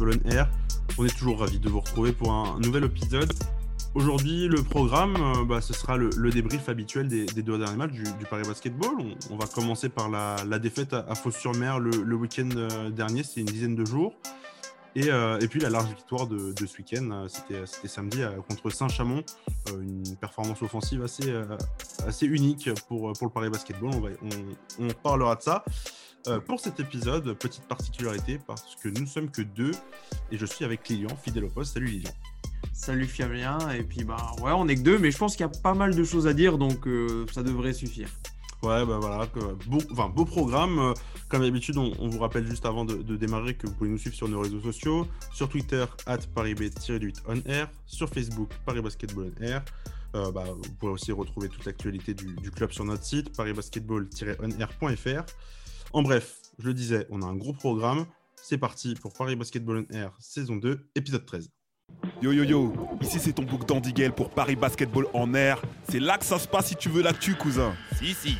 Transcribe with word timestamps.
on 0.00 0.30
Air. 0.30 0.48
On 0.98 1.04
est 1.04 1.16
toujours 1.16 1.40
ravis 1.40 1.58
de 1.58 1.68
vous 1.68 1.80
retrouver 1.80 2.12
pour 2.12 2.32
un 2.32 2.58
nouvel 2.60 2.84
épisode. 2.84 3.32
Aujourd'hui, 3.94 4.48
le 4.48 4.62
programme, 4.62 5.14
euh, 5.16 5.44
bah, 5.44 5.60
ce 5.60 5.72
sera 5.72 5.96
le, 5.96 6.30
débrief 6.30 6.68
habituel 6.68 7.06
des, 7.06 7.26
deux 7.26 7.58
derniers 7.58 7.76
matchs 7.76 7.92
du, 7.92 8.26
Paris 8.28 8.42
Basketball. 8.46 8.90
On, 9.30 9.36
va 9.36 9.46
commencer 9.46 9.88
par 9.88 10.08
la, 10.08 10.58
défaite 10.58 10.92
à, 10.92 11.06
à 11.08 11.30
sur 11.30 11.54
mer 11.54 11.78
le, 11.78 12.14
week-end 12.14 12.48
euh, 12.56 12.90
dernier, 12.90 13.22
c'est 13.22 13.40
une 13.40 13.46
dizaine 13.46 13.76
de 13.76 13.84
jours. 13.84 14.14
Et, 14.96 15.10
euh, 15.10 15.38
puis 15.48 15.60
la 15.60 15.70
large 15.70 15.88
victoire 15.88 16.26
de, 16.26 16.54
ce 16.56 16.76
week-end, 16.78 17.26
c'était 17.28 17.88
samedi 17.88 18.22
contre 18.48 18.70
Saint-Chamond. 18.70 19.22
une 19.80 20.16
performance 20.16 20.62
offensive 20.62 21.02
assez, 21.02 21.32
assez 22.06 22.26
unique 22.26 22.70
pour, 22.88 23.12
pour 23.12 23.26
le 23.26 23.32
Paris 23.32 23.50
Basketball. 23.50 24.16
On, 24.22 24.84
on, 24.84 24.88
parlera 25.02 25.36
de 25.36 25.42
ça. 25.42 25.64
Pour 26.46 26.60
cet 26.60 26.80
épisode, 26.80 27.32
petite 27.34 27.64
particularité, 27.64 28.38
parce 28.46 28.76
que 28.82 28.88
nous 28.88 29.02
ne 29.02 29.06
sommes 29.06 29.30
que 29.30 29.42
deux, 29.42 29.72
et 30.30 30.38
je 30.38 30.46
suis 30.46 30.64
avec 30.64 30.88
Lilian, 30.88 31.14
fidèle 31.22 31.44
au 31.44 31.50
poste. 31.50 31.74
Salut 31.74 31.86
Lilian. 31.86 32.10
Salut 32.72 33.06
Fabien. 33.06 33.58
Et 33.70 33.82
puis, 33.82 34.04
bah 34.04 34.32
ouais, 34.42 34.52
on 34.52 34.66
est 34.68 34.76
que 34.76 34.80
deux, 34.80 34.98
mais 34.98 35.10
je 35.10 35.18
pense 35.18 35.36
qu'il 35.36 35.46
y 35.46 35.48
a 35.48 35.60
pas 35.62 35.74
mal 35.74 35.94
de 35.94 36.04
choses 36.04 36.26
à 36.26 36.32
dire, 36.32 36.58
donc 36.58 36.86
euh, 36.86 37.26
ça 37.32 37.42
devrait 37.42 37.72
suffire. 37.72 38.08
Ouais, 38.62 38.84
bah 38.86 38.98
voilà, 38.98 39.26
beau, 39.66 39.78
enfin, 39.92 40.08
beau 40.08 40.24
programme. 40.24 40.78
Euh, 40.78 40.94
comme 41.28 41.42
d'habitude, 41.42 41.76
on, 41.76 42.08
vous 42.08 42.18
rappelle 42.18 42.46
juste 42.46 42.64
avant 42.64 42.84
de, 42.84 43.16
démarrer 43.16 43.54
que 43.54 43.66
vous 43.66 43.74
pouvez 43.74 43.90
nous 43.90 43.98
suivre 43.98 44.16
sur 44.16 44.28
nos 44.28 44.40
réseaux 44.40 44.60
sociaux, 44.60 45.06
sur 45.32 45.48
Twitter, 45.48 45.84
at 46.06 46.18
paribet-8 46.34 47.22
on 47.28 47.42
sur 47.86 48.08
Facebook, 48.08 48.50
Paris 48.64 48.80
Basketball 48.80 49.32
on 49.38 49.42
air. 49.42 49.62
Euh, 50.14 50.30
bah, 50.30 50.44
vous 50.46 50.72
pourrez 50.78 50.92
aussi 50.92 51.12
retrouver 51.12 51.48
toute 51.48 51.64
l'actualité 51.64 52.14
du, 52.14 52.34
du, 52.36 52.50
club 52.50 52.70
sur 52.70 52.84
notre 52.84 53.04
site, 53.04 53.36
parisbasketball-onair.fr. 53.36 55.24
En 55.94 56.02
bref, 56.02 56.40
je 56.58 56.66
le 56.66 56.74
disais, 56.74 57.06
on 57.08 57.22
a 57.22 57.24
un 57.24 57.36
gros 57.36 57.52
programme. 57.52 58.06
C'est 58.34 58.58
parti 58.58 58.96
pour 58.96 59.12
Paris 59.12 59.36
Basketball 59.36 59.86
on 59.88 59.94
Air 59.94 60.12
saison 60.18 60.56
2, 60.56 60.90
épisode 60.96 61.24
13. 61.24 61.48
Yo 62.20 62.32
yo 62.32 62.42
yo, 62.42 62.72
ici 63.00 63.20
c'est 63.20 63.32
ton 63.32 63.44
book 63.44 63.64
d'Andigel 63.64 64.10
pour 64.10 64.30
Paris 64.30 64.56
Basketball 64.56 65.06
en 65.14 65.32
air. 65.34 65.62
C'est 65.88 66.00
là 66.00 66.18
que 66.18 66.24
ça 66.24 66.40
se 66.40 66.48
passe 66.48 66.66
si 66.66 66.74
tu 66.74 66.88
veux 66.88 67.00
l'actu, 67.00 67.36
cousin. 67.36 67.76
Si, 67.96 68.12
si. 68.12 68.36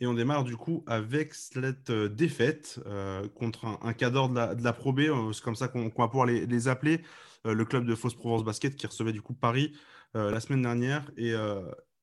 Et 0.00 0.08
on 0.08 0.14
démarre 0.14 0.42
du 0.42 0.56
coup 0.56 0.82
avec 0.88 1.32
cette 1.34 1.90
euh, 1.90 2.08
défaite 2.08 2.80
euh, 2.86 3.28
contre 3.28 3.66
un, 3.66 3.92
cadre 3.92 4.30
de 4.30 4.34
la, 4.34 4.56
de 4.56 4.64
la 4.64 4.72
Pro 4.72 4.92
B, 4.92 5.02
euh, 5.02 5.32
c'est 5.32 5.44
comme 5.44 5.54
ça 5.54 5.68
qu'on 5.68 5.92
va 5.96 6.08
pouvoir 6.08 6.26
les, 6.26 6.66
appeler, 6.66 7.02
le 7.44 7.64
club 7.64 7.86
de 7.86 7.94
Fausse 7.94 8.14
Provence 8.14 8.42
Basket 8.42 8.74
qui 8.74 8.88
recevait 8.88 9.12
du 9.12 9.22
coup 9.22 9.34
Paris 9.34 9.72
la 10.12 10.40
semaine 10.40 10.62
dernière. 10.62 11.08
Et, 11.16 11.32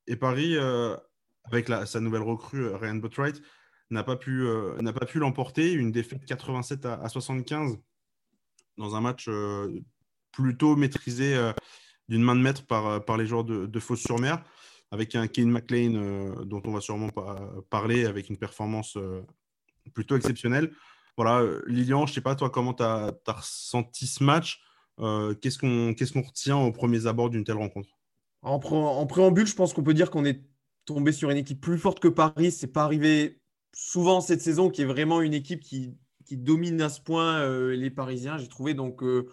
et 0.07 0.15
Paris, 0.15 0.55
avec 1.51 1.67
sa 1.85 1.99
nouvelle 1.99 2.21
recrue 2.21 2.67
Ryan 2.73 2.95
Botwright, 2.95 3.41
n'a 3.89 4.03
pas 4.03 4.15
pu 4.15 4.43
l'emporter. 5.15 5.73
Une 5.73 5.91
défaite 5.91 6.25
87 6.25 6.85
à, 6.85 6.95
à 6.95 7.09
75 7.09 7.77
dans 8.77 8.95
un 8.95 9.01
match 9.01 9.27
euh, 9.27 9.79
plutôt 10.31 10.75
maîtrisé 10.75 11.35
euh, 11.35 11.51
d'une 12.09 12.21
main 12.21 12.35
de 12.35 12.41
maître 12.41 12.65
par, 12.65 12.87
euh, 12.87 12.99
par 12.99 13.17
les 13.17 13.25
joueurs 13.25 13.43
de, 13.43 13.65
de 13.65 13.79
sur 13.79 14.19
mer 14.19 14.43
avec 14.91 15.15
un 15.15 15.27
Kane 15.27 15.49
McLean 15.49 16.45
dont 16.45 16.61
on 16.63 16.71
va 16.71 16.79
sûrement 16.79 17.09
parler, 17.69 18.05
avec 18.05 18.29
une 18.29 18.37
performance 18.37 18.97
plutôt 19.93 20.15
exceptionnelle. 20.15 20.71
Voilà, 21.17 21.43
Lilian, 21.65 22.05
je 22.05 22.11
ne 22.11 22.15
sais 22.15 22.21
pas, 22.21 22.35
toi, 22.35 22.49
comment 22.49 22.73
tu 22.73 22.83
as, 22.83 23.13
ressenti 23.27 24.07
ce 24.07 24.23
match 24.23 24.63
Qu'est-ce 25.41 25.57
qu'on 25.57 25.93
qu'est-ce 25.93 26.17
retient 26.17 26.55
aux 26.55 26.71
premiers 26.71 27.05
abords 27.05 27.29
d'une 27.29 27.43
telle 27.43 27.57
rencontre? 27.57 27.89
En, 28.43 28.61
en, 28.61 29.05
préambule, 29.07 29.45
je 29.45 29.55
pense 29.55 29.73
qu'on 29.73 29.83
peut 29.83 29.93
dire 29.93 30.09
qu'on 30.09 30.23
est 30.23 30.41
tombé 30.87 31.11
sur 31.11 31.29
une 31.29 31.37
équipe 31.37 31.61
plus 31.61 31.77
forte 31.77 31.99
que 31.99 32.07
Paris. 32.07 32.51
Ce 32.51 32.65
n'est 32.65 32.71
pas 32.71 32.83
arrivé 32.83 33.39
souvent 33.73 34.21
cette 34.21 34.41
saison, 34.41 34.71
qui 34.71 34.81
est 34.81 34.85
vraiment 34.85 35.21
une 35.21 35.35
équipe 35.35 35.59
qui 35.59 35.93
qui 36.27 36.37
domine 36.37 36.81
à 36.81 36.89
ce 36.89 36.99
point 36.99 37.39
euh, 37.39 37.75
les 37.75 37.89
Parisiens. 37.89 38.37
J'ai 38.37 38.49
trouvé 38.49 38.73
donc 38.73 39.01
euh, 39.01 39.29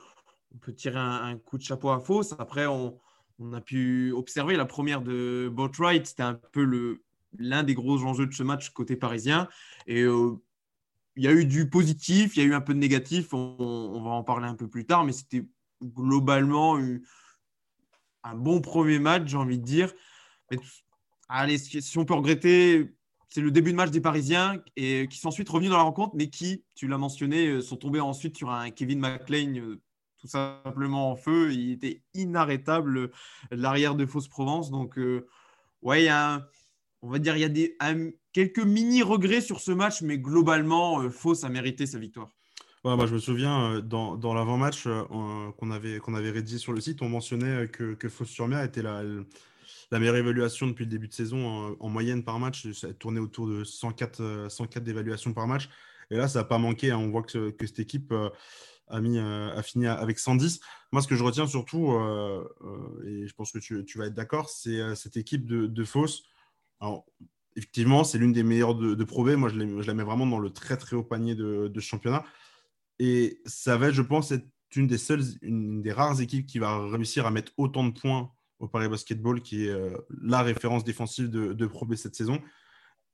on 0.55 0.59
peut 0.59 0.73
tirer 0.73 0.99
un, 0.99 1.37
coup 1.37 1.59
de 1.59 1.63
chapeau 1.63 1.91
à 1.91 1.99
fausse. 1.99 2.35
Après, 2.39 2.67
on, 2.67 2.97
a 3.53 3.61
pu 3.61 4.13
observer 4.13 4.57
la 4.57 4.65
première 4.65 5.03
de 5.03 5.51
Boatwright. 5.53 6.07
C'était 6.07 6.23
un 6.23 6.35
peu 6.35 6.63
le, 6.63 7.03
l'un 7.37 7.65
des 7.65 7.75
gros 7.75 8.05
enjeux 8.05 8.27
de 8.27 8.33
ce 8.33 8.45
match 8.45 8.71
côté 8.71 8.95
parisien. 8.95 9.49
Et 9.89 10.03
euh, 10.03 10.37
il 11.17 11.25
y 11.25 11.29
a 11.29 11.33
eu 11.33 11.45
du 11.45 11.69
positif, 11.69 12.37
il 12.37 12.43
y 12.45 12.47
a 12.47 12.49
eu 12.49 12.55
un 12.55 12.61
peu 12.61 12.75
de 12.75 12.79
négatif. 12.79 13.35
On, 13.35 14.01
va 14.05 14.11
en 14.11 14.23
parler 14.23 14.47
un 14.47 14.55
peu 14.55 14.69
plus 14.69 14.87
tard, 14.87 15.05
mais 15.05 15.13
c'était 15.13 15.45
globalement 15.83 16.79
un 18.23 18.35
bon 18.35 18.61
premier 18.61 19.01
match, 19.01 19.27
j'ai 19.27 19.37
envie 19.37 19.59
de 19.59 19.65
dire. 19.65 19.93
Allez, 21.43 21.59
si 21.59 21.99
on 21.99 22.05
peut 22.05 22.15
regretter 22.15 22.95
c'est 23.35 23.41
le 23.41 23.51
début 23.51 23.73
de 23.73 23.77
match 23.77 23.91
des 23.91 24.01
Parisiens 24.01 24.63
et 24.77 25.09
qui 25.09 25.19
sont 25.19 25.27
ensuite 25.27 25.49
revenus 25.49 25.73
dans 25.73 25.77
la 25.77 25.83
rencontre, 25.83 26.15
mais 26.15 26.29
qui, 26.29 26.63
tu 26.77 26.87
l'as 26.87 26.99
mentionné, 26.99 27.49
euh, 27.49 27.61
sont 27.61 27.75
tombés 27.77 27.99
ensuite 27.99 28.37
sur 28.37 28.53
un 28.53 28.71
Kevin 28.71 29.01
McLean 29.01 29.57
euh, 29.57 29.81
tout 30.19 30.29
simplement 30.29 31.11
en 31.11 31.17
feu. 31.17 31.53
Il 31.53 31.73
était 31.73 32.01
inarrêtable, 32.15 32.97
euh, 32.97 33.11
l'arrière 33.51 33.97
de 33.97 34.07
Fausse 34.07 34.29
Provence. 34.29 34.71
Donc, 34.71 35.01
ouais, 35.83 36.09
on 37.03 37.11
va 37.11 37.19
dire, 37.19 37.37
il 37.37 37.41
y 37.41 37.45
a 37.45 37.49
des, 37.49 37.77
quelques 38.33 38.65
mini 38.65 39.03
regrets 39.03 39.41
sur 39.41 39.59
ce 39.59 39.73
match, 39.73 40.01
mais 40.01 40.17
globalement, 40.17 41.11
Fausse 41.11 41.43
a 41.43 41.49
mérité 41.49 41.87
sa 41.87 41.99
victoire. 41.99 42.31
moi, 42.85 43.05
je 43.07 43.15
me 43.15 43.19
souviens, 43.19 43.81
dans, 43.81 44.33
l'avant-match 44.33 44.87
qu'on 45.59 45.71
avait, 45.73 45.99
qu'on 45.99 46.15
avait 46.15 46.31
rédigé 46.31 46.59
sur 46.59 46.73
le 46.73 46.81
site, 46.81 47.03
on 47.03 47.09
mentionnait 47.09 47.67
que, 47.67 47.95
que 47.95 48.09
Fausse-sur-Mer 48.09 48.63
était 48.63 48.83
la, 48.83 49.03
la 49.95 50.01
meilleure 50.01 50.17
évaluation 50.17 50.67
depuis 50.67 50.87
le 50.87 50.91
début 50.91 51.07
de 51.07 51.15
saison 51.15 51.77
en, 51.79 51.89
moyenne 51.89 52.25
par 52.25 52.41
match. 52.41 52.69
Ça 52.73 52.89
a 52.89 52.93
tourné 52.93 53.21
autour 53.21 53.47
de 53.47 53.63
104, 53.63 54.49
104 54.51 54.77
euh, 54.77 54.85
d'évaluation 54.85 55.33
par 55.33 55.47
match. 55.47 55.69
Et 56.11 56.17
là, 56.17 56.27
ça 56.27 56.41
n'a 56.41 56.45
pas 56.45 56.59
manqué. 56.59 56.91
Hein. 56.91 56.99
On 56.99 57.11
voit 57.11 57.23
que, 57.23 57.55
cette 57.61 57.79
équipe 57.79 58.11
euh, 58.11 58.29
a, 58.89 59.01
mis, 59.01 59.19
euh, 59.19 59.55
a 59.55 59.63
fini 59.63 59.87
avec 59.87 60.19
110. 60.19 60.59
Moi, 60.91 61.01
ce 61.01 61.07
que 61.07 61.15
je 61.15 61.23
retiens 61.23 61.47
surtout, 61.47 61.93
et 63.07 63.29
je 63.29 63.33
pense 63.35 63.53
que 63.53 63.59
tu, 63.59 63.85
vas 63.97 64.07
être 64.07 64.15
d'accord, 64.15 64.51
c'est 64.51 64.97
cette 64.97 65.17
équipe 65.17 65.47
de, 65.47 65.69
de 65.69 65.85
Alors, 66.81 67.07
effectivement, 67.55 68.03
c'est 68.03 68.19
l'une 68.19 68.33
des 68.33 68.43
meilleures 68.43 68.75
de, 68.75 68.97
de. 68.97 69.35
Moi, 69.37 69.49
je, 69.49 69.81
je, 69.81 69.87
la 69.87 69.95
mets 69.95 70.03
vraiment 70.03 70.27
dans 70.27 70.41
le 70.41 70.51
très, 70.51 70.77
très 70.77 70.97
haut 70.97 71.05
panier 71.05 71.37
de, 71.37 71.69
de 71.69 71.81
championnat. 71.81 72.25
Et 72.99 73.41
ça 73.47 73.77
va, 73.77 73.93
je 73.93 74.03
pense, 74.03 74.33
être 74.33 74.47
une 74.75 74.89
des 74.89 74.99
seules, 74.99 75.23
une 75.43 75.83
des 75.83 75.93
rares 75.93 76.21
équipes 76.21 76.47
qui 76.47 76.59
va 76.59 76.85
réussir 76.89 77.27
à 77.27 77.31
mettre 77.31 77.53
autant 77.57 77.85
de 77.85 77.93
points 77.93 78.34
au 78.65 78.69
Paris 78.69 78.89
Basketball, 78.89 79.41
qui 79.43 79.67
est 79.67 79.71
euh, 79.71 79.97
la 80.23 80.43
référence 80.43 80.85
défensive 80.85 81.31
de, 81.31 81.53
de 81.53 81.67
Pro 81.67 81.87
B 81.87 81.95
cette 81.95 82.17
saison. 82.17 82.41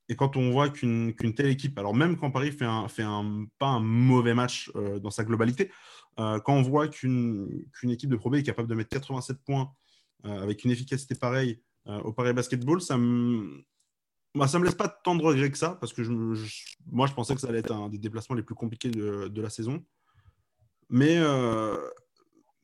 Et 0.09 0.17
quand 0.17 0.37
on 0.37 0.51
voit 0.51 0.71
qu'une 0.71 1.15
telle 1.37 1.47
équipe, 1.47 1.79
alors 1.79 1.95
même 1.95 2.17
quand 2.17 2.31
Paris 2.31 2.51
fait, 2.51 2.65
un, 2.65 2.89
fait 2.89 3.03
un, 3.03 3.47
pas 3.59 3.69
un 3.69 3.81
mauvais 3.81 4.35
match 4.35 4.71
euh, 4.75 4.99
dans 4.99 5.11
sa 5.11 5.25
globalité, 5.25 5.71
euh, 6.19 6.41
quand 6.41 6.55
on 6.55 6.63
voit 6.63 6.89
qu'une 6.89 7.67
équipe 7.85 8.11
de 8.11 8.17
Pro 8.17 8.31
B 8.31 8.37
est 8.37 8.43
capable 8.43 8.69
de 8.69 8.75
mettre 8.75 8.91
87 8.91 9.39
points 9.45 9.73
avec 10.23 10.65
une 10.65 10.71
efficacité 10.71 11.15
pareille 11.15 11.63
au 11.87 12.13
Paris 12.13 12.35
Basketball, 12.35 12.83
ça 12.83 12.99
me, 12.99 13.65
ça 14.47 14.59
me 14.59 14.67
laisse 14.67 14.75
pas 14.75 14.89
tant 14.89 15.15
de 15.15 15.23
regrets 15.23 15.51
que 15.51 15.57
ça, 15.57 15.79
parce 15.81 15.95
que 15.95 16.03
je, 16.03 16.13
moi, 16.85 17.07
je 17.07 17.15
pensais 17.15 17.35
que 17.35 17.41
ça 17.41 17.49
allait 17.49 17.61
être 17.61 17.73
un 17.73 17.89
des 17.89 17.97
déplacements 17.97 18.37
les 18.37 18.43
plus 18.43 18.55
compliqués 18.55 18.91
de, 18.91 19.29
de 19.29 19.41
la 19.41 19.49
saison. 19.49 19.83
Mais, 20.91 21.19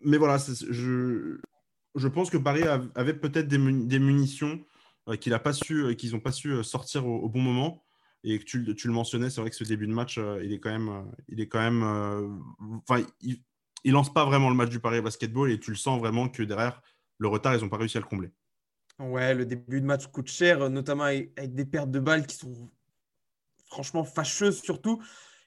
mais 0.00 0.18
voilà, 0.18 0.36
je, 0.36 1.38
je 1.96 2.08
pense 2.08 2.30
que 2.30 2.36
Paris 2.36 2.62
avait 2.94 3.14
peut-être 3.14 3.48
des, 3.48 3.58
munitions 3.58 4.60
euh, 5.08 5.16
qu'ils 5.16 5.32
n'ont 5.32 5.38
pas 5.38 5.52
su, 5.52 5.84
euh, 5.84 5.94
qu'ils 5.94 6.20
pas 6.20 6.32
su 6.32 6.50
euh, 6.50 6.62
sortir 6.62 7.06
au, 7.06 7.28
bon 7.28 7.40
moment. 7.40 7.82
Et 8.24 8.38
que 8.40 8.44
tu, 8.44 8.58
le 8.58 8.92
mentionnais, 8.92 9.30
c'est 9.30 9.40
vrai 9.40 9.50
que 9.50 9.56
ce 9.56 9.62
début 9.62 9.86
de 9.86 9.92
match, 9.92 10.18
il 10.42 10.52
est 10.52 10.58
quand 10.58 10.70
même, 10.70 11.12
il 11.28 11.40
est 11.40 11.46
quand 11.46 11.60
même, 11.60 11.84
enfin, 12.88 13.06
il, 13.20 13.40
lance 13.92 14.12
pas 14.12 14.24
vraiment 14.24 14.50
le 14.50 14.56
match 14.56 14.70
du 14.70 14.80
Paris 14.80 15.00
Basketball 15.00 15.52
et 15.52 15.60
tu 15.60 15.70
le 15.70 15.76
sens 15.76 16.00
vraiment 16.00 16.28
que 16.28 16.42
derrière 16.42 16.82
le 17.18 17.28
retard, 17.28 17.54
ils 17.54 17.62
n'ont 17.62 17.68
pas 17.68 17.76
réussi 17.76 17.98
à 17.98 18.00
le 18.00 18.06
combler. 18.06 18.30
Ouais, 18.98 19.32
le 19.32 19.46
début 19.46 19.80
de 19.80 19.86
match 19.86 20.08
coûte 20.08 20.26
cher, 20.26 20.68
notamment 20.70 21.04
avec 21.04 21.54
des 21.54 21.66
pertes 21.66 21.92
de 21.92 22.00
balles 22.00 22.26
qui 22.26 22.34
sont 22.34 22.68
franchement 23.68 24.02
fâcheuses 24.02 24.60
surtout 24.60 25.00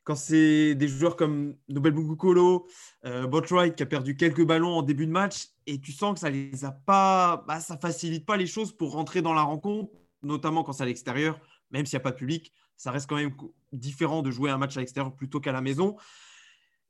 quand 0.09 0.15
c'est 0.15 0.73
des 0.73 0.87
joueurs 0.87 1.15
comme 1.15 1.55
Nobel 1.67 1.93
Bugukolo, 1.93 2.67
euh, 3.05 3.27
Botwright 3.27 3.75
qui 3.75 3.83
a 3.83 3.85
perdu 3.85 4.17
quelques 4.17 4.43
ballons 4.43 4.77
en 4.77 4.81
début 4.81 5.05
de 5.05 5.11
match 5.11 5.49
et 5.69 5.79
tu 5.79 5.91
sens 5.91 6.15
que 6.15 6.19
ça 6.19 6.29
les 6.29 6.65
a 6.65 6.71
pas, 6.71 7.43
bah, 7.47 7.59
ça 7.59 7.77
facilite 7.77 8.25
pas 8.25 8.37
les 8.37 8.47
choses 8.47 8.75
pour 8.75 8.91
rentrer 8.91 9.21
dans 9.21 9.33
la 9.33 9.43
rencontre, 9.43 9.91
notamment 10.23 10.63
quand 10.63 10.73
c'est 10.73 10.83
à 10.83 10.85
l'extérieur, 10.85 11.39
même 11.71 11.85
s'il 11.85 11.97
n'y 11.97 12.01
a 12.01 12.03
pas 12.03 12.11
de 12.11 12.17
public, 12.17 12.51
ça 12.75 12.91
reste 12.91 13.07
quand 13.07 13.17
même 13.17 13.35
différent 13.71 14.21
de 14.21 14.31
jouer 14.31 14.49
un 14.49 14.57
match 14.57 14.75
à 14.77 14.79
l'extérieur 14.79 15.15
plutôt 15.15 15.39
qu'à 15.39 15.51
la 15.51 15.61
maison. 15.61 15.95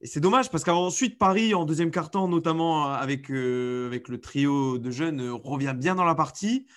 Et 0.01 0.07
c'est 0.07 0.21
dommage 0.21 0.49
parce 0.49 0.63
qu'ensuite 0.63 1.17
Paris 1.17 1.53
en 1.53 1.65
deuxième 1.65 1.91
quart-temps, 1.91 2.29
notamment 2.29 2.85
avec, 2.85 3.29
euh, 3.29 3.87
avec 3.87 4.07
le 4.07 4.21
trio 4.21 4.77
de 4.77 4.91
jeunes, 4.91 5.19
euh, 5.19 5.33
revient 5.33 5.75
bien 5.75 5.95
dans 5.95 6.05
la 6.05 6.15
partie. 6.15 6.67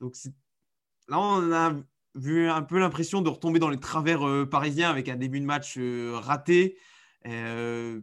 Donc 0.00 0.16
là 1.08 1.20
on 1.20 1.52
a 1.52 1.74
vu 2.14 2.48
un 2.48 2.62
peu 2.62 2.78
l'impression 2.78 3.22
de 3.22 3.28
retomber 3.28 3.58
dans 3.58 3.70
les 3.70 3.80
travers 3.80 4.26
euh, 4.26 4.46
parisiens 4.46 4.90
avec 4.90 5.08
un 5.08 5.16
début 5.16 5.40
de 5.40 5.46
match 5.46 5.76
euh, 5.78 6.12
raté. 6.14 6.76
Euh, 7.26 8.00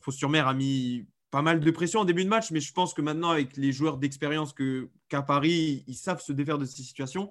Fos-sur-Mer 0.00 0.48
a 0.48 0.54
mis 0.54 1.06
pas 1.30 1.42
mal 1.42 1.60
de 1.60 1.70
pression 1.70 2.00
en 2.00 2.04
début 2.04 2.24
de 2.24 2.28
match, 2.28 2.50
mais 2.50 2.60
je 2.60 2.72
pense 2.72 2.94
que 2.94 3.02
maintenant, 3.02 3.30
avec 3.30 3.56
les 3.56 3.72
joueurs 3.72 3.98
d'expérience 3.98 4.54
qu'à 5.08 5.22
Paris, 5.22 5.84
ils 5.86 5.94
savent 5.94 6.20
se 6.20 6.32
défaire 6.32 6.58
de 6.58 6.64
ces 6.64 6.82
situations. 6.82 7.30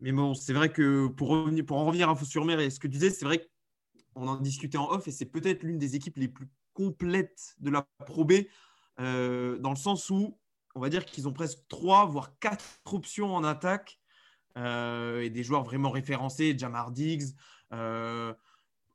Mais 0.00 0.12
bon, 0.12 0.34
c'est 0.34 0.52
vrai 0.52 0.72
que 0.72 1.08
pour, 1.08 1.28
revenir, 1.28 1.64
pour 1.64 1.78
en 1.78 1.84
revenir 1.84 2.08
à 2.08 2.14
Fos-sur-Mer 2.14 2.60
et 2.60 2.70
ce 2.70 2.78
que 2.78 2.86
tu 2.86 2.94
disais, 2.94 3.10
c'est 3.10 3.24
vrai 3.24 3.38
que 3.38 3.46
on 4.14 4.26
en 4.26 4.36
discutait 4.36 4.78
en 4.78 4.90
off, 4.90 5.06
et 5.06 5.12
c'est 5.12 5.26
peut-être 5.26 5.62
l'une 5.62 5.78
des 5.78 5.94
équipes 5.94 6.16
les 6.16 6.28
plus 6.28 6.48
complètes 6.72 7.54
de 7.60 7.70
la 7.70 7.86
Pro 8.04 8.24
B, 8.24 8.32
euh, 8.98 9.58
dans 9.58 9.70
le 9.70 9.76
sens 9.76 10.10
où 10.10 10.36
on 10.74 10.80
va 10.80 10.88
dire 10.88 11.04
qu'ils 11.04 11.28
ont 11.28 11.32
presque 11.32 11.58
trois, 11.68 12.06
voire 12.06 12.36
quatre 12.38 12.64
options 12.92 13.34
en 13.34 13.44
attaque, 13.44 14.00
euh, 14.56 15.20
et 15.20 15.30
des 15.30 15.42
joueurs 15.44 15.62
vraiment 15.62 15.90
référencés, 15.90 16.56
Jamar 16.58 16.90
Diggs, 16.90 17.34
euh, 17.72 18.34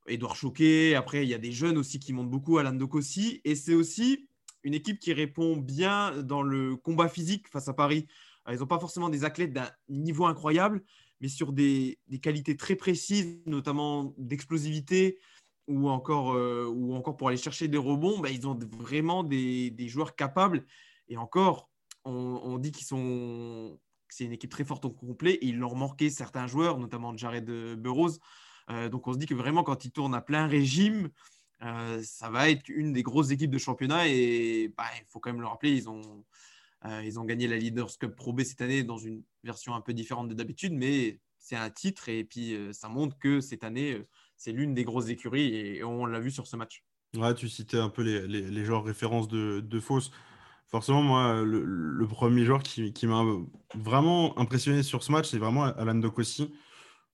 Edouard 0.07 0.35
Choquet. 0.35 0.95
Après, 0.95 1.23
il 1.23 1.29
y 1.29 1.33
a 1.33 1.39
des 1.39 1.51
jeunes 1.51 1.77
aussi 1.77 1.99
qui 1.99 2.13
montent 2.13 2.29
beaucoup, 2.29 2.57
Alan 2.57 2.73
Dokossi. 2.73 3.41
Et 3.43 3.55
c'est 3.55 3.73
aussi 3.73 4.27
une 4.63 4.73
équipe 4.73 4.99
qui 4.99 5.13
répond 5.13 5.57
bien 5.57 6.21
dans 6.23 6.41
le 6.41 6.75
combat 6.75 7.09
physique 7.09 7.47
face 7.49 7.67
à 7.67 7.73
Paris. 7.73 8.07
Ils 8.49 8.59
n'ont 8.59 8.67
pas 8.67 8.79
forcément 8.79 9.09
des 9.09 9.23
athlètes 9.23 9.53
d'un 9.53 9.69
niveau 9.87 10.25
incroyable, 10.25 10.83
mais 11.21 11.27
sur 11.27 11.53
des, 11.53 11.99
qualités 12.21 12.57
très 12.57 12.75
précises, 12.75 13.41
notamment 13.45 14.13
d'explosivité 14.17 15.19
ou 15.67 15.89
encore, 15.89 16.33
euh, 16.33 16.65
ou 16.65 16.93
encore 16.93 17.15
pour 17.15 17.29
aller 17.29 17.37
chercher 17.37 17.69
des 17.69 17.77
rebonds, 17.77 18.19
bah, 18.19 18.29
ils 18.29 18.45
ont 18.47 18.59
vraiment 18.77 19.23
des, 19.23 19.73
joueurs 19.87 20.15
capables. 20.15 20.65
Et 21.07 21.15
encore, 21.15 21.69
on, 22.03 22.57
dit 22.57 22.71
qu'ils 22.73 22.85
sont, 22.85 23.79
c'est 24.09 24.25
une 24.25 24.33
équipe 24.33 24.51
très 24.51 24.65
forte 24.65 24.83
au 24.83 24.91
complet 24.91 25.35
et 25.35 25.45
il 25.47 25.57
leur 25.57 25.75
manquait 25.75 26.09
certains 26.09 26.47
joueurs, 26.47 26.77
notamment 26.77 27.15
Jared 27.15 27.45
Burroughs. 27.77 28.19
Euh, 28.69 28.89
donc 28.89 29.07
on 29.07 29.13
se 29.13 29.17
dit 29.17 29.25
que 29.25 29.33
vraiment 29.33 29.63
quand 29.63 29.85
ils 29.85 29.91
tournent 29.91 30.15
à 30.15 30.21
plein 30.21 30.47
régime, 30.47 31.09
euh, 31.61 32.01
ça 32.03 32.29
va 32.29 32.49
être 32.49 32.67
une 32.69 32.93
des 32.93 33.03
grosses 33.03 33.31
équipes 33.31 33.51
de 33.51 33.57
championnat 33.57 34.07
et 34.07 34.73
bah, 34.77 34.85
il 34.97 35.05
faut 35.07 35.19
quand 35.19 35.31
même 35.31 35.41
le 35.41 35.47
rappeler, 35.47 35.71
ils 35.71 35.89
ont, 35.89 36.25
euh, 36.85 37.01
ils 37.03 37.19
ont 37.19 37.23
gagné 37.23 37.47
la 37.47 37.57
Leaders 37.57 37.97
Cup 37.97 38.15
Pro 38.15 38.33
B 38.33 38.41
cette 38.41 38.61
année 38.61 38.83
dans 38.83 38.97
une 38.97 39.23
version 39.43 39.75
un 39.75 39.81
peu 39.81 39.93
différente 39.93 40.29
de 40.29 40.33
d'habitude, 40.33 40.73
mais 40.73 41.19
c'est 41.37 41.55
un 41.55 41.69
titre 41.69 42.09
et 42.09 42.23
puis 42.23 42.57
ça 42.71 42.87
montre 42.87 43.17
que 43.17 43.41
cette 43.41 43.63
année, 43.63 44.01
c'est 44.37 44.53
l'une 44.53 44.73
des 44.73 44.85
grosses 44.85 45.09
écuries 45.09 45.55
et 45.55 45.83
on 45.83 46.05
l'a 46.05 46.19
vu 46.19 46.31
sur 46.31 46.47
ce 46.47 46.55
match. 46.55 46.83
Ouais, 47.15 47.33
tu 47.35 47.47
citais 47.49 47.77
un 47.77 47.89
peu 47.89 48.01
les, 48.01 48.27
les, 48.27 48.65
genres 48.65 48.83
références 48.83 49.27
de, 49.27 49.59
de 49.59 49.79
Fausse. 49.79 50.09
Forcément, 50.67 51.03
moi, 51.03 51.43
le, 51.43 52.07
premier 52.07 52.45
joueur 52.45 52.63
qui, 52.63 52.93
qui 52.93 53.05
m'a 53.05 53.23
vraiment 53.75 54.39
impressionné 54.39 54.81
sur 54.81 55.03
ce 55.03 55.11
match, 55.11 55.29
c'est 55.29 55.37
vraiment 55.37 55.65
Alan 55.65 55.99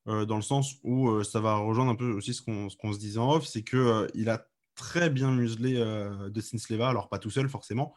Dokossi, 0.06 0.28
dans 0.28 0.36
le 0.36 0.42
sens 0.42 0.76
où 0.84 1.24
ça 1.24 1.40
va 1.40 1.56
rejoindre 1.56 1.92
un 1.92 1.96
peu 1.96 2.12
aussi 2.12 2.34
ce 2.34 2.42
qu'on 2.42 2.94
se 2.94 3.00
disait 3.00 3.20
en 3.20 3.32
off, 3.34 3.46
c'est 3.46 3.64
qu'il 3.64 4.08
il 4.14 4.30
a 4.30 4.46
très 4.76 5.10
bien 5.10 5.32
muselé 5.32 5.74
de 5.74 6.42
Sleva, 6.42 6.90
alors 6.90 7.10
pas 7.10 7.20
tout 7.20 7.30
seul 7.30 7.50
forcément, 7.50 7.94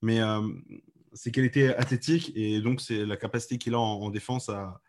mais 0.00 0.20
ses 1.14 1.30
qualités 1.30 1.74
athlétiques 1.74 2.32
et 2.34 2.60
donc 2.60 2.80
c'est 2.80 3.04
la 3.04 3.16
capacité 3.16 3.58
qu'il 3.58 3.74
a 3.74 3.78
en, 3.78 4.10
défense 4.10 4.48
à, 4.48 4.80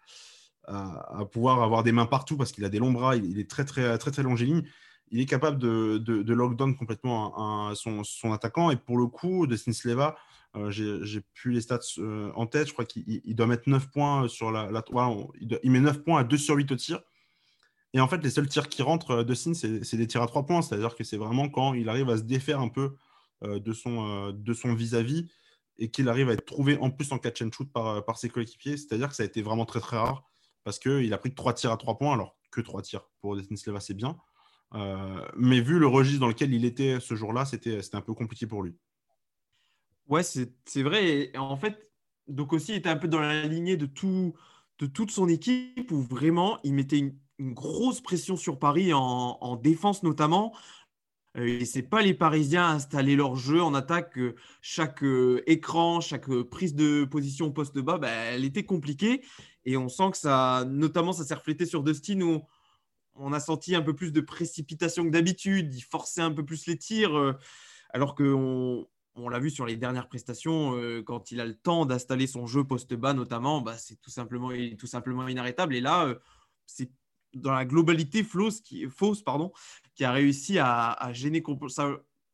à, 0.68 1.25
pouvoir 1.31 1.62
avoir 1.62 1.83
des 1.83 1.92
mains 1.92 2.06
partout 2.06 2.38
parce 2.38 2.51
qu'il 2.51 2.63
a 2.66 2.69
des 2.69 2.80
longs 2.80 2.92
bras, 2.92 3.16
il, 3.16 3.39
est 3.39 3.50
très 3.50 3.66
très 3.66 3.98
très 3.98 4.12
très 4.12 4.24
longiligne. 4.24 4.63
Il 5.12 5.19
est 5.19 5.25
capable 5.25 5.59
de, 5.59 6.00
de, 6.00 6.24
de 6.24 6.33
lockdown 6.33 6.75
complètement 6.75 7.75
son, 7.75 8.04
son, 8.04 8.31
attaquant 8.31 8.71
et 8.71 8.77
pour 8.77 8.98
le 8.98 9.06
coup 9.06 9.45
de 9.45 9.56
Stinsleva, 9.56 10.16
euh, 10.55 10.69
j'ai 10.69 11.21
plus 11.33 11.51
les 11.51 11.61
stats 11.61 11.79
euh, 11.97 12.31
en 12.35 12.45
tête, 12.45 12.67
je 12.67 12.73
crois 12.73 12.85
qu'il 12.85 13.35
doit 13.35 13.47
mettre 13.47 13.67
9 13.67 13.89
points 13.89 14.27
sur 14.27 14.51
la, 14.51 14.69
la 14.69 14.83
il, 15.63 15.71
met 15.71 15.79
9 15.79 16.03
points 16.03 16.19
à 16.19 16.23
2 16.23 16.38
sur 16.38 16.55
8 16.55 16.71
au 16.71 16.75
tir. 16.75 17.01
Et 17.94 18.00
en 18.00 18.07
fait, 18.07 18.17
les 18.23 18.29
seuls 18.29 18.47
tirs 18.47 18.69
qui 18.69 18.81
rentrent 18.81 19.11
euh, 19.11 19.23
de 19.23 19.33
Sin, 19.33 19.53
c'est 19.53 19.97
des 19.97 20.07
tirs 20.07 20.21
à 20.21 20.27
3 20.27 20.45
points, 20.45 20.61
c'est-à-dire 20.61 20.95
que 20.95 21.03
c'est 21.03 21.17
vraiment 21.17 21.50
quand 21.50 21.73
il 21.73 21.89
arrive 21.89 22.09
à 22.09 22.17
se 22.17 22.23
défaire 22.23 22.59
un 22.59 22.69
peu 22.69 22.95
de 23.45 23.73
son 23.73 24.73
vis-à-vis 24.73 25.27
et 25.77 25.91
qu'il 25.91 26.07
arrive 26.07 26.29
à 26.29 26.33
être 26.33 26.45
trouvé 26.45 26.77
en 26.77 26.89
plus 26.89 27.11
en 27.11 27.17
catch 27.17 27.41
and 27.41 27.49
shoot 27.51 27.69
par, 27.73 28.06
par 28.06 28.17
ses 28.17 28.29
coéquipiers. 28.29 28.77
C'est-à-dire 28.77 29.09
que 29.09 29.15
ça 29.15 29.23
a 29.23 29.25
été 29.25 29.41
vraiment 29.41 29.65
très 29.65 29.81
très 29.81 29.97
rare 29.97 30.23
parce 30.63 30.79
qu'il 30.79 31.13
a 31.13 31.17
pris 31.17 31.29
que 31.29 31.35
3 31.35 31.53
tirs 31.53 31.71
à 31.73 31.77
3 31.77 31.97
points, 31.97 32.13
alors 32.13 32.38
que 32.51 32.61
3 32.61 32.81
tirs 32.83 33.09
pour 33.19 33.38
Sleva, 33.56 33.81
c'est 33.81 33.94
bien. 33.94 34.17
Euh, 34.75 35.25
mais 35.38 35.61
vu 35.61 35.77
le 35.77 35.88
registre 35.88 36.21
dans 36.21 36.27
lequel 36.27 36.53
il 36.53 36.65
était 36.65 36.99
ce 36.99 37.15
jour-là, 37.15 37.45
c'était 37.45 37.79
un 37.94 38.01
peu 38.01 38.13
compliqué 38.13 38.47
pour 38.47 38.63
lui. 38.63 38.75
Ouais, 40.07 40.23
c'est 40.23 40.83
vrai. 40.83 41.31
Et 41.33 41.38
en 41.38 41.55
fait, 41.55 41.89
donc 42.27 42.53
aussi 42.53 42.73
était 42.73 42.89
un 42.89 42.97
peu 42.97 43.07
dans 43.07 43.19
la 43.19 43.44
lignée 43.44 43.77
de, 43.77 43.85
tout, 43.85 44.33
de 44.79 44.85
toute 44.85 45.11
son 45.11 45.27
équipe 45.27 45.91
où 45.91 46.01
vraiment 46.01 46.59
il 46.63 46.73
mettait 46.73 47.00
une, 47.00 47.15
grosse 47.39 48.00
pression 48.00 48.38
sur 48.38 48.57
Paris 48.57 48.94
en, 48.94 49.38
en 49.41 49.55
défense 49.57 50.03
notamment. 50.03 50.53
Euh, 51.38 51.45
et 51.45 51.65
c'est 51.65 51.81
pas 51.83 52.01
les 52.01 52.13
Parisiens 52.13 52.67
installer 52.67 53.15
leur 53.15 53.35
jeu 53.35 53.61
en 53.61 53.73
attaque. 53.73 54.19
Chaque 54.61 55.03
euh, 55.03 55.41
écran, 55.47 56.00
chaque 56.01 56.29
euh, 56.29 56.47
prise 56.47 56.75
de 56.75 57.06
position 57.06 57.47
au 57.47 57.51
poste 57.51 57.77
bas, 57.79 57.97
bah, 57.97 58.09
elle 58.09 58.45
était 58.45 58.65
compliquée. 58.65 59.23
Et 59.65 59.77
on 59.77 59.89
sent 59.89 60.11
que 60.11 60.17
ça, 60.17 60.65
notamment, 60.67 61.13
ça 61.13 61.23
s'est 61.23 61.33
reflété 61.33 61.65
sur 61.65 61.83
Dustin 61.83 62.21
où 62.21 62.41
on 63.15 63.33
a 63.33 63.39
senti 63.39 63.75
un 63.75 63.81
peu 63.81 63.95
plus 63.95 64.11
de 64.11 64.21
précipitation 64.21 65.03
que 65.06 65.09
d'habitude. 65.09 65.73
Il 65.73 65.81
forçait 65.81 66.21
un 66.21 66.31
peu 66.31 66.45
plus 66.45 66.67
les 66.67 66.77
tirs, 66.77 67.35
alors 67.91 68.15
qu'on 68.15 68.88
on, 69.15 69.30
l'a 69.30 69.39
vu 69.39 69.50
sur 69.50 69.65
les 69.65 69.77
dernières 69.77 70.07
prestations, 70.07 70.75
quand 71.06 71.31
il 71.31 71.39
a 71.39 71.45
le 71.45 71.56
temps 71.56 71.86
d'installer 71.86 72.27
son 72.27 72.48
jeu 72.48 72.63
poste 72.63 72.94
bas, 72.94 73.13
notamment, 73.13 73.62
bah, 73.62 73.77
c'est 73.77 74.00
tout 74.01 74.10
simplement, 74.10 74.51
inarrêtable. 75.27 75.75
Et 75.75 75.81
là, 75.81 76.13
c'est 76.65 76.92
dans 77.33 77.54
la 77.54 77.65
globalité 77.65 78.24
fausse 78.24 78.62
qui, 78.62 78.88
fausse, 78.88 79.24
qui 79.95 80.04
a 80.04 80.12
réussi 80.12 80.60
à, 80.60 81.10
gêner 81.13 81.44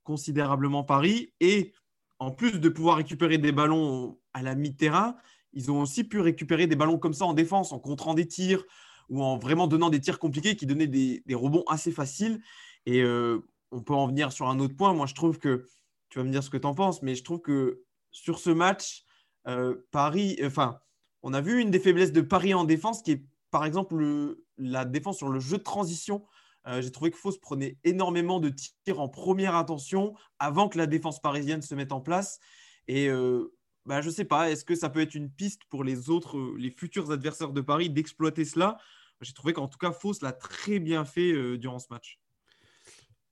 considérablement 0.03 0.83
Paris. 0.83 1.33
Et 1.39 1.73
en 2.19 2.31
plus 2.31 2.59
de 2.59 2.69
pouvoir 2.69 2.97
récupérer 2.97 3.37
des 3.37 3.51
ballons 3.51 4.19
à 4.33 4.41
la 4.41 4.55
mi-terrain, 4.55 5.15
ils 5.53 5.71
ont 5.71 5.81
aussi 5.81 6.03
pu 6.03 6.19
récupérer 6.19 6.67
des 6.67 6.75
ballons 6.75 6.97
comme 6.97 7.13
ça 7.13 7.25
en 7.25 7.33
défense, 7.33 7.71
en 7.71 7.79
contrant 7.79 8.13
des 8.13 8.27
tirs 8.27 8.63
ou 9.09 9.23
en 9.23 9.37
vraiment 9.37 9.67
donnant 9.67 9.89
des 9.89 9.99
tirs 9.99 10.19
compliqués 10.19 10.55
qui 10.55 10.65
donnaient 10.65 10.87
des, 10.87 11.23
rebonds 11.33 11.63
assez 11.67 11.91
faciles. 11.91 12.41
Et 12.85 13.01
euh, 13.01 13.39
on 13.71 13.81
peut 13.81 13.93
en 13.93 14.07
venir 14.07 14.31
sur 14.31 14.47
un 14.47 14.59
autre 14.59 14.75
point. 14.75 14.93
Moi, 14.93 15.07
je 15.07 15.15
trouve 15.15 15.39
que, 15.39 15.65
tu 16.09 16.19
vas 16.19 16.25
me 16.25 16.31
dire 16.31 16.43
ce 16.43 16.49
que 16.49 16.57
tu 16.57 16.67
en 16.67 16.75
penses, 16.75 17.01
mais 17.01 17.15
je 17.15 17.23
trouve 17.23 17.41
que 17.41 17.83
sur 18.11 18.39
ce 18.39 18.49
match, 18.49 19.03
euh, 19.47 19.75
Paris, 19.91 20.39
enfin, 20.43 20.79
on 21.23 21.33
a 21.33 21.41
vu 21.41 21.61
une 21.61 21.71
des 21.71 21.79
faiblesses 21.79 22.11
de 22.11 22.21
Paris 22.21 22.53
en 22.53 22.63
défense 22.63 23.01
qui 23.01 23.11
est 23.11 23.23
par 23.51 23.65
exemple, 23.65 24.37
la 24.57 24.85
défense 24.85 25.17
sur 25.17 25.29
le 25.29 25.39
jeu 25.39 25.57
de 25.57 25.63
transition. 25.63 26.23
Euh, 26.67 26.81
j'ai 26.81 26.91
trouvé 26.91 27.11
que 27.11 27.17
Fauss 27.17 27.39
prenait 27.39 27.77
énormément 27.83 28.39
de 28.39 28.53
tirs 28.83 28.99
en 28.99 29.09
première 29.09 29.55
intention 29.55 30.13
avant 30.37 30.69
que 30.69 30.77
la 30.77 30.85
défense 30.85 31.21
parisienne 31.21 31.61
se 31.61 31.73
mette 31.73 31.91
en 31.91 32.01
place. 32.01 32.39
Et 32.87 33.07
euh, 33.07 33.55
bah, 33.85 34.01
je 34.01 34.09
ne 34.09 34.13
sais 34.13 34.25
pas, 34.25 34.51
est-ce 34.51 34.65
que 34.65 34.75
ça 34.75 34.89
peut 34.89 35.01
être 35.01 35.15
une 35.15 35.31
piste 35.31 35.61
pour 35.69 35.83
les 35.83 36.09
autres, 36.09 36.37
les 36.57 36.69
futurs 36.69 37.11
adversaires 37.11 37.51
de 37.51 37.61
Paris 37.61 37.89
d'exploiter 37.89 38.45
cela? 38.45 38.77
J'ai 39.21 39.33
trouvé 39.33 39.53
qu'en 39.53 39.67
tout 39.67 39.77
cas, 39.77 39.91
Fauss 39.91 40.21
l'a 40.21 40.31
très 40.31 40.79
bien 40.79 41.05
fait 41.05 41.57
durant 41.57 41.79
ce 41.79 41.87
match. 41.89 42.19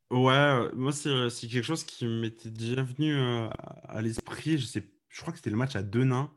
Ouais, 0.09 0.71
moi, 0.73 0.91
c'est 0.93 1.47
quelque 1.47 1.63
chose 1.63 1.83
qui 1.83 2.05
m'était 2.05 2.49
déjà 2.49 2.81
venu 2.81 3.13
à 3.17 4.01
l'esprit. 4.01 4.57
Je, 4.57 4.79
je 5.09 5.21
crois 5.21 5.31
que 5.31 5.37
c'était 5.37 5.49
le 5.49 5.57
match 5.57 5.75
à 5.75 5.83
Denain 5.83 6.31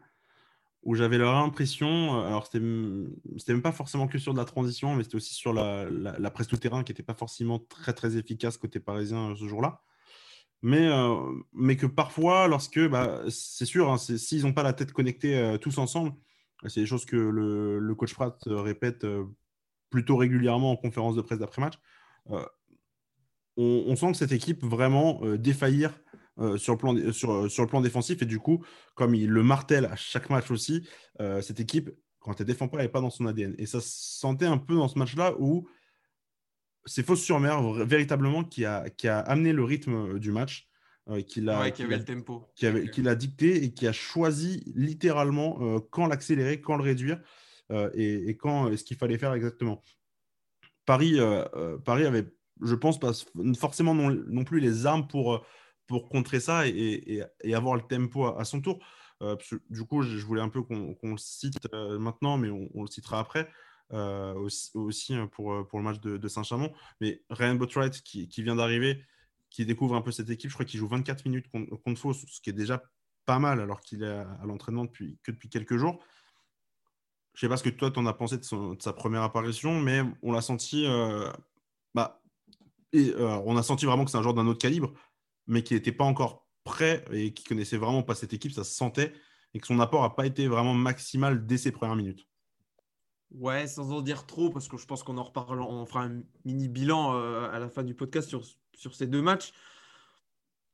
où 0.82 0.94
j'avais 0.94 1.18
l'impression, 1.18 2.20
euh, 2.20 2.26
alors 2.26 2.46
c'était 2.46 2.60
même 2.60 3.62
pas 3.62 3.72
forcément 3.72 4.08
que 4.08 4.18
sur 4.18 4.32
de 4.32 4.38
la 4.38 4.44
transition, 4.44 4.94
mais 4.94 5.04
c'était 5.04 5.16
aussi 5.16 5.34
sur 5.34 5.52
la, 5.52 6.30
presse 6.30 6.48
tout-terrain 6.48 6.82
qui 6.84 6.92
n'était 6.92 7.02
pas 7.02 7.14
forcément 7.14 7.58
très 7.58 7.92
très 7.92 8.16
efficace 8.16 8.56
côté 8.56 8.80
parisien 8.80 9.30
euh, 9.30 9.36
ce 9.36 9.46
jour-là. 9.46 9.82
Mais, 10.62 10.88
euh, 10.88 11.16
mais 11.52 11.76
que 11.76 11.86
parfois, 11.86 12.48
lorsque, 12.48 12.80
bah, 12.88 13.22
c'est 13.30 13.64
sûr, 13.64 13.90
hein, 13.90 13.98
s'ils 13.98 14.42
n'ont 14.42 14.52
pas 14.52 14.62
la 14.62 14.74
tête 14.74 14.92
connectée 14.92 15.56
tous 15.60 15.78
ensemble, 15.78 16.12
c'est 16.66 16.80
des 16.80 16.86
choses 16.86 17.06
que 17.06 17.16
le, 17.16 17.78
le 17.78 17.94
coach 17.94 18.14
Pratt 18.14 18.36
répète 18.46 19.06
plutôt 19.88 20.16
régulièrement 20.16 20.72
en 20.72 20.76
conférence 20.76 21.16
de 21.16 21.22
presse 21.22 21.38
d'après-match, 21.38 21.78
on, 23.60 23.84
on, 23.88 23.96
sent 23.96 24.12
que 24.12 24.18
cette 24.18 24.32
équipe 24.32 24.64
vraiment 24.64 25.20
défaillir 25.36 25.92
euh, 26.40 26.56
sur, 26.56 26.72
le 26.72 26.78
plan, 26.78 27.12
sur, 27.12 27.32
euh, 27.32 27.48
sur, 27.48 27.64
le 27.64 27.68
plan 27.68 27.82
défensif. 27.82 28.22
Et 28.22 28.26
du 28.26 28.38
coup, 28.38 28.64
comme 28.94 29.14
il 29.14 29.28
le 29.28 29.42
martèle 29.42 29.84
à 29.84 29.96
chaque 29.96 30.30
match 30.30 30.50
aussi, 30.50 30.88
euh, 31.20 31.42
cette 31.42 31.60
équipe, 31.60 31.90
quand 32.18 32.40
elle 32.40 32.46
défend 32.46 32.66
pas, 32.66 32.78
elle 32.78 32.84
n'est 32.84 32.90
pas 32.90 33.02
dans 33.02 33.10
son 33.10 33.26
ADN. 33.26 33.54
Et 33.58 33.66
ça 33.66 33.80
se 33.80 33.90
sentait 33.90 34.46
un 34.46 34.56
peu 34.56 34.74
dans 34.74 34.88
ce 34.88 34.98
match-là 34.98 35.34
où 35.38 35.68
c'est 36.86 37.04
Fausse 37.04 37.22
sur 37.22 37.38
mer 37.40 37.60
véritablement 37.84 38.42
qui 38.42 38.64
a, 38.64 38.88
qui 38.88 39.06
a 39.06 39.18
amené 39.18 39.52
le 39.52 39.64
rythme 39.64 40.18
du 40.18 40.32
match. 40.32 40.70
qui, 41.26 41.46
a, 41.46 41.70
qui, 41.70 41.82
avait 41.82 41.98
le 41.98 42.04
tempo. 42.04 42.46
Qui, 42.54 42.66
avait, 42.66 42.88
qui 42.88 43.02
l'a 43.02 43.14
dicté 43.14 43.62
et 43.62 43.74
qui 43.74 43.86
a 43.86 43.92
choisi 43.92 44.62
littéralement 44.74 45.80
quand 45.90 46.06
l'accélérer, 46.06 46.62
quand 46.62 46.76
le 46.76 46.82
réduire 46.82 47.20
et, 47.94 48.30
et, 48.30 48.36
quand 48.36 48.74
ce 48.76 48.82
qu'il 48.82 48.96
fallait 48.96 49.18
faire 49.18 49.34
exactement. 49.34 49.82
Paris, 50.86 51.18
Paris 51.84 52.06
avait, 52.06 52.26
je 52.62 52.74
pense, 52.74 52.98
pas 52.98 53.12
forcément 53.58 53.94
non, 53.94 54.10
non 54.28 54.44
plus 54.44 54.60
les 54.60 54.86
armes 54.86 55.06
pour 55.06 55.44
pour 55.90 56.08
contrer 56.08 56.38
ça 56.38 56.68
et, 56.68 57.20
avoir 57.52 57.74
le 57.74 57.82
tempo 57.82 58.24
à, 58.24 58.44
son 58.44 58.60
tour. 58.60 58.78
Euh, 59.22 59.36
du 59.70 59.84
coup, 59.84 60.02
je, 60.02 60.24
voulais 60.24 60.40
un 60.40 60.48
peu 60.48 60.62
qu'on 60.62 60.96
le 61.02 61.16
cite 61.16 61.68
euh, 61.74 61.98
maintenant, 61.98 62.38
mais 62.38 62.48
on, 62.48 62.82
le 62.82 62.86
citera 62.86 63.18
après. 63.18 63.50
Euh, 63.92 64.48
aussi, 64.74 65.14
hein, 65.14 65.26
pour, 65.26 65.66
pour 65.66 65.80
le 65.80 65.84
match 65.84 65.98
de, 65.98 66.28
Saint-Chamond. 66.28 66.72
Mais 67.00 67.24
Ryan 67.28 67.56
Botwright, 67.56 68.02
qui, 68.02 68.28
qui 68.28 68.44
vient 68.44 68.54
d'arriver, 68.54 69.04
qui 69.50 69.66
découvre 69.66 69.96
un 69.96 70.00
peu 70.00 70.12
cette 70.12 70.30
équipe, 70.30 70.48
je 70.50 70.54
crois 70.54 70.64
qu'il 70.64 70.78
joue 70.78 70.86
24 70.86 71.24
minutes 71.24 71.50
contre, 71.50 71.74
contre 71.74 72.00
Faux, 72.00 72.12
ce 72.12 72.40
qui 72.40 72.50
est 72.50 72.54
déjà 72.54 72.84
pas 73.26 73.40
mal 73.40 73.60
alors 73.60 73.80
qu'il 73.80 74.04
est 74.04 74.06
à, 74.06 74.40
l'entraînement 74.44 74.84
depuis, 74.84 75.18
que 75.24 75.32
depuis 75.32 75.48
quelques 75.48 75.76
jours. 75.76 75.98
Je 77.34 77.40
sais 77.40 77.48
pas 77.48 77.56
ce 77.56 77.64
que 77.64 77.68
toi, 77.70 77.90
tu 77.90 77.98
en 77.98 78.06
as 78.06 78.14
pensé 78.14 78.38
de, 78.38 78.44
sa 78.78 78.92
première 78.92 79.22
apparition, 79.22 79.80
mais 79.80 80.04
on 80.22 80.30
l'a 80.30 80.40
senti 80.40 80.86
et, 82.92 83.14
on 83.18 83.56
a 83.56 83.62
senti 83.62 83.86
vraiment 83.86 84.04
que 84.04 84.10
c'est 84.10 84.18
un 84.18 84.22
joueur 84.22 84.34
d'un 84.34 84.46
autre 84.46 84.60
calibre, 84.60 84.92
mais 85.46 85.62
qui 85.62 85.74
n'était 85.74 85.92
pas 85.92 86.04
encore 86.04 86.46
prêt 86.64 87.04
et 87.12 87.32
qui 87.32 87.44
connaissait 87.44 87.76
vraiment 87.76 88.02
pas 88.02 88.14
cette 88.14 88.32
équipe, 88.32 88.52
ça 88.52 88.64
se 88.64 88.74
sentait, 88.74 89.12
et 89.54 89.60
que 89.60 89.66
son 89.66 89.80
apport 89.80 90.02
n'a 90.02 90.10
pas 90.10 90.26
été 90.26 90.46
vraiment 90.46 90.74
maximal 90.74 91.46
dès 91.46 91.58
ses 91.58 91.72
premières 91.72 91.96
minutes. 91.96 92.26
Ouais, 93.30 93.68
sans 93.68 93.92
en 93.92 94.00
dire 94.00 94.26
trop, 94.26 94.50
parce 94.50 94.66
que 94.66 94.76
je 94.76 94.86
pense 94.86 95.02
qu'on 95.02 95.16
en 95.16 95.22
reparle, 95.22 95.60
on 95.60 95.86
fera 95.86 96.04
un 96.04 96.22
mini 96.44 96.68
bilan 96.68 97.12
à 97.48 97.58
la 97.58 97.68
fin 97.68 97.84
du 97.84 97.94
podcast 97.94 98.28
sur, 98.28 98.42
sur 98.74 98.94
ces 98.94 99.06
deux 99.06 99.22
matchs. 99.22 99.52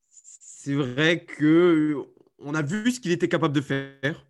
C'est 0.09 0.75
vrai 0.75 1.25
que 1.25 2.07
on 2.39 2.55
a 2.55 2.63
vu 2.63 2.91
ce 2.91 3.01
qu'il 3.01 3.13
était 3.13 3.29
capable 3.29 3.55
de 3.55 3.61
faire. 3.61 4.27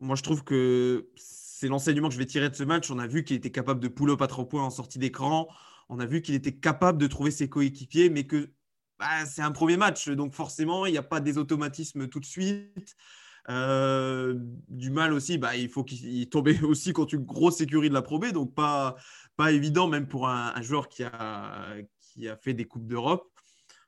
Moi, 0.00 0.16
je 0.16 0.22
trouve 0.22 0.44
que 0.44 1.08
c'est 1.16 1.68
l'enseignement 1.68 2.08
que 2.08 2.14
je 2.14 2.18
vais 2.18 2.26
tirer 2.26 2.48
de 2.48 2.54
ce 2.54 2.64
match. 2.64 2.90
On 2.90 2.98
a 2.98 3.06
vu 3.06 3.24
qu'il 3.24 3.36
était 3.36 3.50
capable 3.50 3.80
de 3.80 3.88
pull-up 3.88 4.20
à 4.22 4.26
trois 4.26 4.48
points 4.48 4.62
en 4.62 4.70
sortie 4.70 4.98
d'écran. 4.98 5.48
On 5.88 6.00
a 6.00 6.06
vu 6.06 6.22
qu'il 6.22 6.34
était 6.34 6.54
capable 6.54 6.98
de 6.98 7.06
trouver 7.06 7.30
ses 7.30 7.48
coéquipiers, 7.48 8.10
mais 8.10 8.26
que 8.26 8.50
bah, 8.98 9.26
c'est 9.26 9.42
un 9.42 9.52
premier 9.52 9.76
match. 9.76 10.08
Donc, 10.08 10.34
forcément, 10.34 10.86
il 10.86 10.92
n'y 10.92 10.98
a 10.98 11.02
pas 11.02 11.20
des 11.20 11.38
automatismes 11.38 12.08
tout 12.08 12.20
de 12.20 12.26
suite. 12.26 12.96
Euh, 13.48 14.34
du 14.68 14.90
mal 14.90 15.12
aussi, 15.14 15.38
bah, 15.38 15.56
il 15.56 15.70
faut 15.70 15.84
qu'il 15.84 16.28
tombe 16.28 16.48
aussi 16.64 16.92
contre 16.92 17.14
une 17.14 17.24
grosse 17.24 17.56
sécurité 17.56 17.88
de 17.88 17.94
la 17.94 18.02
probée, 18.02 18.32
donc 18.32 18.54
pas, 18.54 18.96
pas 19.36 19.52
évident 19.52 19.88
même 19.88 20.06
pour 20.06 20.28
un, 20.28 20.60
joueur 20.60 20.88
qui 20.88 21.02
a, 21.02 21.74
qui 22.00 22.28
a 22.28 22.36
fait 22.36 22.52
des 22.52 22.66
Coupes 22.66 22.86
d'Europe. 22.86 23.26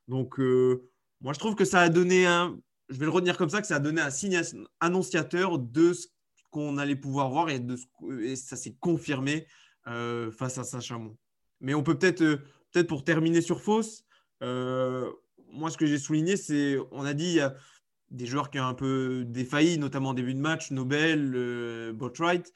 Donc, 0.09 0.41
euh, 0.41 0.89
moi, 1.21 1.35
je 1.35 1.39
trouve 1.39 1.55
que 1.55 1.67
ça 1.67 1.83
a 1.83 1.89
donné 1.91 2.27
un, 2.27 2.59
je 2.89 2.97
vais 2.97 3.05
le 3.05 3.11
retenir 3.11 3.37
comme 3.37 3.51
ça, 3.51 3.61
que 3.61 3.67
ça 3.67 3.77
a 3.77 3.81
donné 3.81 4.01
un 4.01 4.11
signe 4.11 4.41
annonciateur 4.81 5.59
de 5.59 5.93
ce 5.93 6.09
qu'on 6.51 6.79
allait 6.79 6.97
pouvoir 6.97 7.31
voir 7.31 7.51
et, 7.51 7.61
de 7.61 7.77
ça 8.35 8.57
s'est 8.57 8.77
confirmé 8.81 9.47
euh, 9.87 10.31
face 10.33 10.59
à 10.59 10.65
Saint-Chamond. 10.65 11.17
Mais 11.61 11.75
on 11.75 11.83
peut 11.83 11.99
peut-être, 11.99 12.23
euh, 12.23 12.37
peut-être 12.73 12.87
pour 12.87 13.05
terminer 13.05 13.41
sur 13.41 13.61
Fausse, 13.61 14.05
euh, 14.43 15.11
moi 15.53 15.71
ce 15.71 15.77
que 15.77 15.87
j'ai 15.87 15.99
souligné, 15.99 16.37
c'est, 16.37 16.79
on 16.93 17.05
a 17.05 17.15
dit, 17.15 17.25
il 17.25 17.35
y 17.35 17.41
a 17.41 17.55
des 18.11 18.27
joueurs 18.27 18.51
qui 18.51 18.59
ont 18.59 18.67
un 18.67 18.75
peu 18.75 19.25
défailli, 19.27 19.79
notamment 19.79 20.11
en 20.11 20.15
début 20.15 20.35
de 20.35 20.41
match, 20.41 20.71
Nobel, 20.71 21.93
Botwright. 21.95 22.53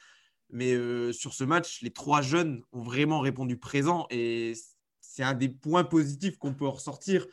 Mais 0.51 0.75
sur 1.13 1.33
ce 1.33 1.45
match, 1.45 1.81
les 1.83 1.91
trois 1.91 2.23
jeunes 2.23 2.63
ont 2.73 2.83
vraiment 2.83 3.21
répondu 3.21 3.57
présent 3.57 4.07
et 4.11 4.55
c'est 5.15 5.23
un 5.23 5.35
des 5.35 5.49
points 5.49 5.85
positifs 5.85 6.39
qu'on 6.39 6.55
peut 6.55 6.67
ressortir. 6.67 7.27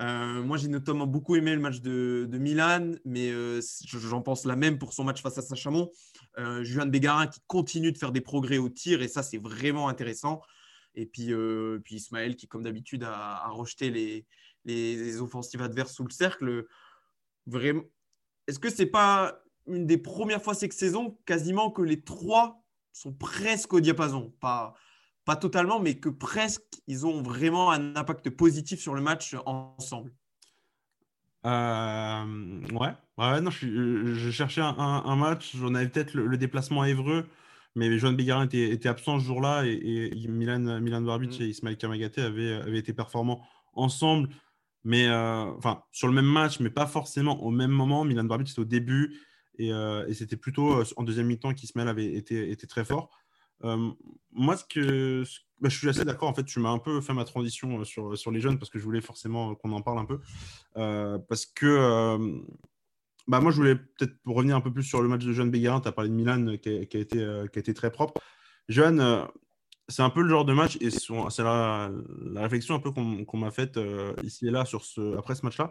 Euh, 0.00 0.42
moi, 0.42 0.56
j'ai 0.56 0.68
notamment 0.68 1.06
beaucoup 1.06 1.36
aimé 1.36 1.54
le 1.54 1.60
match 1.60 1.80
de, 1.80 2.28
Milan, 2.32 2.92
mais 3.04 3.30
euh, 3.30 3.60
j'en 3.86 4.22
pense 4.22 4.44
la 4.44 4.56
même 4.56 4.78
pour 4.78 4.92
son 4.92 5.04
match 5.04 5.22
face 5.22 5.38
à 5.38 5.42
Saint-Chamond. 5.42 5.90
Euh, 6.38 6.62
Juan 6.62 6.90
Bégarin 6.90 7.26
qui 7.26 7.40
continue 7.46 7.92
de 7.92 7.98
faire 7.98 8.12
des 8.12 8.20
progrès 8.20 8.58
au 8.58 8.68
tir, 8.68 9.02
et 9.02 9.08
ça, 9.08 9.22
c'est 9.22 9.38
vraiment 9.38 9.88
intéressant. 9.88 10.40
Et 10.98 11.06
puis, 11.06 11.32
puis 11.84 11.96
Ismaël 11.96 12.36
qui, 12.36 12.48
comme 12.48 12.62
d'habitude, 12.62 13.04
a, 13.04 13.48
rejeté 13.48 13.90
les, 13.90 14.26
les, 14.64 15.20
offensives 15.20 15.62
adverses 15.62 15.94
sous 15.94 16.04
le 16.04 16.10
cercle. 16.10 16.66
Vraiment. 17.46 17.84
Est-ce 18.46 18.58
que 18.58 18.70
c'est 18.70 18.86
pas 18.86 19.40
une 19.66 19.86
des 19.86 19.98
premières 19.98 20.42
fois 20.42 20.54
cette 20.54 20.72
saison 20.72 21.18
quasiment 21.24 21.70
que 21.70 21.82
les 21.82 22.02
trois 22.02 22.62
sont 22.92 23.12
presque 23.12 23.72
au 23.72 23.80
diapason? 23.80 24.34
Pas 24.40 24.74
pas 25.28 25.36
totalement, 25.36 25.78
mais 25.78 25.98
que 25.98 26.08
presque 26.08 26.62
ils 26.86 27.04
ont 27.04 27.20
vraiment 27.20 27.70
un 27.70 27.94
impact 27.96 28.30
positif 28.30 28.80
sur 28.80 28.94
le 28.94 29.02
match 29.02 29.36
ensemble. 29.44 30.10
Euh, 31.44 32.60
ouais. 32.72 32.94
ouais, 33.18 33.40
non, 33.42 33.50
je, 33.50 34.30
cherchais 34.30 34.62
un, 34.62 35.16
match, 35.16 35.54
j'en 35.54 35.74
avais 35.74 35.90
peut-être 35.90 36.14
le, 36.14 36.38
déplacement 36.38 36.80
à 36.80 36.88
Évreux, 36.88 37.28
mais 37.74 37.98
Joan 37.98 38.16
Bégarin 38.16 38.48
était, 38.48 38.88
absent 38.88 39.20
ce 39.20 39.24
jour-là 39.24 39.64
et, 39.64 40.26
Milan, 40.28 40.80
Milan 40.80 41.02
Barbic 41.02 41.38
mm. 41.38 41.42
et 41.42 41.46
Ismaël 41.46 41.76
Kamagaté 41.76 42.22
avaient, 42.22 42.54
avaient, 42.54 42.78
été 42.78 42.92
performants 42.92 43.46
ensemble, 43.74 44.28
mais 44.84 45.06
euh, 45.08 45.44
enfin 45.56 45.82
sur 45.92 46.08
le 46.08 46.14
même 46.14 46.26
match, 46.26 46.60
mais 46.60 46.70
pas 46.70 46.86
forcément 46.86 47.42
au 47.42 47.50
même 47.50 47.70
moment. 47.70 48.04
Milan 48.04 48.24
Barbic 48.24 48.48
c'était 48.48 48.60
au 48.60 48.64
début 48.64 49.20
et, 49.58 49.72
euh, 49.72 50.12
c'était 50.12 50.36
plutôt 50.36 50.82
en 50.96 51.02
deuxième 51.02 51.26
mi-temps 51.26 51.54
qu'Ismaël 51.54 51.88
avait 51.88 52.14
été, 52.14 52.50
été 52.50 52.66
très 52.66 52.84
fort. 52.84 53.10
Euh, 53.64 53.90
moi, 54.32 54.56
ce 54.56 54.64
que, 54.64 55.24
bah, 55.60 55.68
je 55.68 55.76
suis 55.76 55.88
assez 55.88 56.04
d'accord. 56.04 56.28
En 56.28 56.34
fait, 56.34 56.44
tu 56.44 56.60
m'as 56.60 56.70
un 56.70 56.78
peu 56.78 57.00
fait 57.00 57.12
ma 57.12 57.24
transition 57.24 57.80
euh, 57.80 57.84
sur, 57.84 58.16
sur 58.16 58.30
les 58.30 58.40
jeunes 58.40 58.58
parce 58.58 58.70
que 58.70 58.78
je 58.78 58.84
voulais 58.84 59.00
forcément 59.00 59.54
qu'on 59.54 59.72
en 59.72 59.82
parle 59.82 59.98
un 59.98 60.04
peu. 60.04 60.20
Euh, 60.76 61.18
parce 61.28 61.46
que 61.46 62.42
bah, 63.28 63.40
moi, 63.40 63.50
je 63.50 63.56
voulais 63.56 63.76
peut-être 63.76 64.14
revenir 64.26 64.56
un 64.56 64.60
peu 64.60 64.72
plus 64.72 64.82
sur 64.82 65.02
le 65.02 65.08
match 65.08 65.24
de 65.24 65.32
Jeanne 65.32 65.50
Béguerin. 65.50 65.80
Tu 65.80 65.88
as 65.88 65.92
parlé 65.92 66.10
de 66.10 66.14
Milan 66.14 66.56
qui 66.60 66.68
a, 66.68 66.80
été, 66.82 66.96
qui 67.08 67.58
a 67.58 67.60
été 67.60 67.74
très 67.74 67.90
propre. 67.90 68.20
Jeanne, 68.68 69.26
c'est 69.88 70.02
un 70.02 70.10
peu 70.10 70.22
le 70.22 70.28
genre 70.28 70.44
de 70.44 70.52
match, 70.52 70.76
et 70.80 70.90
c'est 70.90 71.42
la, 71.42 71.90
réflexion 72.36 72.74
un 72.74 72.80
peu 72.80 72.90
qu'on 72.90 73.38
m'a 73.38 73.50
faite 73.50 73.78
ici 74.22 74.46
et 74.46 74.50
là 74.50 74.64
après 75.16 75.34
ce 75.34 75.44
match-là, 75.44 75.70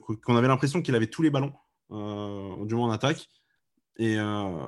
qu'on 0.00 0.36
avait 0.36 0.48
l'impression 0.48 0.82
qu'il 0.82 0.94
avait 0.94 1.06
tous 1.06 1.22
les 1.22 1.30
ballons, 1.30 1.52
du 1.90 2.74
moins 2.74 2.88
en 2.88 2.90
attaque 2.90 3.28
et 3.98 4.18
euh, 4.18 4.66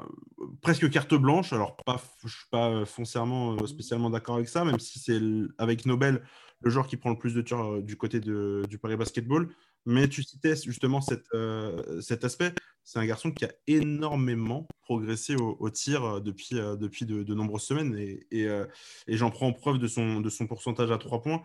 presque 0.63 0.89
carte 0.91 1.15
blanche. 1.15 1.53
Alors, 1.53 1.77
pas, 1.77 2.01
je 2.21 2.27
ne 2.27 2.31
suis 2.31 2.49
pas 2.51 2.85
foncièrement 2.85 3.55
euh, 3.55 3.67
spécialement 3.67 4.11
d'accord 4.11 4.37
avec 4.37 4.49
ça, 4.49 4.65
même 4.65 4.79
si 4.79 4.99
c'est 4.99 5.21
avec 5.59 5.87
Nobel 5.87 6.23
le 6.61 6.71
joueur 6.71 6.89
qui 6.89 6.97
prend 6.97 7.11
le 7.11 7.19
plus 7.19 7.35
de 7.35 7.43
tirs 7.43 7.63
euh, 7.65 7.83
du 7.83 7.97
côté 7.97 8.21
du 8.21 8.79
Paris 8.81 8.97
Basketball. 8.97 9.49
Mais 9.91 10.09
tu 10.09 10.23
citais 10.23 10.55
justement 10.55 11.01
cette, 11.01 11.29
cet 12.01 12.25
aspect. 12.25 12.53
C'est 12.85 12.99
un 12.99 13.07
garçon 13.07 13.33
qui 13.33 13.45
a 13.45 13.51
énormément 13.67 14.67
progressé 14.83 15.35
au, 15.37 15.71
tir 15.71 16.21
depuis, 16.21 16.51
depuis 16.51 17.07
de, 17.07 17.35
nombreuses 17.35 17.63
semaines. 17.63 17.97
Et, 18.31 18.49
j'en 19.09 19.31
prends 19.31 19.53
preuve 19.53 19.79
de 19.79 19.87
son, 19.87 20.21
de 20.21 20.29
son 20.29 20.47
pourcentage 20.47 20.91
à 20.91 20.99
3 20.99 21.23
points. 21.23 21.43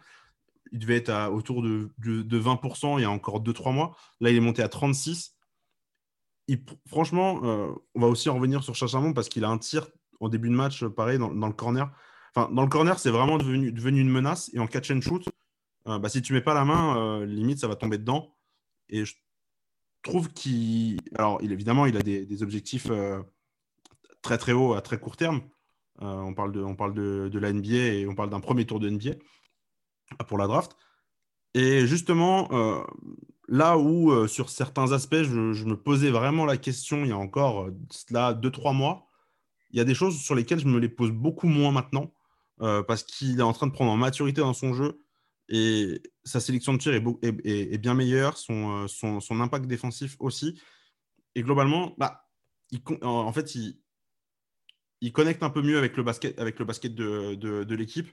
Il 0.73 0.79
devait 0.79 0.97
être 0.97 1.09
à, 1.09 1.31
autour 1.31 1.61
de, 1.61 1.89
de 1.99 2.39
20% 2.39 2.99
il 2.99 3.03
y 3.03 3.05
a 3.05 3.11
encore 3.11 3.41
2-3 3.41 3.73
mois. 3.73 3.95
Là, 4.19 4.29
il 4.29 4.35
est 4.35 4.41
monté 4.41 4.61
à 4.61 4.67
36 4.67 5.37
franchement, 6.87 7.41
euh, 7.43 7.71
on 7.95 8.01
va 8.01 8.07
aussi 8.07 8.29
en 8.29 8.35
revenir 8.35 8.63
sur 8.63 8.75
Chachamon 8.75 9.13
parce 9.13 9.29
qu'il 9.29 9.43
a 9.43 9.49
un 9.49 9.57
tir 9.57 9.87
en 10.19 10.29
début 10.29 10.49
de 10.49 10.55
match, 10.55 10.85
pareil, 10.85 11.17
dans, 11.17 11.29
le 11.29 11.53
corner. 11.53 11.91
Enfin, 12.35 12.49
dans 12.53 12.61
le 12.61 12.69
corner, 12.69 12.97
c'est 12.99 13.09
vraiment 13.09 13.37
devenu, 13.37 13.71
devenu, 13.71 14.01
une 14.01 14.09
menace. 14.09 14.49
Et 14.53 14.59
en 14.59 14.67
catch 14.67 14.91
and 14.91 15.01
shoot, 15.01 15.27
euh, 15.87 15.99
bah, 15.99 16.09
si 16.09 16.21
tu 16.21 16.33
mets 16.33 16.41
pas 16.41 16.53
la 16.53 16.65
main, 16.65 16.97
euh, 16.97 17.25
limite, 17.25 17.59
ça 17.59 17.67
va 17.67 17.75
tomber 17.75 17.97
dedans. 17.97 18.32
Et 18.93 19.05
je 19.05 19.15
trouve 20.03 20.29
qu'il. 20.29 20.99
Évidemment, 21.41 21.85
il 21.85 21.97
a 21.97 22.01
des, 22.01 22.43
objectifs 22.43 22.89
très 24.21 24.37
très 24.37 24.53
hauts 24.53 24.73
à 24.73 24.81
très 24.81 24.99
court 24.99 25.17
terme. 25.17 25.41
on 25.99 26.33
parle, 26.33 26.53
de, 26.53 26.61
on 26.61 26.75
parle 26.75 26.93
de, 26.93 27.29
de, 27.31 27.39
la 27.39 27.51
NBA 27.51 27.73
et 27.73 28.07
on 28.07 28.15
parle 28.15 28.29
d'un 28.29 28.39
premier 28.39 28.65
tour 28.65 28.79
de 28.79 28.89
NBA 28.89 29.15
pour 30.27 30.37
la 30.37 30.47
draft. 30.47 30.77
Et 31.53 31.85
justement, 31.87 32.47
là 33.47 33.77
où, 33.77 34.11
euh, 34.11 34.27
sur 34.27 34.49
certains 34.49 34.91
aspects, 34.91 35.23
je, 35.23 35.65
me 35.65 35.75
posais 35.75 36.09
vraiment 36.09 36.45
la 36.45 36.57
question 36.57 37.03
il 37.03 37.09
y 37.09 37.11
a 37.11 37.17
encore 37.17 37.65
euh, 37.65 37.77
là, 38.09 38.33
2-3 38.33 38.75
mois, 38.75 39.07
il 39.71 39.77
y 39.77 39.81
a 39.81 39.83
des 39.83 39.95
choses 39.95 40.19
sur 40.19 40.35
lesquelles 40.35 40.59
je 40.59 40.67
me 40.67 40.79
les 40.79 40.89
pose 40.89 41.11
beaucoup 41.11 41.47
moins 41.47 41.71
maintenant, 41.71 42.13
euh, 42.61 42.83
parce 42.83 43.03
qu'il 43.03 43.39
est 43.39 43.43
en 43.43 43.53
train 43.53 43.67
de 43.67 43.71
prendre 43.71 43.91
en 43.91 43.97
maturité 43.97 44.41
dans 44.41 44.53
son 44.53 44.73
jeu, 44.73 45.02
et 45.53 46.01
sa 46.23 46.39
sélection 46.39 46.73
de 46.73 46.79
tir 46.79 46.93
est, 46.93 47.77
bien 47.77 47.93
meilleure, 47.93 48.37
son, 48.39 48.87
son, 48.87 49.39
impact 49.39 49.67
défensif 49.67 50.17
aussi. 50.19 50.59
Et 51.35 51.43
globalement, 51.43 51.93
bah, 51.99 52.27
il, 52.71 52.81
en 53.03 53.31
fait, 53.31 53.53
il, 53.53 55.13
connecte 55.13 55.43
un 55.43 55.51
peu 55.51 55.61
mieux 55.61 55.77
avec 55.77 55.95
le 55.95 56.03
basket, 56.03 56.35
de, 56.95 57.75
l'équipe. 57.75 58.09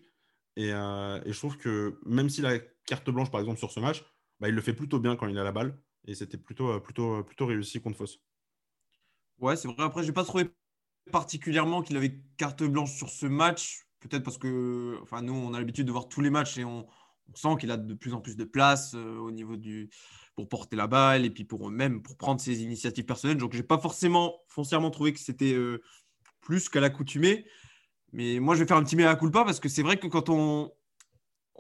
Et, 0.57 0.69
et, 0.69 1.33
je 1.33 1.39
trouve 1.39 1.57
que 1.57 1.99
même 2.05 2.29
si 2.29 2.43
la 2.43 2.59
carte 2.85 3.09
blanche, 3.09 3.31
par 3.31 3.41
exemple, 3.41 3.59
sur 3.59 3.71
ce 3.71 3.81
match, 3.81 4.05
bah, 4.39 4.51
il 4.51 4.55
le 4.55 4.61
fait 4.61 4.75
plutôt 4.75 5.01
bien 5.01 5.17
quand 5.17 5.27
il 5.27 5.39
a 5.39 5.45
la 5.45 5.53
balle. 5.53 5.81
Et 6.07 6.15
c'était 6.15 6.37
plutôt, 6.39 6.69
euh, 6.69 6.83
euh, 6.99 7.45
réussi 7.45 7.81
contre 7.81 7.97
Foss. 7.97 8.21
Ouais, 9.39 9.57
c'est 9.57 9.69
vrai. 9.69 9.83
Après, 9.83 10.03
je 10.03 10.09
n'ai 10.09 10.13
pas 10.13 10.25
trouvé 10.25 10.51
particulièrement 11.11 11.83
qu'il 11.83 11.97
avait 11.97 12.21
carte 12.37 12.63
blanche 12.65 12.95
sur 12.95 13.09
ce 13.09 13.25
match. 13.25 13.87
Peut-être 14.01 14.23
parce 14.23 14.39
que 14.39 14.99
enfin, 15.03 15.23
nous, 15.23 15.35
on 15.35 15.55
a 15.55 15.59
l'habitude 15.59 15.87
de 15.87 15.93
voir 15.93 16.09
tous 16.09 16.21
les 16.21 16.31
matchs 16.31 16.59
et 16.59 16.65
on, 16.65 16.87
sent 17.35 17.57
qu'il 17.59 17.71
a 17.71 17.77
de 17.77 17.95
plus 17.95 18.15
en 18.15 18.21
plus 18.21 18.37
de 18.37 18.45
place 18.45 18.95
euh, 18.95 19.19
au 19.19 19.31
niveau 19.31 19.57
du 19.57 19.91
pour 20.37 20.49
porter 20.49 20.77
la 20.77 20.87
balle 20.87 21.25
et 21.25 21.31
puis 21.31 21.45
pour 21.45 21.71
pour 22.05 22.17
prendre 22.17 22.41
ses 22.41 22.63
initiatives 22.63 23.05
personnelles. 23.05 23.37
Donc, 23.37 23.53
j'ai 23.53 23.63
pas 23.63 23.79
forcément 23.79 24.41
foncièrement 24.49 24.91
trouvé 24.91 25.13
que 25.13 25.21
c'était 25.21 25.55
plus 26.41 26.69
qu'à 26.69 26.81
l'accoutumée. 26.81 27.45
Mais 28.13 28.41
moi, 28.41 28.55
je 28.55 28.61
vais 28.61 28.67
faire 28.67 28.77
un 28.77 28.85
petit 28.85 28.97
mea 28.97 29.15
culpa 29.17 29.45
parce 29.45 29.61
que 29.61 29.69
c'est 29.69 29.83
vrai 29.83 29.99
que 29.99 30.07
quand 30.07 30.29
on, 30.29 30.73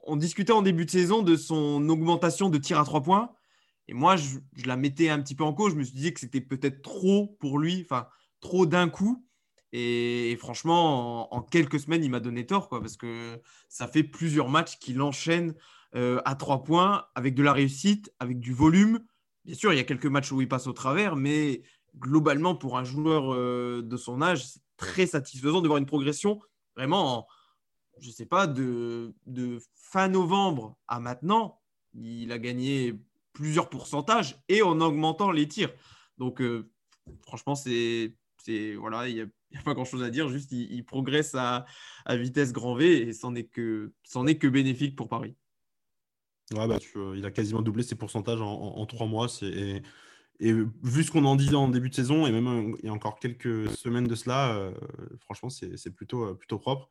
on 0.04 0.16
discutait 0.16 0.52
en 0.52 0.62
début 0.62 0.84
de 0.84 0.90
saison 0.90 1.22
de 1.22 1.36
son 1.36 1.88
augmentation 1.88 2.48
de 2.48 2.58
tir 2.58 2.78
à 2.78 2.84
trois 2.84 3.02
points. 3.02 3.32
Et 3.88 3.94
moi, 3.94 4.16
je, 4.16 4.38
la 4.66 4.76
mettais 4.76 5.08
un 5.08 5.20
petit 5.20 5.34
peu 5.34 5.44
en 5.44 5.52
cause. 5.52 5.72
Je 5.72 5.78
me 5.78 5.84
suis 5.84 5.94
dit 5.94 6.14
que 6.14 6.20
c'était 6.20 6.40
peut-être 6.40 6.82
trop 6.82 7.36
pour 7.40 7.58
lui, 7.58 7.82
enfin, 7.84 8.06
trop 8.40 8.66
d'un 8.66 8.88
coup. 8.88 9.26
Et, 9.72 10.36
franchement, 10.40 11.32
en, 11.34 11.42
quelques 11.42 11.80
semaines, 11.80 12.04
il 12.04 12.10
m'a 12.10 12.20
donné 12.20 12.46
tort, 12.46 12.68
quoi, 12.68 12.80
parce 12.80 12.96
que 12.96 13.40
ça 13.68 13.86
fait 13.86 14.02
plusieurs 14.02 14.48
matchs 14.48 14.78
qu'il 14.78 15.00
enchaîne 15.00 15.54
euh, 15.94 16.20
à 16.24 16.34
trois 16.34 16.64
points, 16.64 17.06
avec 17.14 17.34
de 17.34 17.42
la 17.42 17.52
réussite, 17.52 18.12
avec 18.18 18.40
du 18.40 18.52
volume. 18.52 19.00
Bien 19.44 19.54
sûr, 19.54 19.72
il 19.72 19.76
y 19.76 19.80
a 19.80 19.84
quelques 19.84 20.06
matchs 20.06 20.32
où 20.32 20.40
il 20.40 20.48
passe 20.48 20.66
au 20.66 20.72
travers, 20.72 21.16
mais 21.16 21.62
globalement, 21.98 22.54
pour 22.54 22.78
un 22.78 22.84
joueur 22.84 23.32
euh, 23.32 23.82
de 23.82 23.96
son 23.96 24.22
âge, 24.22 24.44
c'est 24.44 24.60
très 24.76 25.06
satisfaisant 25.06 25.60
de 25.60 25.68
voir 25.68 25.78
une 25.78 25.86
progression 25.86 26.40
vraiment 26.76 27.26
je 28.00 28.08
ne 28.08 28.12
sais 28.12 28.26
pas, 28.26 28.46
de, 28.46 29.14
de 29.26 29.60
fin 29.74 30.08
novembre 30.08 30.76
à 30.88 31.00
maintenant, 31.00 31.60
il 31.94 32.32
a 32.32 32.38
gagné 32.38 32.98
plusieurs 33.32 33.68
pourcentages 33.68 34.42
et 34.48 34.62
en 34.62 34.80
augmentant 34.80 35.30
les 35.30 35.46
tirs. 35.46 35.72
Donc, 36.18 36.40
euh, 36.40 36.70
franchement, 37.22 37.54
c'est, 37.54 38.14
voilà, 38.78 39.08
il 39.08 39.30
n'y 39.52 39.58
a, 39.58 39.62
pas 39.62 39.74
grand-chose 39.74 40.02
à 40.02 40.10
dire. 40.10 40.28
Juste, 40.28 40.52
il, 40.52 40.84
progresse 40.84 41.34
à, 41.34 41.66
vitesse 42.08 42.52
grand 42.52 42.74
V 42.74 43.08
et 43.08 43.12
c'en 43.12 43.34
est 43.34 43.44
que, 43.44 44.48
bénéfique 44.48 44.96
pour 44.96 45.08
Paris. 45.08 45.34
Ouais, 46.52 46.66
bah, 46.66 46.78
il 47.14 47.24
a 47.24 47.30
quasiment 47.30 47.62
doublé 47.62 47.82
ses 47.82 47.94
pourcentages 47.94 48.40
en, 48.40 48.86
trois 48.86 49.06
mois. 49.06 49.26
Et, 49.42 49.82
vu 50.40 51.04
ce 51.04 51.10
qu'on 51.10 51.24
en 51.26 51.36
disait 51.36 51.54
en 51.54 51.68
début 51.68 51.90
de 51.90 51.94
saison, 51.94 52.26
et 52.26 52.32
même 52.32 52.46
euh, 52.46 52.76
il 52.82 52.86
y 52.86 52.88
a 52.88 52.92
encore 52.92 53.18
quelques 53.18 53.70
semaines 53.70 54.06
de 54.06 54.14
cela, 54.14 54.54
euh, 54.54 54.72
franchement, 55.20 55.50
c'est 55.50 55.94
plutôt, 55.94 56.34
plutôt 56.34 56.58
propre. 56.58 56.88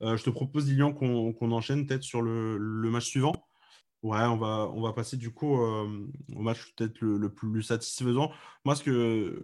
je 0.00 0.22
te 0.22 0.30
propose, 0.30 0.68
Lilian, 0.68 0.92
qu'on 0.92 1.52
enchaîne 1.52 1.86
peut-être 1.86 2.02
sur 2.02 2.22
le 2.22 2.90
match 2.90 3.06
suivant. 3.06 3.49
Ouais, 4.02 4.22
on 4.22 4.36
va, 4.38 4.70
on 4.72 4.80
va 4.80 4.94
passer 4.94 5.18
du 5.18 5.30
coup 5.30 5.60
euh, 5.60 6.06
au 6.34 6.40
match 6.40 6.72
peut-être 6.74 7.02
le, 7.02 7.28
plus 7.28 7.62
satisfaisant. 7.62 8.32
Moi, 8.64 8.74
ce 8.74 8.82
que, 8.82 9.42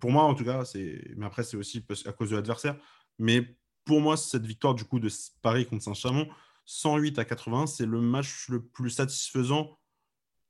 pour 0.00 0.10
moi 0.10 0.24
en 0.24 0.34
tout 0.34 0.44
cas, 0.44 0.66
c'est, 0.66 1.02
mais 1.16 1.24
après 1.24 1.44
c'est 1.44 1.56
aussi 1.56 1.82
à 2.04 2.12
cause 2.12 2.30
de 2.30 2.36
l'adversaire. 2.36 2.76
Mais 3.18 3.56
pour 3.86 4.02
moi, 4.02 4.18
cette 4.18 4.44
victoire 4.44 4.74
du 4.74 4.84
coup 4.84 5.00
de 5.00 5.08
Paris 5.40 5.64
contre 5.64 5.82
Saint-Chamond, 5.82 6.28
108 6.66 7.18
à 7.18 7.24
80, 7.24 7.66
c'est 7.68 7.86
le 7.86 8.00
match 8.02 8.48
le 8.50 8.62
plus 8.62 8.90
satisfaisant 8.90 9.78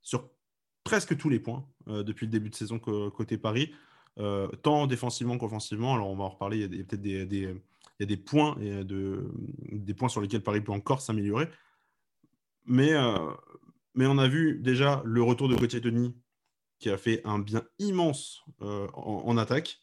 sur 0.02 0.28
presque 0.82 1.16
tous 1.16 1.28
les 1.28 1.38
points 1.38 1.64
euh, 1.88 2.02
depuis 2.02 2.26
le 2.26 2.32
début 2.32 2.50
de 2.50 2.56
saison 2.56 2.80
côté 2.80 3.38
Paris, 3.38 3.72
euh, 4.18 4.48
tant 4.48 4.88
défensivement 4.88 5.38
qu'offensivement. 5.38 5.94
Alors 5.94 6.08
on 6.08 6.16
va 6.16 6.24
en 6.24 6.30
reparler. 6.30 6.56
Il 6.58 6.74
y 6.76 6.80
a, 6.80 6.84
peut-être 6.84 7.02
des, 7.02 7.26
des, 7.26 7.54
des 8.00 8.16
points 8.16 8.56
et 8.60 8.82
de, 8.82 9.30
des 9.70 9.94
points 9.94 10.08
sur 10.08 10.20
lesquels 10.20 10.42
Paris 10.42 10.62
peut 10.62 10.72
encore 10.72 11.00
s'améliorer. 11.00 11.48
Mais, 12.66 12.92
euh, 12.92 13.32
mais 13.94 14.06
on 14.06 14.18
a 14.18 14.28
vu 14.28 14.58
déjà 14.60 15.02
le 15.04 15.22
retour 15.22 15.48
de 15.48 15.54
Gauthier 15.54 15.80
Denis 15.80 16.14
qui 16.78 16.90
a 16.90 16.98
fait 16.98 17.22
un 17.24 17.38
bien 17.38 17.62
immense 17.78 18.42
euh, 18.60 18.86
en, 18.92 19.36
attaque. 19.38 19.80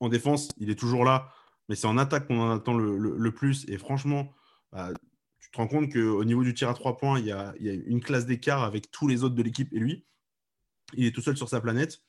En 0.00 0.08
défense, 0.08 0.48
il 0.56 0.70
est 0.70 0.78
toujours 0.78 1.04
là, 1.04 1.32
mais 1.68 1.76
c'est 1.76 1.86
en 1.86 1.98
attaque 1.98 2.26
qu'on 2.26 2.40
en 2.40 2.50
attend 2.50 2.76
le, 2.76 3.30
plus. 3.32 3.68
Et 3.68 3.78
franchement, 3.78 4.32
bah, 4.72 4.90
tu 5.38 5.50
te 5.50 5.56
rends 5.56 5.68
compte 5.68 5.92
qu'au 5.92 6.24
niveau 6.24 6.42
du 6.42 6.54
tir 6.54 6.68
à 6.68 6.74
trois 6.74 6.96
points, 6.96 7.20
il 7.20 7.26
y 7.26 7.32
a 7.32 7.54
une 7.60 8.00
classe 8.00 8.26
d'écart 8.26 8.64
avec 8.64 8.90
tous 8.90 9.06
les 9.06 9.22
autres 9.22 9.36
de 9.36 9.42
l'équipe 9.42 9.72
et 9.72 9.78
lui. 9.78 10.06
Il 10.94 11.04
est 11.04 11.14
tout 11.14 11.20
seul 11.20 11.36
sur 11.36 11.48
sa 11.48 11.60
planète. 11.60 12.02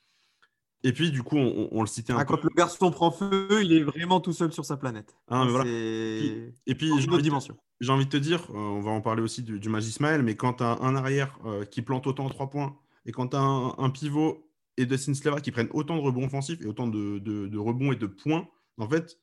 Et 0.84 0.94
puis, 0.94 1.12
du 1.12 1.24
coup, 1.24 1.38
on, 1.38 1.82
le 1.82 1.88
citait 1.88 2.14
un 2.14 2.20
ah, 2.20 2.26
Quand 2.26 2.42
le 2.42 2.50
garçon 2.56 2.90
prend 2.90 3.12
feu, 3.12 3.48
il 3.62 3.74
est 3.74 3.84
vraiment 3.84 4.22
tout 4.22 4.32
seul 4.32 4.54
sur 4.54 4.64
sa 4.64 4.78
planète. 4.78 5.18
Ah, 5.28 5.46
et 5.66 6.76
puis, 6.76 6.92
j'ai 7.00 7.10
envie, 7.10 7.22
dimension. 7.22 7.58
j'ai 7.82 7.92
envie 7.92 8.06
de 8.06 8.10
te 8.10 8.18
dire, 8.18 8.48
euh, 8.52 8.58
on 8.58 8.80
va 8.80 8.92
en 8.92 9.02
parler 9.02 9.22
aussi 9.22 9.44
du, 9.44 9.60
du 9.60 9.70
mais 9.70 10.36
quand 10.36 10.54
tu 10.54 10.64
as 10.64 10.78
un 10.82 10.96
arrière 10.96 11.38
euh, 11.46 11.66
qui 11.66 11.82
plante 11.82 12.08
autant 12.08 12.26
en 12.26 12.30
trois 12.30 12.50
points, 12.50 12.78
et 13.06 13.12
quand 13.12 13.30
tu 13.30 13.36
as 13.36 13.42
un, 13.42 13.89
pivot 13.89 14.50
et 14.78 14.86
Dustin 14.86 15.13
Slava 15.13 15.42
qui 15.42 15.52
prennent 15.52 15.70
autant 15.72 15.98
de 15.98 16.02
rebonds 16.02 16.26
offensifs 16.26 16.62
et 16.62 16.65
autant 16.65 16.88
de, 16.88 17.58
rebonds 17.58 17.92
et 17.92 17.98
de 17.98 18.08
points, 18.08 18.48
en 18.78 18.88
fait, 18.88 19.20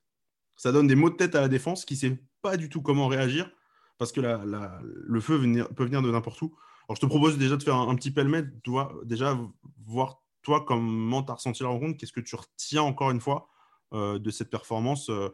ça 0.57 0.73
donne 0.73 0.87
des 0.87 0.95
mots 0.95 1.11
de 1.11 1.17
tête 1.17 1.35
à 1.35 1.41
la 1.41 1.49
défense 1.49 1.87
qui 1.87 1.95
ne 1.95 1.99
sait 1.99 2.23
pas 2.43 2.59
du 2.59 2.69
tout 2.69 2.83
comment 2.83 3.09
réagir, 3.09 3.51
parce 3.97 4.13
que 4.13 4.21
le 4.21 5.21
feu 5.21 5.39
peut 5.75 5.85
venir 5.85 6.03
de 6.03 6.11
n'importe 6.11 6.43
où. 6.43 6.55
Alors, 6.89 6.97
je 6.97 7.01
te 7.01 7.07
propose 7.07 7.39
déjà 7.39 7.57
de 7.57 7.63
faire 7.63 7.77
un, 7.77 7.95
petit 7.97 8.11
pêle-mêle, 8.11 8.53
tu 8.63 8.71
vois, 8.71 8.95
déjà 9.05 9.39
voir 9.87 10.23
toi, 10.47 10.65
comment 10.65 11.25
tu 11.25 11.33
as 11.33 11.35
ressenti 11.35 11.65
la 11.65 11.71
rencontre? 11.71 11.99
Qu'est-ce 11.99 12.13
que 12.13 12.21
tu 12.21 12.37
retiens 12.37 12.83
encore 12.83 13.11
une 13.11 13.21
fois 13.21 13.49
euh, 13.93 14.21
de 14.21 14.31
cette 14.31 14.49
performance 14.49 15.11
euh, 15.11 15.31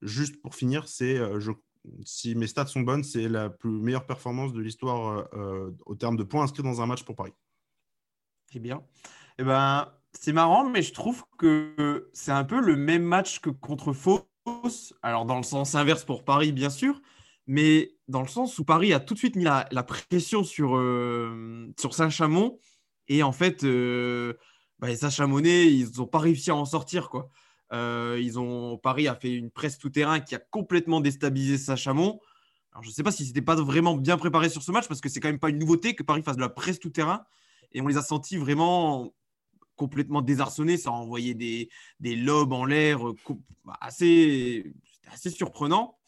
Juste 0.00 0.40
pour 0.40 0.54
finir, 0.54 0.88
c'est, 0.88 1.18
euh, 1.18 1.38
si 2.06 2.34
mes 2.34 2.46
stats 2.46 2.68
sont 2.68 2.80
bonnes, 2.80 3.04
c'est 3.04 3.28
la 3.28 3.50
plus 3.50 3.68
meilleure 3.68 4.06
performance 4.06 4.54
de 4.54 4.62
l'histoire 4.62 5.28
au 5.84 5.94
terme 5.94 6.16
de 6.16 6.22
points 6.22 6.44
inscrits 6.44 6.62
dans 6.62 6.80
un 6.80 6.86
match 6.86 7.02
pour 7.02 7.14
Paris. 7.14 7.34
C'est 8.50 8.58
bien. 8.58 8.82
Eh 9.38 9.44
ben, 9.44 9.92
c'est 10.12 10.32
marrant, 10.32 10.66
mais 10.70 10.80
je 10.80 10.94
trouve 10.94 11.24
que 11.36 12.08
c'est 12.14 12.32
un 12.32 12.44
peu 12.44 12.60
le 12.60 12.74
même 12.76 13.02
match 13.02 13.40
que 13.40 13.50
contre 13.50 13.92
Fos. 13.92 14.26
Alors, 15.02 15.26
dans 15.26 15.36
le 15.36 15.42
sens 15.42 15.74
inverse 15.74 16.04
pour 16.04 16.24
Paris, 16.24 16.52
bien 16.52 16.70
sûr, 16.70 17.02
mais 17.46 17.98
dans 18.08 18.22
le 18.22 18.28
sens 18.28 18.58
où 18.58 18.64
Paris 18.64 18.94
a 18.94 19.00
tout 19.00 19.12
de 19.12 19.18
suite 19.18 19.36
mis 19.36 19.44
la, 19.44 19.82
pression 19.82 20.42
sur, 20.42 20.70
sur 21.78 21.92
Saint-Chamond. 21.92 22.58
Et 23.08 23.22
en 23.22 23.32
fait, 23.32 23.62
bah, 24.78 24.94
Sacha 24.96 25.26
Monet, 25.26 25.66
ils 25.66 25.96
n'ont 25.96 26.06
pas 26.06 26.18
réussi 26.18 26.50
à 26.50 26.56
en 26.56 26.64
sortir. 26.64 27.08
Quoi. 27.08 27.30
Euh, 27.72 28.18
ils 28.20 28.38
ont, 28.38 28.78
Paris 28.78 29.08
a 29.08 29.14
fait 29.14 29.34
une 29.34 29.50
presse 29.50 29.78
tout-terrain 29.78 30.20
qui 30.20 30.34
a 30.34 30.38
complètement 30.38 31.00
déstabilisé 31.00 31.58
Sachamon. 31.58 32.20
Alors, 32.72 32.82
je 32.82 32.88
ne 32.88 32.92
sais 32.94 33.02
pas 33.02 33.12
si 33.12 33.24
c'était 33.24 33.42
pas 33.42 33.54
vraiment 33.56 33.96
bien 33.96 34.16
préparé 34.16 34.48
sur 34.48 34.62
ce 34.62 34.72
match 34.72 34.88
parce 34.88 35.00
que 35.00 35.08
c'est 35.08 35.20
quand 35.20 35.28
même 35.28 35.38
pas 35.38 35.50
une 35.50 35.58
nouveauté 35.58 35.94
que 35.94 36.02
Paris 36.02 36.22
fasse 36.22 36.36
de 36.36 36.40
la 36.40 36.48
presse 36.48 36.78
tout-terrain. 36.78 37.24
Et 37.72 37.80
on 37.80 37.86
les 37.86 37.96
a 37.96 38.02
sentis 38.02 38.36
vraiment 38.36 39.14
complètement 39.76 40.22
désarçonnés. 40.22 40.76
Ça 40.76 40.90
a 40.90 40.92
envoyé 40.92 41.34
des, 41.34 41.68
des 42.00 42.16
lobes 42.16 42.52
en 42.52 42.64
l'air 42.64 43.08
euh, 43.08 43.16
bah, 43.64 43.76
assez, 43.80 44.72
assez 45.12 45.30
surprenant. 45.30 45.98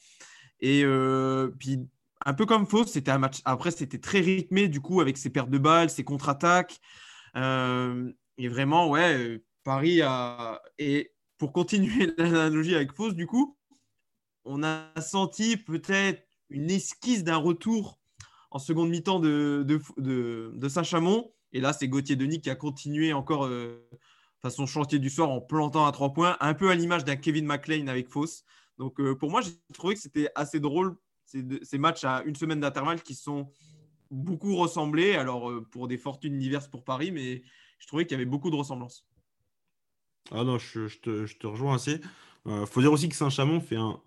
Et 0.60 0.82
euh, 0.84 1.48
puis, 1.58 1.78
un 2.24 2.34
peu 2.34 2.46
comme 2.46 2.66
Faux, 2.66 2.86
c'était 2.86 3.10
un 3.10 3.18
match. 3.18 3.40
Après, 3.44 3.70
c'était 3.70 3.98
très 3.98 4.20
rythmé, 4.20 4.68
du 4.68 4.80
coup, 4.80 5.00
avec 5.00 5.16
ses 5.16 5.30
pertes 5.30 5.50
de 5.50 5.58
balles, 5.58 5.90
ses 5.90 6.04
contre-attaques. 6.04 6.80
Et 8.38 8.48
vraiment, 8.48 8.88
ouais, 8.88 9.16
euh, 9.16 9.44
Paris 9.64 10.02
a. 10.02 10.62
Et 10.78 11.12
pour 11.38 11.52
continuer 11.52 12.12
l'analogie 12.18 12.74
avec 12.74 12.92
Fausse, 12.92 13.14
du 13.14 13.26
coup, 13.26 13.56
on 14.44 14.62
a 14.62 14.92
senti 15.00 15.56
peut-être 15.56 16.22
une 16.50 16.70
esquisse 16.70 17.24
d'un 17.24 17.36
retour 17.36 17.98
en 18.50 18.58
seconde 18.58 18.90
mi-temps 18.90 19.18
de, 19.18 19.66
de, 19.96 20.68
Saint-Chamond. 20.68 21.32
Et 21.52 21.60
là, 21.60 21.72
c'est 21.72 21.88
Gauthier 21.88 22.16
Denis 22.16 22.40
qui 22.40 22.50
a 22.50 22.54
continué 22.54 23.12
encore 23.12 23.46
euh, 23.46 23.88
façon 24.40 24.66
chantier 24.66 24.98
du 24.98 25.10
soir 25.10 25.30
en 25.30 25.40
plantant 25.40 25.86
à 25.86 25.92
trois 25.92 26.12
points, 26.12 26.36
un 26.40 26.54
peu 26.54 26.70
à 26.70 26.74
l'image 26.74 27.04
d'un 27.04 27.16
Kevin 27.16 27.46
McLean 27.46 27.88
avec 27.88 28.08
Fausse. 28.08 28.44
Donc 28.78 29.00
euh, 29.00 29.16
pour 29.16 29.30
moi, 29.30 29.40
j'ai 29.40 29.52
trouvé 29.74 29.94
que 29.94 30.00
c'était 30.00 30.28
assez 30.34 30.60
drôle 30.60 30.96
ces, 31.24 31.44
ces, 31.62 31.78
matchs 31.78 32.04
à 32.04 32.22
une 32.24 32.36
semaine 32.36 32.60
d'intervalle 32.60 33.02
qui 33.02 33.14
sont 33.14 33.50
beaucoup 34.10 34.54
ressemblés. 34.54 35.16
Alors 35.16 35.50
pour 35.70 35.88
des 35.88 35.98
fortunes 35.98 36.38
diverses 36.38 36.68
pour 36.68 36.84
Paris, 36.84 37.10
mais 37.10 37.42
je 37.78 37.86
trouvais 37.86 38.04
qu'il 38.04 38.12
y 38.12 38.20
avait 38.20 38.24
beaucoup 38.24 38.50
de 38.50 38.56
ressemblances. 38.56 39.06
Ah 40.32 40.44
non, 40.44 40.58
je, 40.58 40.98
te, 40.98 41.46
rejoins 41.46 41.76
assez. 41.76 42.00
Il 42.46 42.52
euh, 42.52 42.66
faut 42.66 42.80
dire 42.80 42.92
aussi 42.92 43.08
que 43.08 43.14
Saint-Chamond 43.16 43.60
fait 43.60 43.76
un 43.76 44.00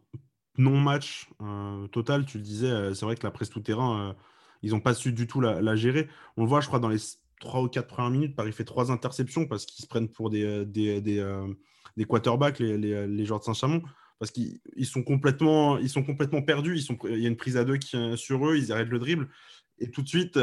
non-match 0.58 1.30
euh, 1.42 1.88
total. 1.88 2.26
Tu 2.26 2.38
le 2.38 2.44
disais, 2.44 2.70
euh, 2.70 2.94
c'est 2.94 3.06
vrai 3.06 3.16
que 3.16 3.24
la 3.24 3.32
presse 3.32 3.50
tout-terrain, 3.50 4.16
ils 4.62 4.72
n'ont 4.72 4.80
pas 4.80 4.94
su 4.94 5.14
du 5.14 5.28
tout 5.28 5.42
la, 5.42 5.76
gérer. 5.76 6.10
On 6.38 6.44
le 6.44 6.50
voit, 6.50 6.62
je 6.62 6.68
crois, 6.68 6.80
dans 6.80 6.90
les 6.90 7.00
3 7.40 7.62
ou 7.62 7.68
4 7.70 7.88
premières 7.88 8.12
minutes, 8.12 8.36
Paris 8.36 8.52
fait 8.52 8.66
trois 8.66 8.92
interceptions 8.92 9.48
parce 9.48 9.66
qu'ils 9.66 9.84
se 9.84 9.88
prennent 9.88 10.10
pour 10.10 10.30
des, 10.30 10.66
des, 10.66 11.00
des, 11.00 12.06
quarterbacks, 12.06 12.60
les, 12.60 12.78
les, 12.78 13.26
joueurs 13.26 13.40
de 13.40 13.46
Saint-Chamond. 13.46 13.82
Parce 14.20 14.32
qu'ils 14.32 14.60
sont, 14.84 15.04
complètement, 15.04 15.78
ils 15.78 15.90
sont 15.90 16.04
complètement 16.04 16.42
perdus. 16.42 16.78
Il 17.06 17.20
y 17.20 17.26
a 17.26 17.30
une 17.30 17.38
prise 17.38 17.56
à 17.56 17.64
deux 17.64 17.80
sur 18.18 18.50
eux, 18.50 18.58
ils 18.58 18.74
arrêtent 18.74 18.90
le 18.90 19.00
dribble. 19.00 19.30
Et 19.78 19.90
tout 19.90 20.02
de 20.02 20.10
suite, 20.10 20.38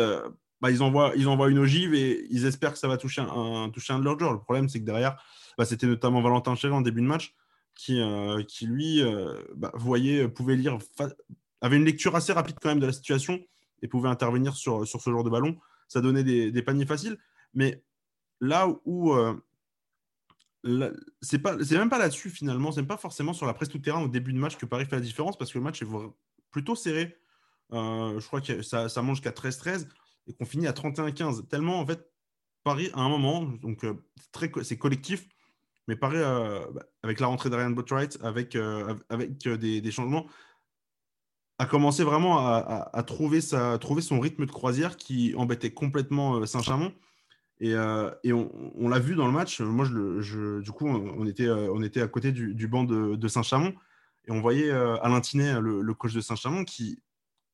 bah, 0.60 0.70
ils, 0.70 0.82
envoient, 0.82 1.14
une 1.14 1.58
ogive 1.58 1.94
et 1.94 2.26
ils 2.30 2.46
espèrent 2.46 2.72
que 2.72 2.78
ça 2.78 2.88
va 2.88 2.96
toucher 2.96 3.20
un, 3.20 3.68
de 3.68 4.04
leurs 4.04 4.18
joueurs. 4.18 4.32
Le 4.32 4.38
problème, 4.38 4.68
c'est 4.68 4.80
que 4.80 4.84
derrière, 4.84 5.22
bah, 5.58 5.64
c'était 5.64 5.86
notamment 5.86 6.22
Valentin 6.22 6.54
Chéret 6.54 6.74
en 6.74 6.80
début 6.80 7.02
de 7.02 7.06
match 7.06 7.34
qui, 7.74 8.00
euh, 8.00 8.42
lui, 8.62 9.02
euh, 9.02 9.34
bah, 9.54 9.70
pouvait 9.70 10.56
lire, 10.56 10.78
avait 11.60 11.76
une 11.76 11.84
lecture 11.84 12.16
assez 12.16 12.32
rapide 12.32 12.56
quand 12.60 12.70
même 12.70 12.80
de 12.80 12.86
la 12.86 12.92
situation 12.92 13.38
et 13.82 13.88
pouvait 13.88 14.08
intervenir 14.08 14.56
sur, 14.56 14.86
ce 14.86 15.10
genre 15.10 15.24
de 15.24 15.30
ballon. 15.30 15.58
Ça 15.88 16.00
donnait 16.00 16.24
des, 16.24 16.62
paniers 16.62 16.86
faciles. 16.86 17.18
Mais 17.54 17.82
là 18.40 18.68
où. 18.84 19.12
Euh, 19.12 19.34
c'est 21.20 21.44
même 21.44 21.88
pas 21.88 21.98
là-dessus 21.98 22.28
finalement 22.28 22.72
c'est 22.72 22.82
pas 22.82 22.96
forcément 22.96 23.32
sur 23.32 23.46
la 23.46 23.54
presse 23.54 23.68
tout 23.68 23.78
terrain 23.78 24.02
au 24.02 24.08
début 24.08 24.32
de 24.32 24.38
match 24.38 24.56
que 24.56 24.66
Paris 24.66 24.84
fait 24.84 24.96
la 24.96 25.00
différence 25.00 25.38
parce 25.38 25.52
que 25.52 25.58
le 25.58 25.62
match 25.62 25.80
est 25.80 25.86
plutôt 26.50 26.74
serré 26.74 27.16
je 27.70 28.26
crois 28.26 28.40
que 28.40 28.62
ça, 28.62 28.88
ça 28.88 29.00
mange 29.00 29.18
jusqu'à 29.18 29.30
13-13 29.30 29.86
et 30.26 30.32
qu'on 30.34 30.44
finit 30.44 30.66
à 30.66 30.72
31-15. 30.72 31.46
Tellement, 31.48 31.80
en 31.80 31.86
fait, 31.86 32.06
Paris, 32.66 32.90
à 32.94 33.00
un 33.00 33.08
moment, 33.08 33.42
donc 33.42 33.84
euh, 33.84 33.94
c'est 34.62 34.76
collectif, 34.76 35.28
mais 35.86 35.94
Paris, 35.94 36.18
euh, 36.18 36.66
bah, 36.74 36.82
avec 37.04 37.20
la 37.20 37.28
rentrée 37.28 37.48
d'Ariane 37.48 37.74
Botwright, 37.74 38.18
avec, 38.22 38.56
euh, 38.56 38.94
avec 39.08 39.38
des, 39.38 39.90
changements, 39.92 40.26
a 41.58 41.66
commencé 41.66 42.02
vraiment 42.02 42.38
à, 42.38 43.02
trouver, 43.06 43.40
sa, 43.40 43.78
trouver 43.78 44.02
son 44.02 44.18
rythme 44.20 44.46
de 44.46 44.50
croisière 44.50 44.96
qui 44.96 45.34
embêtait 45.36 45.72
complètement 45.72 46.44
Saint-Chamond. 46.44 46.92
Et, 47.60 47.70
et 48.24 48.32
on, 48.34 48.88
l'a 48.90 48.98
vu 48.98 49.14
dans 49.14 49.24
le 49.24 49.32
match. 49.32 49.62
Moi, 49.62 49.86
je, 49.86 50.60
du 50.60 50.70
coup, 50.70 50.86
on 50.86 51.24
était, 51.24 51.48
on 51.48 51.82
était 51.82 52.02
à 52.02 52.08
côté 52.08 52.30
du, 52.30 52.68
banc 52.68 52.84
de, 52.84 53.28
Saint-Chamond 53.28 53.72
et 54.26 54.32
on 54.32 54.42
voyait 54.42 54.70
Alain 54.70 55.22
Tinet, 55.22 55.58
le, 55.62 55.80
le 55.80 55.94
coach 55.94 56.12
de 56.12 56.20
Saint-Chamond, 56.20 56.64
qui, 56.64 57.00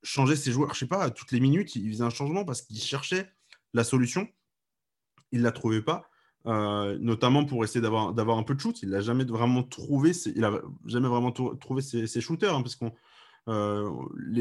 changer 0.02 0.36
ses 0.36 0.52
joueurs, 0.52 0.74
je 0.74 0.80
sais 0.80 0.86
pas, 0.86 1.10
toutes 1.10 1.32
les 1.32 1.40
minutes, 1.40 1.76
il 1.76 1.90
faisait 1.90 2.04
un 2.04 2.10
changement 2.10 2.44
parce 2.44 2.62
qu'il 2.62 2.78
cherchait 2.78 3.30
la 3.74 3.84
solution. 3.84 4.28
Il 5.30 5.38
ne 5.38 5.44
la 5.44 5.52
trouvait 5.52 5.82
pas, 5.82 6.10
euh, 6.46 6.98
notamment 7.00 7.44
pour 7.44 7.64
essayer 7.64 7.80
d'avoir, 7.80 8.12
d'avoir 8.12 8.38
un 8.38 8.42
peu 8.42 8.54
de 8.54 8.60
shoot. 8.60 8.82
Il 8.82 8.90
n'a 8.90 9.00
jamais 9.00 9.24
vraiment 9.24 9.62
trouvé, 9.62 10.12
ses, 10.12 10.30
il 10.36 10.44
a 10.44 10.60
jamais 10.86 11.08
vraiment 11.08 11.32
trouvé 11.32 11.82
ses, 11.82 12.20
shooters, 12.20 12.54
hein, 12.54 12.62
parce 12.62 12.76
qu'on 12.76 12.92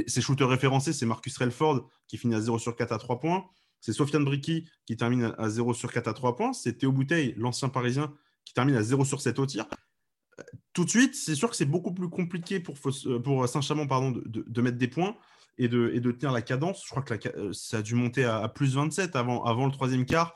ses 0.07 0.21
shooters 0.21 0.49
référencés, 0.49 0.93
c'est 0.93 1.05
Marcus 1.05 1.35
Relford 1.37 1.89
qui 2.07 2.17
finit 2.17 2.35
à 2.35 2.41
0 2.41 2.59
sur 2.59 2.75
4 2.75 2.91
à 2.91 2.97
3 2.97 3.19
points. 3.19 3.45
C'est 3.79 3.93
Sofiane 3.93 4.23
Bricky 4.23 4.69
qui 4.85 4.95
termine 4.95 5.33
à 5.39 5.49
0 5.49 5.73
sur 5.73 5.91
4 5.91 6.07
à 6.07 6.13
3 6.13 6.35
points. 6.35 6.53
C'est 6.53 6.77
Théo 6.77 6.91
Bouteille, 6.91 7.33
l'ancien 7.37 7.69
parisien, 7.69 8.13
qui 8.45 8.53
termine 8.53 8.75
à 8.75 8.83
0 8.83 9.05
sur 9.05 9.21
7 9.21 9.39
au 9.39 9.45
tir. 9.47 9.65
Tout 10.73 10.85
de 10.85 10.89
suite, 10.89 11.15
c'est 11.15 11.35
sûr 11.35 11.49
que 11.49 11.55
c'est 11.55 11.65
beaucoup 11.65 11.93
plus 11.93 12.09
compliqué 12.09 12.59
pour, 12.59 12.77
pour 13.23 13.47
Saint-Chamond 13.47 13.87
pardon, 13.87 14.11
de, 14.11 14.23
de, 14.25 14.61
mettre 14.61 14.77
des 14.77 14.87
points 14.87 15.15
et 15.63 15.67
de, 15.67 16.11
tenir 16.11 16.31
la 16.31 16.41
cadence. 16.41 16.83
Je 16.85 16.89
crois 16.89 17.03
que 17.03 17.13
la, 17.13 17.53
ça 17.53 17.77
a 17.77 17.81
dû 17.81 17.95
monter 17.95 18.23
à, 18.23 18.47
plus 18.49 18.75
27 18.75 19.15
avant, 19.15 19.65
le 19.65 19.71
troisième 19.71 20.05
quart, 20.05 20.35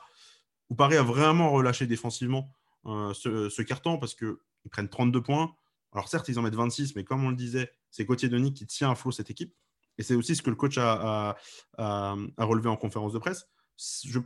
où 0.70 0.74
Paris 0.74 0.96
a 0.96 1.02
vraiment 1.02 1.50
relâché 1.50 1.86
défensivement 1.86 2.52
euh, 2.86 3.12
ce, 3.12 3.48
ce 3.48 3.62
carton 3.62 3.98
parce 3.98 4.14
qu'ils 4.14 4.36
prennent 4.70 4.88
32 4.88 5.22
points. 5.22 5.54
Alors 5.92 6.08
certes, 6.08 6.28
ils 6.28 6.38
en 6.38 6.42
mettent 6.42 6.54
26, 6.54 6.94
mais 6.94 7.04
comme 7.04 7.24
on 7.24 7.30
le 7.30 7.36
disait, 7.36 7.72
c'est 7.90 8.04
Gauthier 8.04 8.28
Denis 8.28 8.54
qui 8.54 8.66
tient 8.66 8.90
à 8.90 8.94
flot 8.94 9.10
cette 9.10 9.30
équipe. 9.30 9.52
Et 9.98 10.02
c'est 10.02 10.14
aussi 10.14 10.36
ce 10.36 10.42
que 10.42 10.50
le 10.50 10.56
coach 10.56 10.78
a, 10.78 11.36
relevé 11.76 12.68
en 12.68 12.76
conférence 12.76 13.12
de 13.12 13.18
presse. 13.18 13.48
Si 13.76 14.08
tu 14.10 14.22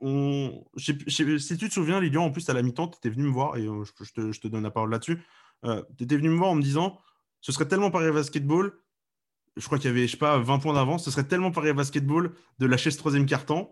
te 0.00 1.72
souviens, 1.72 2.00
Lilian, 2.00 2.24
en 2.24 2.30
plus, 2.30 2.48
à 2.48 2.54
la 2.54 2.62
mi-temps, 2.62 2.88
tu 2.88 2.96
étais 2.98 3.10
venu 3.10 3.24
me 3.24 3.32
voir, 3.32 3.56
et 3.56 3.66
euh, 3.66 3.84
je, 3.84 4.40
te, 4.40 4.48
donne 4.48 4.64
la 4.64 4.70
parole 4.70 4.90
là-dessus. 4.90 5.22
Euh, 5.64 5.82
tu 5.96 6.04
étais 6.04 6.16
venu 6.16 6.30
me 6.30 6.36
voir 6.36 6.50
en 6.50 6.54
me 6.56 6.62
disant 6.62 6.98
ce 7.40 7.52
serait 7.52 7.68
tellement 7.68 7.90
Paris 7.90 8.10
Basketball. 8.10 8.72
Je 9.56 9.66
crois 9.66 9.78
qu'il 9.78 9.88
y 9.88 9.92
avait, 9.92 10.06
je 10.06 10.12
sais 10.12 10.18
pas, 10.18 10.38
20 10.38 10.58
points 10.58 10.74
d'avance. 10.74 11.04
Ce 11.04 11.10
serait 11.10 11.26
tellement 11.26 11.50
Paris 11.50 11.72
Basketball 11.72 12.32
de 12.58 12.66
lâcher 12.66 12.90
ce 12.90 12.98
troisième 12.98 13.26
carton. 13.26 13.70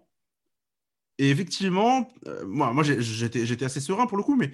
Et 1.18 1.30
effectivement, 1.30 2.08
euh, 2.26 2.44
moi, 2.46 2.82
j'étais 2.82 3.64
assez 3.64 3.80
serein 3.80 4.06
pour 4.06 4.16
le 4.16 4.22
coup, 4.22 4.36
mais 4.36 4.52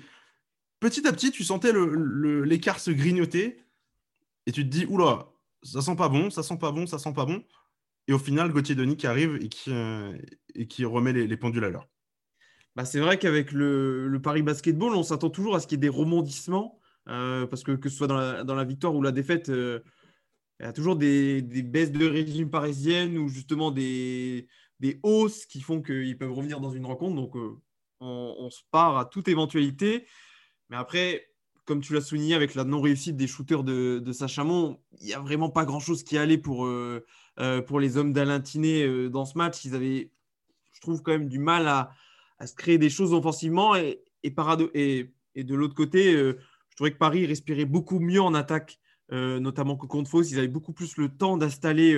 petit 0.81 1.07
à 1.07 1.13
petit, 1.13 1.31
tu 1.31 1.45
sentais 1.45 1.73
l'écart 1.73 2.81
se 2.81 2.91
grignoter. 2.91 3.61
Et 4.47 4.53
tu 4.53 4.65
te 4.65 4.69
dis, 4.69 4.87
oula, 4.87 5.29
ça 5.63 5.83
sent 5.83 5.97
pas 5.97 6.09
bon, 6.09 6.31
ça 6.31 6.43
sent 6.43 6.59
pas 6.59 6.73
bon, 6.73 6.87
ça 6.87 6.99
sent 6.99 7.13
pas 7.13 7.27
bon. 7.27 7.45
Et 8.09 8.13
au 8.15 8.19
final, 8.19 8.51
Gauthier 8.51 8.75
Denis 8.75 8.97
qui 8.97 9.07
arrive 9.07 9.39
et 9.41 9.49
qui, 9.49 9.71
euh, 9.71 10.17
remet 10.89 11.13
les, 11.13 11.37
pendules 11.37 11.65
à 11.65 11.69
l'heure. 11.69 11.87
Bah, 12.75 12.87
c'est 12.87 13.01
vrai 13.01 13.19
qu'avec 13.19 13.53
le, 13.53 14.19
Paris 14.23 14.43
Basketball, 14.43 14.95
on 14.95 15.03
s'attend 15.03 15.29
toujours 15.29 15.55
à 15.55 15.61
ce 15.61 15.67
qu'il 15.67 15.77
y 15.77 15.79
ait 15.79 15.83
des 15.83 15.89
rebondissements, 15.91 16.79
euh, 17.09 17.47
parce 17.47 17.63
que 17.63 17.73
que 17.73 17.91
ce 17.91 17.97
soit 17.97 18.07
dans 18.07 18.55
la, 18.55 18.65
victoire 18.65 18.95
ou 18.95 19.03
la 19.03 19.13
défaite, 19.13 19.51
euh, 19.51 19.81
il 20.61 20.67
y 20.67 20.67
a 20.67 20.73
toujours 20.73 20.97
des, 20.97 21.43
baisses 21.43 21.93
de 21.93 22.07
régime 22.07 22.51
parisienne 22.51 23.19
ou 23.19 23.29
justement 23.29 23.71
des, 23.71 24.49
hausses 25.03 25.47
qui 25.47 25.61
font 25.61 25.83
qu'ils 25.83 26.19
peuvent 26.19 26.33
revenir 26.33 26.61
dans 26.61 26.71
une 26.71 26.87
rencontre. 26.87 27.15
Donc, 27.15 27.35
on, 28.01 28.37
on, 28.39 28.51
se 28.51 28.63
part 28.71 28.97
à 28.99 29.05
toute 29.05 29.29
éventualité. 29.29 30.07
Mais 30.69 30.77
après, 30.77 31.29
comme 31.69 31.83
tu 31.83 31.93
l'as 31.93 32.01
souligné 32.01 32.35
avec 32.35 32.55
la 32.55 32.65
non-réussite 32.65 33.15
des 33.15 33.27
shooters 33.27 33.63
de, 33.63 33.99
de 33.99 34.13
Sachamon, 34.13 34.81
il 35.01 35.07
n'y 35.07 35.13
a 35.13 35.21
vraiment 35.21 35.51
pas 35.51 35.67
grand-chose 35.67 36.03
qui 36.03 36.17
allait 36.17 36.39
pour, 36.39 36.65
euh, 36.65 37.05
euh, 37.41 37.61
pour 37.61 37.79
les 37.79 37.99
hommes 37.99 38.15
d'Alain 38.15 38.41
Tiné 38.41 38.85
euh, 38.85 39.11
dans 39.11 39.27
ce 39.27 39.37
match. 39.37 39.67
Ils 39.67 39.75
avaient, 39.75 40.11
je 40.73 40.81
trouve, 40.81 41.03
quand 41.03 41.13
même 41.13 41.29
du 41.29 41.39
mal 41.39 41.69
à, 41.69 41.91
se 42.47 42.55
créer 42.55 42.79
des 42.79 42.89
choses 42.89 43.13
offensivement. 43.13 43.77
Et, 43.77 44.03
et, 44.23 44.33
et, 45.35 45.45
de 45.45 45.55
l'autre 45.55 45.75
côté, 45.75 46.13
je 46.13 46.77
trouvais 46.77 46.93
que 46.93 46.97
Paris 46.97 47.27
respirait 47.27 47.67
beaucoup 47.67 48.01
mieux 48.01 48.23
en 48.23 48.33
attaque, 48.33 48.79
notamment 49.11 49.77
que 49.77 49.87
contre 49.87 50.11
Fausse. 50.11 50.31
Ils 50.31 50.39
avaient 50.39 50.49
beaucoup 50.49 50.73
plus 50.73 50.97
le 50.97 51.09
temps 51.09 51.37
d'installer 51.37 51.97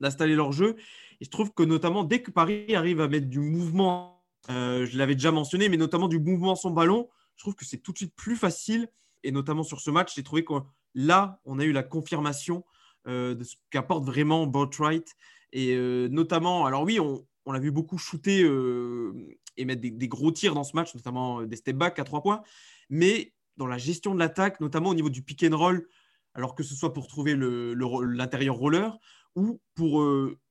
d'installer 0.00 0.34
leur 0.34 0.52
jeu. 0.52 0.76
Et 1.20 1.24
je 1.24 1.30
trouve 1.30 1.52
que 1.52 1.62
notamment, 1.62 2.04
dès 2.04 2.22
que 2.22 2.30
Paris 2.30 2.74
arrive 2.74 3.00
à 3.00 3.08
mettre 3.08 3.26
du 3.26 3.40
mouvement, 3.40 4.22
je 4.48 4.98
l'avais 4.98 5.14
déjà 5.14 5.32
mentionné, 5.32 5.68
mais 5.68 5.76
notamment 5.76 6.08
du 6.08 6.18
mouvement 6.18 6.54
son 6.54 6.70
ballon, 6.70 7.08
je 7.38 7.44
trouve 7.44 7.54
que 7.54 7.64
c'est 7.64 7.78
tout 7.78 7.92
de 7.92 7.98
suite 7.98 8.14
plus 8.14 8.36
facile. 8.36 8.88
Et 9.22 9.30
notamment 9.30 9.62
sur 9.62 9.80
ce 9.80 9.90
match, 9.90 10.14
j'ai 10.14 10.22
trouvé 10.22 10.44
que 10.44 10.54
là, 10.94 11.40
on 11.44 11.58
a 11.58 11.64
eu 11.64 11.72
la 11.72 11.82
confirmation 11.82 12.64
euh, 13.06 13.34
de 13.34 13.44
ce 13.44 13.56
qu'apporte 13.70 14.04
vraiment 14.04 14.46
Boatwright. 14.46 15.16
Et 15.52 15.74
euh, 15.74 16.08
notamment, 16.08 16.66
alors 16.66 16.82
oui, 16.82 17.00
on, 17.00 17.24
l'a 17.50 17.60
vu 17.60 17.70
beaucoup 17.70 17.96
shooter 17.96 18.42
euh, 18.42 19.12
et 19.56 19.64
mettre 19.64 19.80
des, 19.80 20.08
gros 20.08 20.30
tirs 20.30 20.54
dans 20.54 20.64
ce 20.64 20.76
match, 20.76 20.94
notamment 20.94 21.42
des 21.42 21.56
step 21.56 21.76
back 21.76 21.98
à 21.98 22.04
trois 22.04 22.22
points. 22.22 22.42
Mais 22.90 23.32
dans 23.58 23.66
la 23.66 23.76
gestion 23.76 24.14
de 24.14 24.18
l'attaque, 24.18 24.60
notamment 24.60 24.90
au 24.90 24.94
niveau 24.94 25.10
du 25.10 25.22
pick 25.22 25.44
and 25.44 25.56
roll, 25.56 25.86
alors 26.34 26.54
que 26.54 26.62
ce 26.62 26.74
soit 26.74 26.94
pour 26.94 27.08
trouver 27.08 27.34
l'intérieur 27.34 28.54
le, 28.54 28.60
roller 28.60 28.98
ou 29.34 29.60
pour 29.74 30.04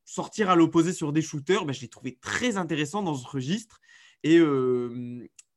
sortir 0.05 0.49
à 0.49 0.55
l'opposé 0.55 0.93
sur 0.93 1.13
des 1.13 1.21
shooters, 1.21 1.65
ben, 1.65 1.73
je 1.73 1.81
l'ai 1.81 1.87
trouvé 1.87 2.17
très 2.21 2.57
intéressant 2.57 3.01
dans 3.01 3.15
ce 3.15 3.27
registre. 3.27 3.79
Et, 4.23 4.37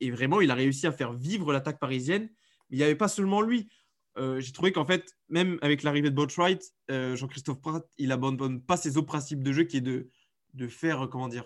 et 0.00 0.10
vraiment, 0.10 0.40
il 0.40 0.50
a 0.50 0.54
réussi 0.54 0.86
à 0.86 0.92
faire 0.92 1.12
vivre 1.12 1.52
l'attaque 1.52 1.78
parisienne. 1.78 2.30
Mais 2.70 2.76
il 2.76 2.78
n'y 2.78 2.84
avait 2.84 2.94
pas 2.94 3.08
seulement 3.08 3.42
lui. 3.42 3.68
Euh, 4.16 4.40
j'ai 4.40 4.52
trouvé 4.52 4.72
qu'en 4.72 4.84
fait, 4.84 5.16
même 5.28 5.58
avec 5.62 5.82
l'arrivée 5.82 6.10
de 6.10 6.14
Botwright, 6.14 6.72
euh, 6.90 7.16
Jean-Christophe 7.16 7.60
Pratt, 7.60 7.88
il 7.98 8.12
abandonne 8.12 8.60
pas 8.60 8.76
ses 8.76 8.96
autres 8.96 9.06
principes 9.06 9.42
de 9.42 9.52
jeu 9.52 9.64
qui 9.64 9.78
est 9.78 9.82
de, 9.82 10.08
de 10.54 10.68
faire, 10.68 11.08
comment 11.10 11.28
dire, 11.28 11.44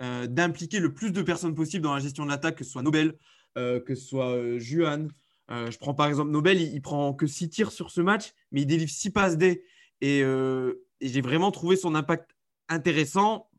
euh, 0.00 0.26
d'impliquer 0.26 0.80
le 0.80 0.92
plus 0.92 1.12
de 1.12 1.22
personnes 1.22 1.54
possible 1.54 1.84
dans 1.84 1.94
la 1.94 2.00
gestion 2.00 2.24
de 2.24 2.30
l'attaque, 2.30 2.56
que 2.56 2.64
ce 2.64 2.70
soit 2.70 2.82
Nobel, 2.82 3.16
que 3.54 3.94
ce 3.94 4.04
soit 4.04 4.58
Juan. 4.58 5.08
Je 5.48 5.76
prends 5.78 5.94
par 5.94 6.06
exemple 6.06 6.30
Nobel, 6.30 6.60
il, 6.60 6.82
prend 6.82 7.12
que 7.14 7.26
6 7.26 7.50
tirs 7.50 7.72
sur 7.72 7.90
ce 7.90 8.00
match, 8.00 8.32
mais 8.50 8.62
il 8.62 8.66
délivre 8.66 8.90
6 8.90 9.10
passes 9.10 9.36
D. 9.36 9.64
Et, 10.00 10.20
et 10.20 11.08
j'ai 11.08 11.20
vraiment 11.20 11.50
trouvé 11.50 11.76
son 11.76 11.94
impact 11.94 12.34
intéressant. 12.68 13.50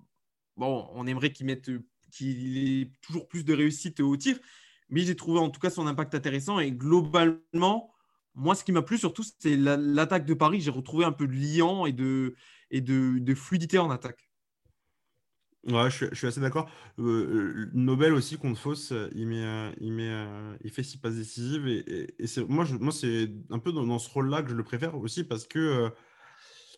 Bon, 0.57 0.89
on 0.93 1.05
aimerait 1.05 1.31
qu'il 1.31 1.45
mette 1.45 1.69
qu'il 2.15 2.81
ait 2.81 2.91
toujours 3.01 3.27
plus 3.27 3.43
de 3.43 3.53
réussite 3.53 3.99
au 3.99 4.15
tir. 4.17 4.39
Mais 4.89 5.01
j'ai 5.01 5.15
trouvé 5.15 5.39
en 5.39 5.49
tout 5.49 5.59
cas 5.59 5.69
son 5.69 5.87
impact 5.87 6.15
intéressant. 6.15 6.59
Et 6.59 6.71
globalement, 6.71 7.91
moi, 8.33 8.55
ce 8.55 8.63
qui 8.63 8.71
m'a 8.71 8.81
plu 8.81 8.97
surtout, 8.97 9.23
c'est 9.39 9.55
l'attaque 9.57 10.25
de 10.25 10.33
Paris. 10.33 10.61
J'ai 10.61 10.71
retrouvé 10.71 11.05
un 11.05 11.11
peu 11.11 11.27
de 11.27 11.33
liant 11.33 11.85
et 11.85 11.93
de, 11.93 12.35
fluidité 13.35 13.77
en 13.77 13.89
attaque. 13.89 14.24
Ouais, 15.67 15.89
je, 15.89 16.13
suis 16.13 16.27
assez 16.27 16.39
d'accord. 16.39 16.69
Euh, 16.99 17.69
Nobel 17.73 18.13
aussi 18.13 18.37
contre 18.37 18.59
Fauss, 18.59 18.93
il, 19.15 19.27
met, 19.27 19.73
il, 19.81 19.93
met, 19.93 20.11
il 20.63 20.69
fait 20.69 20.83
six 20.83 20.97
passes 20.97 21.15
décisives. 21.15 21.67
Et, 21.67 22.13
et, 22.19 22.27
moi, 22.47 22.65
moi 22.79 22.91
c'est 22.91 23.31
un 23.49 23.57
peu 23.57 23.71
dans, 23.71 23.97
ce 23.97 24.09
rôle-là 24.09 24.43
que 24.43 24.51
je 24.51 24.55
le 24.55 24.63
préfère 24.63 24.95
aussi 24.95 25.23
parce 25.23 25.47
que 25.47 25.59
euh, 25.59 25.89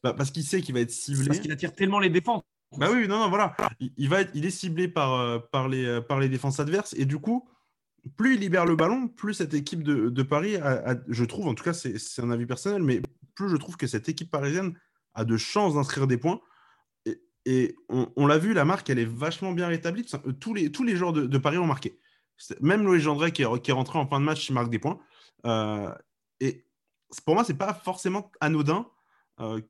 bah, 0.03 0.13
parce 0.13 0.31
qu'il 0.31 0.43
sait 0.43 0.61
qu'il 0.61 0.73
va 0.73 0.81
être 0.81 0.91
ciblé. 0.91 1.27
Parce 1.27 1.39
qu'il 1.39 1.51
attire 1.51 1.73
tellement 1.73 1.99
les 1.99 2.09
défenses. 2.09 2.43
Bah 2.77 2.89
oui, 2.91 3.07
non, 3.07 3.19
non, 3.19 3.29
voilà. 3.29 3.55
Il, 3.79 4.09
va 4.09 4.21
être, 4.21 4.31
il 4.33 4.45
est 4.45 4.51
ciblé 4.51 4.87
par, 4.87 5.13
euh, 5.13 5.39
par, 5.39 5.69
les, 5.69 5.85
euh, 5.85 6.01
par 6.01 6.19
les 6.19 6.29
défenses 6.29 6.59
adverses. 6.59 6.93
Et 6.97 7.05
du 7.05 7.17
coup, 7.17 7.47
plus 8.17 8.35
il 8.35 8.41
libère 8.41 8.65
le 8.65 8.75
ballon, 8.75 9.07
plus 9.07 9.33
cette 9.33 9.53
équipe 9.53 9.83
de, 9.83 10.23
Paris, 10.23 10.57
je 11.07 11.25
trouve, 11.25 11.47
en 11.47 11.53
tout 11.53 11.63
cas, 11.63 11.73
c'est 11.73 12.21
un 12.21 12.31
avis 12.31 12.45
personnel, 12.45 12.83
mais 12.83 13.01
plus 13.35 13.49
je 13.49 13.57
trouve 13.57 13.75
que 13.75 13.87
cette 13.87 14.07
équipe 14.07 14.31
parisienne 14.31 14.77
a 15.13 15.25
de 15.25 15.35
chances 15.35 15.73
d'inscrire 15.73 16.07
des 16.07 16.17
points. 16.17 16.39
Et, 17.49 17.75
on, 17.89 18.27
l'a 18.27 18.37
vu, 18.37 18.53
la 18.53 18.65
marque, 18.65 18.89
elle 18.89 18.99
est 18.99 19.05
vachement 19.05 19.53
bien 19.53 19.67
rétablie. 19.67 20.05
Tous 20.39 20.53
les, 20.53 20.71
tous 20.71 20.83
les 20.83 20.95
joueurs 20.95 21.13
de, 21.13 21.37
Paris 21.37 21.57
ont 21.57 21.65
marqué. 21.65 21.99
Même 22.61 22.83
Loïc 22.83 23.01
Gendré, 23.01 23.31
qui 23.31 23.43
est, 23.43 23.61
qui 23.61 23.71
est 23.71 23.73
rentré 23.73 23.97
en 23.97 24.07
fin 24.07 24.19
de 24.19 24.25
match, 24.25 24.49
il 24.49 24.53
marque 24.53 24.69
des 24.69 24.79
points. 24.79 24.99
Euh, 25.45 25.91
et 26.39 26.65
pour 27.25 27.35
moi, 27.35 27.43
c'est 27.43 27.57
pas 27.57 27.73
forcément 27.73 28.31
anodin 28.41 28.87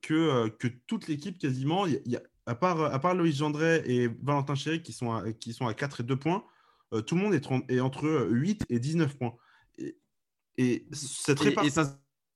que, 0.02 0.48
que 0.48 0.68
toute 0.88 1.08
l'équipe, 1.08 1.38
quasiment, 1.38 1.86
il 1.86 2.02
y, 2.06 2.16
a 2.16 2.22
à 2.48 2.56
part, 2.56 2.82
à 2.82 2.98
part 2.98 3.14
Loïs 3.14 3.36
Gendret 3.36 3.84
et 3.86 4.08
Valentin 4.24 4.56
Chéry 4.56 4.82
qui 4.82 4.94
sont 4.94 5.14
à, 5.14 5.32
qui 5.34 5.54
sont 5.54 5.68
à 5.68 5.74
4 5.74 6.00
et 6.00 6.04
2 6.04 6.16
points, 6.16 6.44
euh, 6.94 7.02
tout 7.02 7.16
le 7.16 7.22
monde 7.22 7.34
est, 7.34 7.46
est, 7.70 7.82
entre 7.82 8.28
8 8.32 8.66
et 8.70 8.80
19 8.80 9.18
points. 9.18 9.36
Et, 9.78 9.98
et 10.58 10.88
cette 10.94 11.42
et, 11.42 11.70
ça 11.70 11.86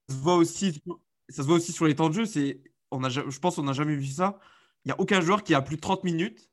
se 0.10 0.16
voit 0.16 0.36
aussi, 0.36 0.84
ça 1.30 1.42
se 1.44 1.48
voit 1.48 1.56
aussi 1.56 1.72
sur 1.72 1.86
les 1.86 1.96
temps 1.96 2.10
de 2.10 2.16
jeu. 2.16 2.26
C'est, 2.26 2.62
on 2.92 3.04
a, 3.06 3.10
je 3.10 3.40
pense 3.40 3.56
qu'on 3.56 3.64
n'a 3.64 3.74
jamais 3.74 3.96
vu 3.96 4.06
ça. 4.06 4.38
Il 4.84 4.90
n'y 4.90 4.92
a 4.92 5.00
aucun 5.00 5.22
joueur 5.22 5.44
qui 5.44 5.54
a 5.54 5.62
plus 5.62 5.76
de 5.76 5.82
30 5.82 6.04
minutes. 6.04 6.50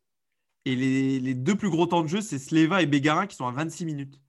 Et 0.65 0.77
les, 0.77 1.35
deux 1.35 1.55
plus 1.55 1.71
gros 1.71 1.87
temps 1.87 2.03
de 2.03 2.09
jeu, 2.09 2.21
c'est 2.21 2.39
Sleva 2.39 2.83
et 2.83 2.87
Bégarin 2.87 3.27
qui 3.27 3.37
sont 3.37 3.47
à 3.47 3.53
26 3.53 3.87
minutes. 3.87 4.21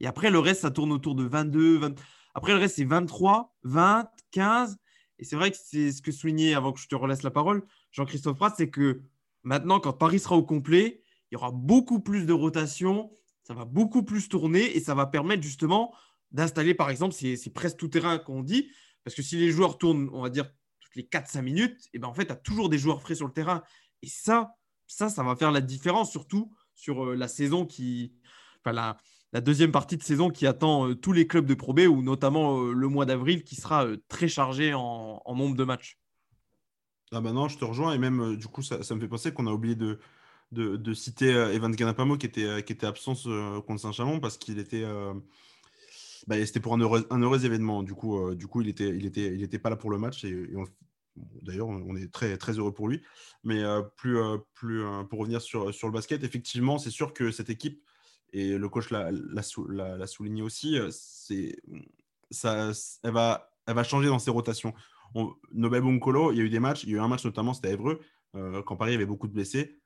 Et 0.00 0.06
après, 0.06 0.30
le 0.30 0.38
reste, 0.38 0.62
ça 0.62 0.70
tourne 0.70 0.92
autour 0.92 1.14
de 1.14 1.24
22, 1.24 1.78
20... 1.78 1.94
Après, 2.34 2.52
le 2.52 2.58
reste, 2.58 2.76
c'est 2.76 2.84
23, 2.84 3.54
20, 3.62 4.10
15. 4.32 4.76
Et 5.18 5.24
c'est 5.24 5.36
vrai 5.36 5.50
que 5.50 5.56
c'est 5.62 5.92
ce 5.92 6.02
que 6.02 6.12
soulignait 6.12 6.54
avant 6.54 6.72
que 6.72 6.80
je 6.80 6.88
te 6.88 6.94
relaisse 6.94 7.22
la 7.22 7.30
parole. 7.30 7.64
Jean-Christophe 7.92 8.36
Pratt, 8.36 8.54
c'est 8.56 8.70
que 8.70 9.02
maintenant, 9.44 9.80
quand 9.80 9.92
Paris 9.92 10.18
sera 10.18 10.36
au 10.36 10.42
complet, 10.42 11.02
il 11.30 11.34
y 11.34 11.36
aura 11.36 11.52
beaucoup 11.52 12.00
plus 12.00 12.26
de 12.26 12.32
rotation, 12.32 13.10
ça 13.42 13.54
va 13.54 13.64
beaucoup 13.64 14.02
plus 14.02 14.28
tourner 14.28 14.76
et 14.76 14.80
ça 14.80 14.94
va 14.94 15.06
permettre 15.06 15.42
justement 15.42 15.94
d'installer, 16.32 16.74
par 16.74 16.90
exemple, 16.90 17.14
c'est 17.14 17.52
presque 17.54 17.76
tout 17.76 17.88
terrain 17.88 18.18
qu'on 18.18 18.42
dit, 18.42 18.70
parce 19.04 19.14
que 19.14 19.22
si 19.22 19.36
les 19.36 19.50
joueurs 19.50 19.78
tournent, 19.78 20.10
on 20.12 20.22
va 20.22 20.30
dire, 20.30 20.50
les 20.94 21.04
4-5 21.04 21.42
minutes, 21.42 21.88
et 21.92 21.98
ben 21.98 22.08
en 22.08 22.14
fait, 22.14 22.26
tu 22.26 22.32
as 22.32 22.36
toujours 22.36 22.68
des 22.68 22.78
joueurs 22.78 23.00
frais 23.00 23.14
sur 23.14 23.26
le 23.26 23.32
terrain. 23.32 23.62
Et 24.02 24.08
ça, 24.08 24.54
ça, 24.86 25.08
ça 25.08 25.22
va 25.22 25.36
faire 25.36 25.52
la 25.52 25.60
différence, 25.60 26.10
surtout 26.10 26.52
sur 26.74 27.04
euh, 27.04 27.14
la 27.14 27.28
saison 27.28 27.66
qui. 27.66 28.12
Enfin, 28.64 28.72
la, 29.32 29.40
deuxième 29.40 29.72
partie 29.72 29.96
de 29.96 30.02
saison 30.02 30.30
qui 30.30 30.46
attend 30.46 30.88
euh, 30.88 30.94
tous 30.94 31.12
les 31.12 31.26
clubs 31.26 31.46
de 31.46 31.54
Pro 31.54 31.72
B, 31.72 31.80
ou 31.80 32.02
notamment 32.02 32.60
euh, 32.60 32.72
le 32.72 32.88
mois 32.88 33.06
d'avril 33.06 33.44
qui 33.44 33.56
sera 33.56 33.86
très 34.08 34.28
chargé 34.28 34.74
en 34.74 35.34
nombre 35.34 35.56
de 35.56 35.64
matchs. 35.64 35.98
Ah 37.12 37.20
bah 37.20 37.32
non, 37.32 37.48
je 37.48 37.58
te 37.58 37.64
rejoins 37.64 37.92
et 37.92 37.98
même 37.98 38.36
du 38.36 38.46
coup 38.46 38.62
ça, 38.62 38.78
me 38.78 39.00
fait 39.00 39.08
penser 39.08 39.32
qu'on 39.32 39.46
a 39.46 39.52
oublié 39.52 39.74
de, 39.74 39.98
de, 40.50 40.94
citer 40.94 41.28
Evan 41.28 41.70
Ganapamo 41.70 42.16
qui 42.16 42.24
était, 42.24 42.64
qui 42.64 42.72
était 42.72 42.86
absent 42.86 43.14
contre 43.66 43.80
Saint-Chamond 43.80 44.18
parce 44.18 44.38
qu'il 44.38 44.58
était 44.58 44.86
bah, 46.26 46.44
c'était 46.46 46.60
pour 46.60 46.74
un 46.74 46.78
heureux, 46.80 47.44
événement. 47.44 47.82
Du 47.82 47.94
coup, 47.94 48.18
euh, 48.18 48.36
il 48.56 48.68
était, 48.68 49.58
pas 49.58 49.70
là 49.70 49.76
pour 49.76 49.90
le 49.90 49.98
match. 49.98 50.24
D'ailleurs, 51.42 51.68
on 51.68 51.96
est 51.96 52.12
très, 52.12 52.36
heureux 52.58 52.72
pour 52.72 52.88
lui. 52.88 53.02
Mais 53.44 53.62
plus, 53.96 54.18
plus, 54.54 54.82
pour 55.10 55.20
revenir 55.20 55.40
sur, 55.40 55.66
le 55.66 55.90
basket, 55.90 56.22
effectivement, 56.22 56.78
c'est 56.78 56.90
sûr 56.90 57.12
que 57.12 57.30
cette 57.30 57.50
équipe, 57.50 57.82
et 58.32 58.56
le 58.56 58.68
coach 58.68 58.90
l'a 58.90 60.06
souligné 60.06 60.42
aussi, 60.42 60.76
elle, 60.76 60.92
va, 63.04 63.84
changer 63.84 64.08
dans 64.08 64.18
ses 64.18 64.30
rotations. 64.30 64.74
Nobel 65.52 65.82
Bunkolo, 65.82 66.32
il 66.32 66.38
y 66.38 66.40
a 66.40 66.44
eu 66.44 66.50
des 66.50 66.60
matchs, 66.60 66.84
il 66.84 66.90
y 66.90 66.92
a 66.94 66.96
eu 66.96 67.00
un 67.00 67.08
match 67.08 67.24
notamment, 67.24 67.52
c'était 67.52 67.68
à 67.68 67.72
Evreux, 67.72 68.00
quand 68.64 68.76
Paris 68.76 68.94
avait 68.94 69.06
beaucoup 69.06 69.28
de 69.28 69.32
blessés. 69.32 69.80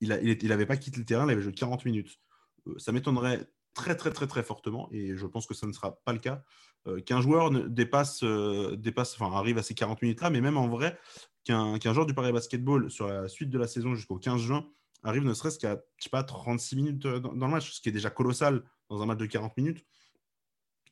il 0.00 0.08
n'avait 0.08 0.66
pas 0.66 0.76
quitté 0.76 0.98
le 0.98 1.06
terrain, 1.06 1.24
il 1.26 1.30
avait 1.30 1.40
joué 1.40 1.52
40 1.52 1.84
minutes. 1.86 2.18
ça 2.76 2.92
m'étonnerait 2.92 3.48
très 3.74 3.96
très 3.96 4.10
très 4.10 4.26
très 4.26 4.42
fortement 4.42 4.88
et 4.92 5.16
je 5.16 5.26
pense 5.26 5.46
que 5.46 5.54
ça 5.54 5.66
ne 5.66 5.72
sera 5.72 5.98
pas 6.04 6.12
le 6.12 6.18
cas 6.18 6.42
euh, 6.86 7.00
qu'un 7.00 7.20
joueur 7.20 7.50
dépasse, 7.50 8.22
euh, 8.22 8.76
dépasse, 8.76 9.14
enfin 9.14 9.36
arrive 9.36 9.58
à 9.58 9.62
ces 9.62 9.74
40 9.74 10.02
minutes 10.02 10.20
là, 10.20 10.30
mais 10.30 10.40
même 10.40 10.56
en 10.56 10.68
vrai 10.68 10.98
qu'un 11.44 11.78
joueur 11.92 12.06
du 12.06 12.14
Paris 12.14 12.32
Basketball 12.32 12.90
sur 12.90 13.06
la 13.08 13.28
suite 13.28 13.50
de 13.50 13.58
la 13.58 13.66
saison 13.66 13.94
jusqu'au 13.94 14.18
15 14.18 14.40
juin 14.40 14.66
arrive 15.02 15.24
ne 15.24 15.34
serait-ce 15.34 15.58
qu'à 15.58 15.80
je 15.96 16.04
sais 16.04 16.10
pas 16.10 16.22
36 16.22 16.76
minutes 16.76 17.06
euh, 17.06 17.20
dans, 17.20 17.32
le 17.32 17.52
match, 17.52 17.72
ce 17.72 17.80
qui 17.80 17.88
est 17.88 17.92
déjà 17.92 18.10
colossal 18.10 18.62
dans 18.88 19.02
un 19.02 19.06
match 19.06 19.18
de 19.18 19.26
40 19.26 19.56
minutes. 19.56 19.84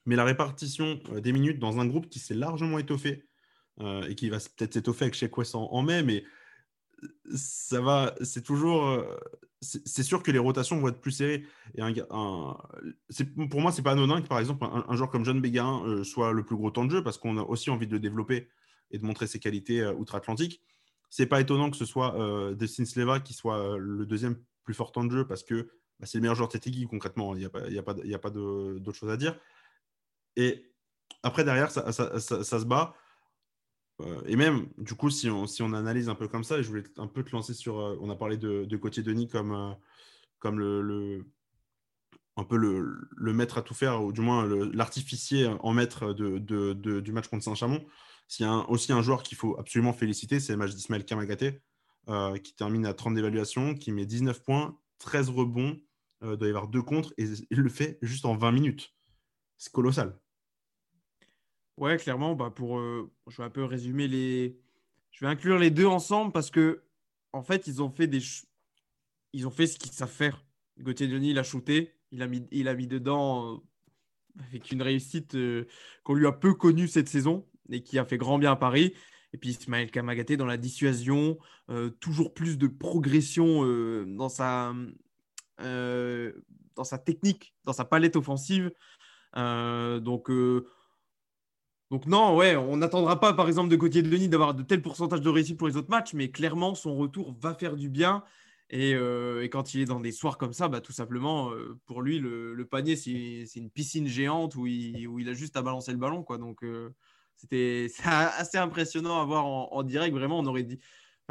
Mais 0.06 0.16
la 0.16 0.24
répartition 0.24 0.98
des 1.12 1.32
minutes 1.32 1.58
dans 1.58 1.78
un 1.78 1.86
groupe 1.86 2.08
qui 2.08 2.18
s'est 2.18 2.34
largement 2.34 2.78
étoffé 2.78 3.26
et 4.08 4.14
qui 4.14 4.30
va 4.30 4.38
peut-être 4.38 4.74
s'étoffer 4.74 5.04
avec 5.04 5.14
chez 5.14 5.30
West 5.36 5.54
en, 5.54 5.82
mai, 5.82 6.02
mais 6.02 6.24
ça 7.34 7.80
va, 7.80 8.14
c'est 8.22 8.42
toujours, 8.42 9.04
c'est 9.62 10.02
sûr 10.02 10.22
que 10.22 10.30
les 10.30 10.38
rotations 10.38 10.78
vont 10.78 10.88
être 10.88 11.00
plus 11.00 11.12
serrées. 11.12 11.44
Et 11.74 11.82
pour 13.50 13.60
moi, 13.60 13.72
c'est 13.72 13.82
pas 13.82 13.92
anodin 13.92 14.22
que 14.22 14.26
par 14.26 14.38
exemple 14.38 14.64
un, 14.64 14.96
joueur 14.96 15.10
comme 15.10 15.24
John 15.24 15.40
Bégarin 15.40 15.84
euh, 15.86 16.04
soit 16.04 16.32
le 16.32 16.44
plus 16.44 16.56
gros 16.56 16.70
temps 16.70 16.84
de 16.84 16.90
jeu 16.90 17.02
parce 17.02 17.18
qu'on 17.18 17.36
a 17.36 17.42
aussi 17.42 17.68
envie 17.70 17.86
de 17.86 17.92
le 17.92 18.00
développer 18.00 18.48
et 18.90 18.98
de 18.98 19.04
montrer 19.04 19.26
ses 19.26 19.38
qualités 19.38 19.82
euh, 19.82 19.92
outre-Atlantique. 19.92 20.62
C'est 21.10 21.26
pas 21.26 21.40
étonnant 21.40 21.70
que 21.70 21.76
ce 21.76 21.84
soit 21.84 22.18
euh, 22.18 22.54
Destin 22.54 22.84
Sleva 22.86 23.20
qui 23.20 23.34
soit 23.34 23.76
le 23.78 24.06
deuxième 24.06 24.36
plus 24.64 24.74
fort 24.74 24.92
temps 24.92 25.04
de 25.04 25.10
jeu 25.10 25.26
parce 25.26 25.42
que 25.42 25.70
bah, 25.98 26.06
c'est 26.06 26.16
le 26.18 26.22
meilleur 26.22 26.36
joueur 26.36 26.48
TTG 26.48 26.86
concrètement. 26.86 27.34
Il 27.34 27.40
n'y 27.40 27.44
a 27.44 27.50
pas, 27.50 27.94
pas, 27.94 28.18
pas 28.18 28.30
d'autre 28.30 28.92
chose 28.92 29.10
à 29.10 29.18
dire. 29.18 29.38
Et 30.36 30.72
après, 31.22 31.44
derrière, 31.44 31.70
ça 31.70 31.92
se 31.92 32.64
bat. 32.64 32.94
Euh, 34.00 34.22
et 34.26 34.36
même, 34.36 34.68
du 34.78 34.94
coup, 34.94 35.10
si 35.10 35.28
on, 35.28 35.46
si 35.46 35.62
on 35.62 35.72
analyse 35.72 36.08
un 36.08 36.14
peu 36.14 36.28
comme 36.28 36.44
ça, 36.44 36.62
je 36.62 36.68
voulais 36.68 36.84
un 36.96 37.06
peu 37.06 37.22
te 37.24 37.30
lancer 37.30 37.54
sur. 37.54 37.78
Euh, 37.78 37.96
on 38.00 38.10
a 38.10 38.16
parlé 38.16 38.36
de, 38.36 38.64
de 38.64 39.00
Denis 39.02 39.28
comme, 39.28 39.52
euh, 39.52 39.72
comme 40.38 40.58
le, 40.58 41.26
un 42.36 42.44
peu 42.44 42.56
le, 42.56 43.08
le, 43.16 43.32
maître 43.32 43.58
à 43.58 43.62
tout 43.62 43.74
faire, 43.74 44.02
ou 44.02 44.12
du 44.12 44.20
moins 44.20 44.46
l'artificier 44.72 45.46
en 45.60 45.72
maître 45.72 46.12
de, 46.12 46.38
de, 46.38 47.00
du 47.00 47.12
match 47.12 47.28
contre 47.28 47.44
Saint-Chamond. 47.44 47.84
S'il 48.28 48.46
y 48.46 48.48
a 48.48 48.68
aussi 48.70 48.92
un 48.92 49.02
joueur 49.02 49.22
qu'il 49.22 49.36
faut 49.36 49.58
absolument 49.58 49.92
féliciter, 49.92 50.40
c'est 50.40 50.52
le 50.52 50.58
match 50.58 50.74
d'Ismaël 50.74 51.04
Kamagaté, 51.04 51.60
qui 52.42 52.54
termine 52.54 52.86
à 52.86 52.94
30 52.94 53.14
d'évaluation, 53.14 53.74
qui 53.74 53.90
met 53.92 54.06
19 54.06 54.42
points, 54.42 54.78
13 55.00 55.30
rebonds, 55.30 55.76
doit 56.22 56.46
y 56.46 56.50
avoir 56.50 56.68
deux 56.68 56.82
contre, 56.82 57.12
et 57.18 57.24
il 57.50 57.58
le 57.58 57.68
fait 57.68 57.98
juste 58.02 58.24
en 58.24 58.36
20 58.36 58.52
minutes. 58.52 58.94
C'est 59.58 59.72
colossal. 59.72 60.16
Ouais, 61.80 61.96
clairement, 61.96 62.34
bah 62.34 62.50
pour, 62.50 62.78
euh, 62.78 63.10
je 63.26 63.38
vais 63.38 63.42
un 63.44 63.48
peu 63.50 63.64
résumer 63.64 64.06
les. 64.06 64.60
Je 65.12 65.24
vais 65.24 65.30
inclure 65.30 65.58
les 65.58 65.70
deux 65.70 65.86
ensemble 65.86 66.30
parce 66.30 66.50
que, 66.50 66.82
en 67.32 67.42
fait, 67.42 67.66
ils 67.66 67.80
ont 67.82 67.88
fait, 67.88 68.06
des 68.06 68.20
ils 69.32 69.46
ont 69.46 69.50
fait 69.50 69.66
ce 69.66 69.78
qu'ils 69.78 69.90
savent 69.90 70.10
faire. 70.10 70.44
Gauthier 70.78 71.08
Denis, 71.08 71.30
il 71.30 71.38
a 71.38 71.42
shooté, 71.42 71.94
il 72.10 72.20
a 72.20 72.26
mis, 72.26 72.46
il 72.50 72.68
a 72.68 72.74
mis 72.74 72.86
dedans 72.86 73.54
euh, 73.54 73.56
avec 74.46 74.70
une 74.72 74.82
réussite 74.82 75.34
euh, 75.36 75.66
qu'on 76.04 76.12
lui 76.12 76.26
a 76.26 76.32
peu 76.32 76.52
connue 76.52 76.86
cette 76.86 77.08
saison 77.08 77.46
et 77.70 77.82
qui 77.82 77.98
a 77.98 78.04
fait 78.04 78.18
grand 78.18 78.38
bien 78.38 78.52
à 78.52 78.56
Paris. 78.56 78.92
Et 79.32 79.38
puis 79.38 79.50
Ismaël 79.50 79.90
Kamagaté 79.90 80.36
dans 80.36 80.44
la 80.46 80.58
dissuasion, 80.58 81.38
toujours 82.00 82.34
plus 82.34 82.58
de 82.58 82.66
progression 82.66 83.64
dans, 84.04 84.28
sa, 84.28 84.74
dans 85.60 86.84
sa 86.84 86.98
technique, 86.98 87.54
dans 87.62 87.72
sa 87.72 87.84
palette 87.84 88.16
offensive. 88.16 88.72
donc, 89.36 90.30
donc 91.90 92.06
non, 92.06 92.36
ouais, 92.36 92.54
on 92.56 92.76
n'attendra 92.76 93.18
pas, 93.18 93.32
par 93.32 93.48
exemple, 93.48 93.68
de 93.68 93.76
Gauthier 93.76 94.02
Denis 94.02 94.28
d'avoir 94.28 94.54
de 94.54 94.62
tels 94.62 94.80
pourcentages 94.80 95.20
de 95.20 95.28
réussite 95.28 95.58
pour 95.58 95.66
les 95.66 95.76
autres 95.76 95.90
matchs, 95.90 96.14
mais 96.14 96.30
clairement, 96.30 96.74
son 96.76 96.94
retour 96.96 97.34
va 97.40 97.54
faire 97.54 97.76
du 97.76 97.88
bien. 97.88 98.22
Et, 98.70 98.94
euh, 98.94 99.42
quand 99.48 99.74
il 99.74 99.80
est 99.80 99.84
dans 99.86 99.98
des 99.98 100.12
soirs 100.12 100.38
comme 100.38 100.52
ça, 100.52 100.68
bah, 100.68 100.80
tout 100.80 100.92
simplement, 100.92 101.50
euh, 101.50 101.76
pour 101.86 102.02
lui, 102.02 102.20
le, 102.20 102.64
panier, 102.70 102.94
c'est 102.94 103.56
une 103.56 103.70
piscine 103.70 104.06
géante 104.06 104.54
où 104.54 104.66
il, 104.66 105.28
a 105.28 105.32
juste 105.32 105.56
à 105.56 105.62
balancer 105.62 105.90
le 105.90 105.98
ballon. 105.98 106.22
Quoi. 106.22 106.38
Donc, 106.38 106.62
euh, 106.62 106.94
c'était 107.36 107.88
assez 108.04 108.58
impressionnant 108.58 109.20
à 109.20 109.24
voir 109.24 109.46
en, 109.46 109.82
direct. 109.82 110.14
Vraiment, 110.14 110.38
on 110.38 110.46
aurait 110.46 110.62
dit, 110.62 110.78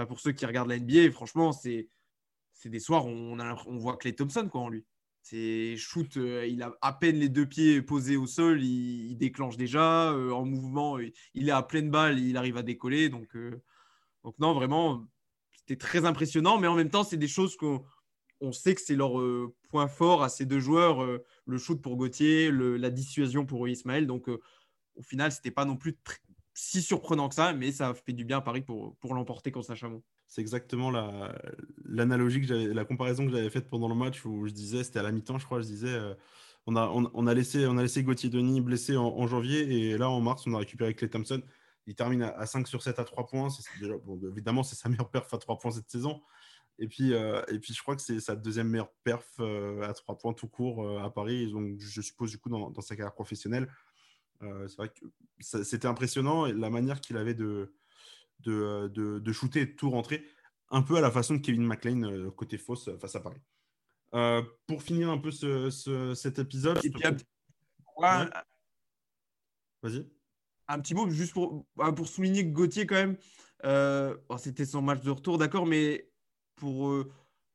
pour 0.08 0.20
ceux 0.20 0.34
qui 0.34 0.46
regardent 0.46 0.70
la 0.70 0.80
NBA, 0.80 1.12
franchement, 1.12 1.54
c'est 1.54 1.88
des 2.66 2.80
soirs 2.80 3.06
où 3.06 3.10
on, 3.10 3.40
a, 3.40 3.54
voit 3.68 3.96
Clay 3.96 4.14
Thompson 4.14 4.50
quoi, 4.52 4.62
en 4.62 4.70
lui. 4.70 4.86
C'est 5.22 5.76
shoot, 5.78 6.18
euh, 6.18 6.48
il 6.48 6.64
a 6.64 6.74
à 6.82 6.94
peine 6.94 7.18
les 7.18 7.30
deux 7.30 7.46
pieds 7.46 7.82
posés 7.82 8.18
au 8.18 8.26
sol, 8.26 8.64
il, 8.64 9.16
déclenche 9.18 9.58
déjà 9.58 10.12
euh, 10.12 10.32
en 10.32 10.46
mouvement, 10.46 10.98
il 11.34 11.50
est 11.50 11.52
à 11.52 11.62
pleine 11.62 11.92
balle, 11.92 12.20
il 12.20 12.38
arrive 12.38 12.58
à 12.58 12.64
décoller. 12.64 13.10
Donc, 13.10 13.36
euh, 13.36 13.62
non, 14.40 14.54
vraiment, 14.54 15.08
c'était 15.52 15.76
très 15.76 16.06
impressionnant. 16.06 16.58
Mais 16.58 16.68
en 16.68 16.76
même 16.76 16.90
temps, 16.90 17.04
c'est 17.04 17.18
des 17.18 17.28
choses 17.28 17.56
qu'on 17.58 17.84
on 18.42 18.52
sait 18.52 18.76
que 18.76 18.82
c'est 18.82 18.96
leur 18.96 19.22
point 19.70 19.88
fort 19.88 20.24
à 20.24 20.30
ces 20.30 20.46
deux 20.46 20.60
joueurs, 20.60 21.06
le 21.46 21.58
shoot 21.58 21.82
pour 21.82 21.98
Gauthier, 21.98 22.52
la 22.52 22.90
dissuasion 22.90 23.46
pour 23.46 23.68
Ismaël. 23.68 24.08
Donc 24.08 24.30
au 24.30 25.04
final, 25.04 25.32
c'était 25.32 25.52
pas 25.52 25.66
non 25.66 25.78
plus 25.78 25.98
si 26.54 26.82
surprenant 26.82 27.30
que 27.30 27.36
ça, 27.36 27.54
mais 27.54 27.72
ça 27.72 27.94
fait 27.94 28.14
du 28.14 28.26
bien 28.26 28.38
à 28.38 28.42
Paris 28.42 28.62
pour, 28.62 28.96
pour 28.98 29.14
l'emporter 29.14 29.52
contre 29.52 29.68
Saint-Chamond. 29.68 30.04
C'est 30.30 30.42
exactement 30.42 30.92
l'analogie, 31.86 32.46
que 32.46 32.54
la 32.54 32.86
comparaison 32.86 33.26
que 33.26 33.32
j'avais 33.32 33.50
faite 33.50 33.68
pendant 33.68 33.90
le 33.90 33.96
match 33.96 34.24
où 34.26 34.46
je 34.46 34.54
disais, 34.54 34.84
c'était 34.84 35.00
à 35.00 35.04
la 35.04 35.12
mi-temps, 35.12 35.40
je 35.40 35.46
crois, 35.46 35.60
je 35.60 35.66
disais, 35.66 35.90
euh, 35.90 36.14
on, 36.68 36.76
a, 36.76 36.88
on, 36.88 37.26
a 37.26 37.34
laissé, 37.34 37.66
on 37.66 37.80
a 37.80 37.82
laissé 37.82 38.04
Gauthier 38.04 38.30
Denis 38.30 38.62
blessé 38.62 38.96
en, 38.96 39.26
janvier 39.26 39.62
et 39.62 39.98
là, 39.98 40.08
en 40.08 40.22
mars, 40.22 40.46
on 40.46 40.54
a 40.54 40.60
récupéré 40.60 40.94
Clay 40.94 41.10
Thompson. 41.10 41.42
Il 41.88 41.96
termine 41.96 42.22
à, 42.22 42.46
5 42.46 42.68
sur 42.68 42.84
7 42.84 43.00
à 43.00 43.06
3 43.06 43.26
points. 43.26 43.48
Évidemment, 44.32 44.62
c'est 44.62 44.76
sa 44.76 44.88
meilleure 44.88 45.10
perf 45.10 45.34
à 45.34 45.40
3 45.40 45.58
points 45.58 45.72
cette 45.72 45.90
saison. 45.90 46.22
Et 46.78 46.88
puis, 46.88 47.16
euh, 47.16 47.42
et 47.48 47.58
puis 47.58 47.74
je 47.74 47.82
crois 47.82 47.96
que 47.96 48.02
c'est 48.04 48.20
sa 48.20 48.36
deuxième 48.36 48.70
meilleure 48.70 48.94
perf 49.04 49.28
euh, 49.40 49.82
à 49.82 49.94
3 49.94 50.16
points 50.20 50.34
tout 50.34 50.48
court 50.48 51.02
à 51.02 51.12
Paris. 51.12 51.52
Donc, 51.52 51.80
je 51.80 52.02
suppose, 52.02 52.30
du 52.30 52.38
coup, 52.38 52.50
dans, 52.50 52.82
sa 52.82 52.96
carrière 52.96 53.16
professionnelle. 53.16 53.68
c'est 54.42 54.78
vrai 54.78 54.90
que 54.90 55.06
c'était 55.40 55.88
impressionnant 55.88 56.46
la 56.46 56.70
manière 56.70 57.02
qu'il 57.02 57.18
avait 57.18 57.34
de, 57.34 57.74
de, 58.42 58.90
de, 58.94 59.20
de, 59.20 59.32
shooter 59.32 59.62
et 59.62 59.66
de 59.66 59.72
tout 59.72 59.90
rentrer, 59.90 60.26
un 60.72 60.82
peu 60.82 60.96
à 60.96 61.02
la 61.02 61.12
façon 61.12 61.36
de 61.36 61.40
Kevin 61.40 61.66
McLean 61.66 62.04
euh, 62.04 62.32
côté 62.32 62.58
fausse 62.58 62.88
euh, 62.88 62.98
face 62.98 63.16
à 63.16 63.20
Paris. 63.20 63.42
Euh, 64.16 64.42
pour 64.68 64.82
finir 64.82 65.10
un 65.10 65.18
peu 65.18 65.32
ce, 65.32 65.70
cet 66.16 66.40
épisode. 66.40 66.80
Vas-y. 69.82 70.06
Un 70.68 70.80
petit 70.80 70.94
mot 70.94 71.10
juste 71.10 71.34
pour, 71.34 71.66
bah, 71.76 71.92
pour 71.92 72.08
souligner 72.08 72.44
que 72.46 72.52
Gauthier, 72.54 72.86
quand 72.86 72.96
même, 72.96 73.18
c'était 74.38 74.66
son 74.66 74.82
match 74.82 75.02
de 75.02 75.10
retour, 75.10 75.38
d'accord, 75.38 75.66
mais 75.66 76.12
pour 76.56 77.06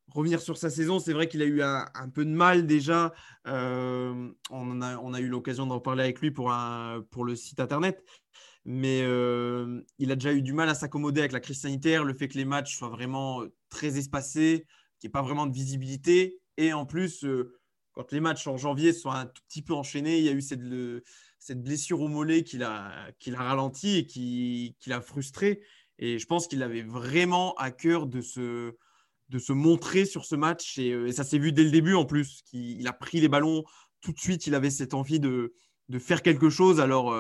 revenir 0.09 0.41
sur 0.41 0.57
sa 0.57 0.71
saison, 0.71 0.99
c'est 0.99 1.13
vrai 1.13 1.29
qu'il 1.29 1.43
a 1.43 1.45
eu 1.45 1.63
un, 1.63 1.87
un, 1.95 2.09
peu 2.09 2.25
de 2.25 2.31
mal 2.31 2.67
déjà. 2.67 3.13
on, 3.45 4.33
a, 4.51 4.99
on, 4.99 5.15
a, 5.15 5.21
eu 5.21 5.29
l'occasion 5.29 5.67
d'en 5.67 5.81
parler 5.81 6.05
avec 6.05 6.21
lui 6.21 6.31
pour, 6.31 6.53
un, 6.53 7.05
pour 7.11 7.25
le 7.25 7.37
site 7.37 7.61
internet 7.61 8.05
mais 8.65 9.03
euh, 9.03 9.83
il 9.99 10.11
a 10.11 10.15
déjà 10.15 10.33
eu 10.33 10.43
du 10.43 10.53
mal 10.53 10.69
à 10.69 10.75
s'accommoder 10.75 11.21
avec 11.21 11.33
la 11.33 11.41
crise 11.41 11.61
sanitaire, 11.61 12.05
le 12.05 12.15
fait 12.15 12.29
que 12.29 12.39
les 12.39 12.47
matchs 12.47 12.77
soient 12.77 12.89
vraiment 12.89 13.43
euh, 13.43 13.53
très 13.69 13.99
espacés, 13.99 14.67
qu'il 14.99 15.09
n'y 15.09 15.11
ait 15.11 15.13
pas 15.13 15.23
vraiment 15.23 15.47
de 15.47 15.53
visibilité. 15.53 16.41
Et 16.57 16.73
en 16.73 16.87
plus, 16.87 17.25
euh, 17.25 17.59
quand 17.93 18.11
les 18.11 18.21
matchs 18.21 18.47
en 18.47 18.57
janvier 18.57 18.93
sont 18.93 19.11
un 19.11 19.27
tout 19.27 19.43
petit 19.49 19.63
peu 19.63 19.75
enchaînés, 19.75 20.19
il 20.19 20.25
y 20.25 20.29
a 20.31 20.33
eu 20.33 20.41
cette, 20.41 20.63
blessure 21.63 22.01
au 22.01 22.09
mollet 22.09 22.43
qui 22.43 22.57
l'a 22.57 23.13
ralenti 23.35 23.99
et 23.99 24.07
qui, 24.07 24.75
l'a 24.87 25.03
frustré. 25.03 25.61
Et 25.99 26.19
je 26.19 26.27
pense 26.27 26.49
qu'il 26.49 26.63
avait 26.63 26.83
vraiment 26.83 27.55
à 27.57 27.71
cœur 27.71 28.07
de 28.07 28.23
se, 28.23 28.73
montrer 29.51 30.07
sur 30.07 30.25
ce 30.25 30.37
match. 30.37 30.79
Et, 30.79 31.13
ça 31.13 31.23
s'est 31.23 31.39
vu 31.39 31.53
dès 31.53 31.65
le 31.65 31.71
début 31.71 31.95
en 31.95 32.07
plus. 32.07 32.43
il 32.53 32.89
a 32.89 32.95
pris 32.95 33.21
les 33.21 33.29
ballons 33.29 33.63
tout 34.01 34.13
de 34.13 34.19
suite. 34.19 34.47
Il 34.47 34.55
avait 34.55 34.71
cette 34.71 34.95
envie 34.95 35.21
de 35.21 35.53
faire 35.99 36.23
quelque 36.23 36.49
chose. 36.49 36.81
Alors, 36.81 37.15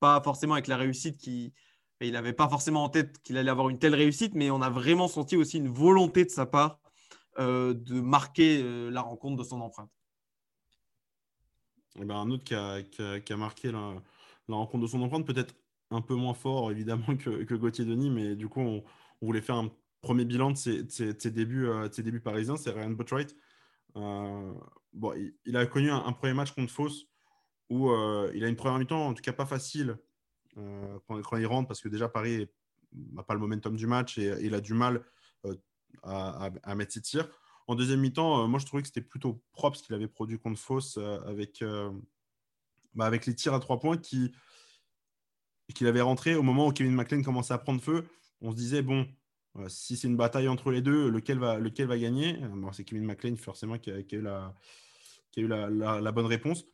pas 0.00 0.20
forcément 0.22 0.54
avec 0.54 0.66
la 0.66 0.76
réussite 0.76 1.18
qui. 1.18 1.52
Il 2.00 2.12
n'avait 2.12 2.32
pas 2.32 2.48
forcément 2.48 2.84
en 2.84 2.88
tête 2.88 3.20
qu'il 3.22 3.36
allait 3.36 3.50
avoir 3.50 3.70
une 3.70 3.78
telle 3.80 3.94
réussite, 3.94 4.34
mais 4.34 4.52
on 4.52 4.62
a 4.62 4.70
vraiment 4.70 5.08
senti 5.08 5.36
aussi 5.36 5.56
une 5.56 5.68
volonté 5.68 6.24
de 6.24 6.30
sa 6.30 6.46
part 6.46 6.78
euh, 7.40 7.72
de 7.74 8.00
marquer 8.00 8.60
euh, 8.62 8.90
la 8.90 9.00
rencontre 9.00 9.36
de 9.36 9.44
son 9.44 9.60
empreinte. 9.60 9.90
Et 11.96 12.02
eh 12.02 12.04
ben, 12.04 12.16
un 12.16 12.30
autre 12.30 12.42
qui 12.44 12.54
a, 12.54 12.82
qui 12.82 13.32
a, 13.32 13.36
marqué 13.36 13.72
la, 13.72 14.00
rencontre 14.48 14.82
de 14.82 14.88
son 14.88 15.02
empreinte, 15.02 15.26
peut-être 15.26 15.54
un 15.90 16.00
peu 16.00 16.14
moins 16.14 16.34
fort 16.34 16.70
évidemment 16.70 17.16
que, 17.16 17.54
Gauthier 17.54 17.84
Denis, 17.84 18.10
mais 18.10 18.36
du 18.36 18.48
coup, 18.48 18.60
on, 18.60 18.84
voulait 19.20 19.40
faire 19.40 19.56
un 19.56 19.70
premier 20.00 20.24
bilan 20.24 20.52
de 20.52 20.56
ses, 20.56 21.30
débuts, 21.30 21.66
euh, 21.66 21.88
ses 21.90 22.04
débuts 22.04 22.20
parisiens, 22.20 22.56
c'est 22.56 22.70
Ryan 22.70 22.90
Botwright. 22.90 23.36
bon, 23.94 25.32
il, 25.44 25.56
a 25.56 25.66
connu 25.66 25.90
un, 25.90 26.04
un, 26.06 26.12
premier 26.12 26.34
match 26.34 26.52
contre 26.52 26.72
Fausse 26.72 27.06
où 27.70 27.90
il 28.34 28.44
a 28.44 28.48
une 28.48 28.56
première 28.56 28.78
mi-temps, 28.78 29.08
en 29.08 29.14
tout 29.14 29.22
cas 29.22 29.32
pas 29.32 29.46
facile, 29.46 29.98
quand, 30.54 31.22
quand, 31.22 31.36
il 31.36 31.46
rentre, 31.46 31.68
parce 31.68 31.80
que 31.80 31.88
déjà 31.88 32.08
Paris 32.08 32.48
n'a 33.12 33.22
pas 33.22 33.34
le 33.34 33.40
momentum 33.40 33.76
du 33.76 33.86
match 33.86 34.18
et 34.18 34.34
il 34.40 34.54
a 34.54 34.60
du 34.60 34.74
mal 34.74 35.02
à, 36.02 36.50
à, 36.62 36.74
mettre 36.74 36.92
ses 36.92 37.02
tirs. 37.02 37.28
En 37.66 37.74
deuxième 37.74 38.00
mi-temps, 38.00 38.48
moi 38.48 38.58
je 38.58 38.66
trouvais 38.66 38.82
que 38.82 38.88
c'était 38.88 39.02
plutôt 39.02 39.42
propre 39.52 39.76
ce 39.76 39.82
qu'il 39.82 39.94
avait 39.94 40.08
produit 40.08 40.38
contre 40.38 40.58
Fausse 40.58 40.98
avec, 41.26 41.62
bah, 42.94 43.04
avec 43.06 43.26
les 43.26 43.34
tirs 43.34 43.54
à 43.54 43.60
trois 43.60 43.78
points 43.78 43.98
qui 43.98 44.32
qu'il 45.74 45.86
avait 45.86 46.00
rentré 46.00 46.34
au 46.34 46.42
moment 46.42 46.66
où 46.66 46.72
Kevin 46.72 46.94
McLean 46.94 47.22
commençait 47.22 47.54
à 47.54 47.58
prendre 47.58 47.80
feu. 47.80 48.06
On 48.40 48.52
se 48.52 48.56
disait, 48.56 48.82
bon, 48.82 49.06
euh, 49.56 49.68
si 49.68 49.96
c'est 49.96 50.08
une 50.08 50.16
bataille 50.16 50.48
entre 50.48 50.70
les 50.70 50.82
deux, 50.82 51.10
lequel 51.10 51.38
va, 51.38 51.58
gagner? 51.98 52.42
Euh, 52.42 52.72
C'est 52.72 52.84
Kevin 52.84 53.04
McLean 53.04 53.36
forcément 53.36 53.78
qui 53.78 53.90
a 53.90 53.98
eu 55.36 55.46
la, 55.48 56.12
bonne 56.12 56.26
réponse. 56.26 56.64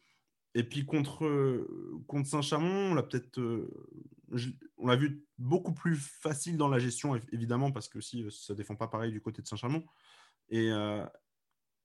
Et 0.55 0.63
puis 0.63 0.85
contre, 0.85 1.67
contre 2.07 2.29
Saint-Chamond, 2.29 2.93
on 2.93 2.95
l'a 2.95 3.03
peut-être, 3.03 3.41
euh, 3.41 3.69
on 4.79 4.87
l'a 4.87 4.97
vu 4.97 5.25
beaucoup 5.39 5.73
plus 5.73 5.97
facile 5.97 6.57
dans 6.57 6.69
la 6.69 6.79
gestion, 6.79 7.17
évidemment, 7.33 7.73
parce 7.73 7.89
que 7.89 8.01
si 8.01 8.25
ça 8.31 8.53
ne 8.53 8.57
défend 8.57 8.77
pas 8.77 8.87
pareil 8.87 9.11
du 9.11 9.21
côté 9.21 9.43
de 9.43 9.47
Saint-Chamond. 9.49 9.85
Et, 10.51 10.69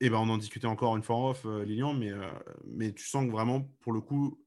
et 0.01 0.09
ben 0.09 0.17
on 0.17 0.29
en 0.29 0.37
discutait 0.37 0.67
encore 0.67 0.95
une 0.97 1.03
fois 1.03 1.15
en 1.15 1.29
off, 1.31 1.45
Lilian, 1.65 1.93
mais, 1.93 2.11
mais 2.67 2.93
tu 2.93 3.07
sens 3.07 3.25
que 3.25 3.31
vraiment, 3.31 3.61
pour 3.79 3.91
le 3.91 4.01
coup, 4.01 4.39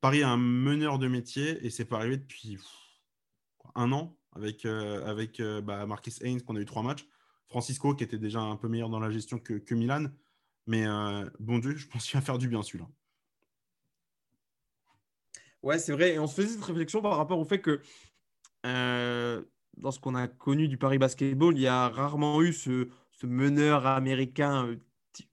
Paris 0.00 0.20
est 0.20 0.24
un 0.24 0.38
meneur 0.38 0.98
de 0.98 1.08
métier 1.08 1.64
et 1.66 1.68
c'est 1.68 1.84
pas 1.84 1.98
arrivé 1.98 2.16
depuis 2.16 2.58
un 3.74 3.92
an 3.92 4.16
avec, 4.34 4.64
euh, 4.64 5.04
avec 5.06 5.40
euh, 5.40 5.60
bah, 5.60 5.86
Marcus 5.86 6.20
Haynes, 6.22 6.42
qu'on 6.42 6.56
a 6.56 6.60
eu 6.60 6.64
trois 6.64 6.82
matchs. 6.82 7.06
Francisco, 7.48 7.94
qui 7.94 8.04
était 8.04 8.18
déjà 8.18 8.40
un 8.40 8.56
peu 8.56 8.68
meilleur 8.68 8.88
dans 8.88 9.00
la 9.00 9.10
gestion 9.10 9.38
que, 9.38 9.74
Milan. 9.74 10.06
Mais 10.66 10.86
euh, 10.86 11.28
bon 11.38 11.58
Dieu, 11.58 11.76
je 11.76 11.86
pense 11.86 12.06
qu'il 12.06 12.18
va 12.18 12.24
faire 12.24 12.38
du 12.38 12.48
bien 12.48 12.62
celui-là. 12.62 12.88
Ouais, 15.62 15.78
c'est 15.78 15.92
vrai. 15.92 16.14
Et 16.14 16.18
on 16.18 16.26
se 16.26 16.34
faisait 16.34 16.54
cette 16.54 16.64
réflexion 16.64 17.00
par 17.02 17.16
rapport 17.16 17.38
au 17.38 17.44
fait 17.44 17.60
que 17.60 17.80
dans 18.64 19.90
ce 19.90 19.98
qu'on 19.98 20.14
a 20.14 20.28
connu 20.28 20.68
du 20.68 20.76
Paris 20.76 20.98
Basketball, 20.98 21.56
il 21.56 21.62
y 21.62 21.66
a 21.66 21.88
rarement 21.88 22.42
eu 22.42 22.52
ce, 22.52 22.88
meneur 23.24 23.86
américain, 23.86 24.76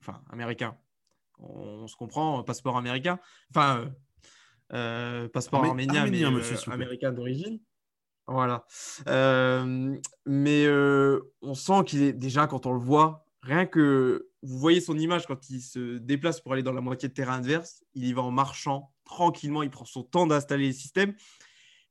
enfin 0.01 0.21
américain, 0.29 0.77
on, 1.39 1.87
se 1.87 1.95
comprend, 1.95 2.43
passeport 2.43 2.77
américain, 2.77 3.19
enfin 3.49 3.91
passeport 4.69 5.65
arménien, 5.65 6.07
mais 6.07 6.23
américain 6.67 7.11
d'origine. 7.11 7.59
Voilà. 8.29 8.63
Euh, 9.07 9.97
mais 10.27 10.65
euh, 10.65 11.33
on 11.41 11.55
sent 11.55 11.83
qu'il 11.87 12.03
est 12.03 12.13
déjà, 12.13 12.45
quand 12.45 12.67
on 12.67 12.73
le 12.73 12.79
voit, 12.79 13.25
rien 13.41 13.65
que 13.65 14.29
vous 14.41 14.57
voyez 14.57 14.81
son 14.81 14.97
image 14.97 15.27
quand 15.27 15.49
il 15.49 15.61
se 15.61 15.97
déplace 15.97 16.41
pour 16.41 16.53
aller 16.53 16.63
dans 16.63 16.73
la 16.73 16.81
moitié 16.81 17.09
de 17.09 17.13
terrain 17.13 17.37
adverse, 17.37 17.83
il 17.93 18.05
y 18.05 18.13
va 18.13 18.21
en 18.21 18.31
marchant 18.31 18.93
tranquillement, 19.03 19.63
il 19.63 19.69
prend 19.69 19.85
son 19.85 20.03
temps 20.03 20.27
d'installer 20.27 20.67
les 20.67 20.73
systèmes. 20.73 21.15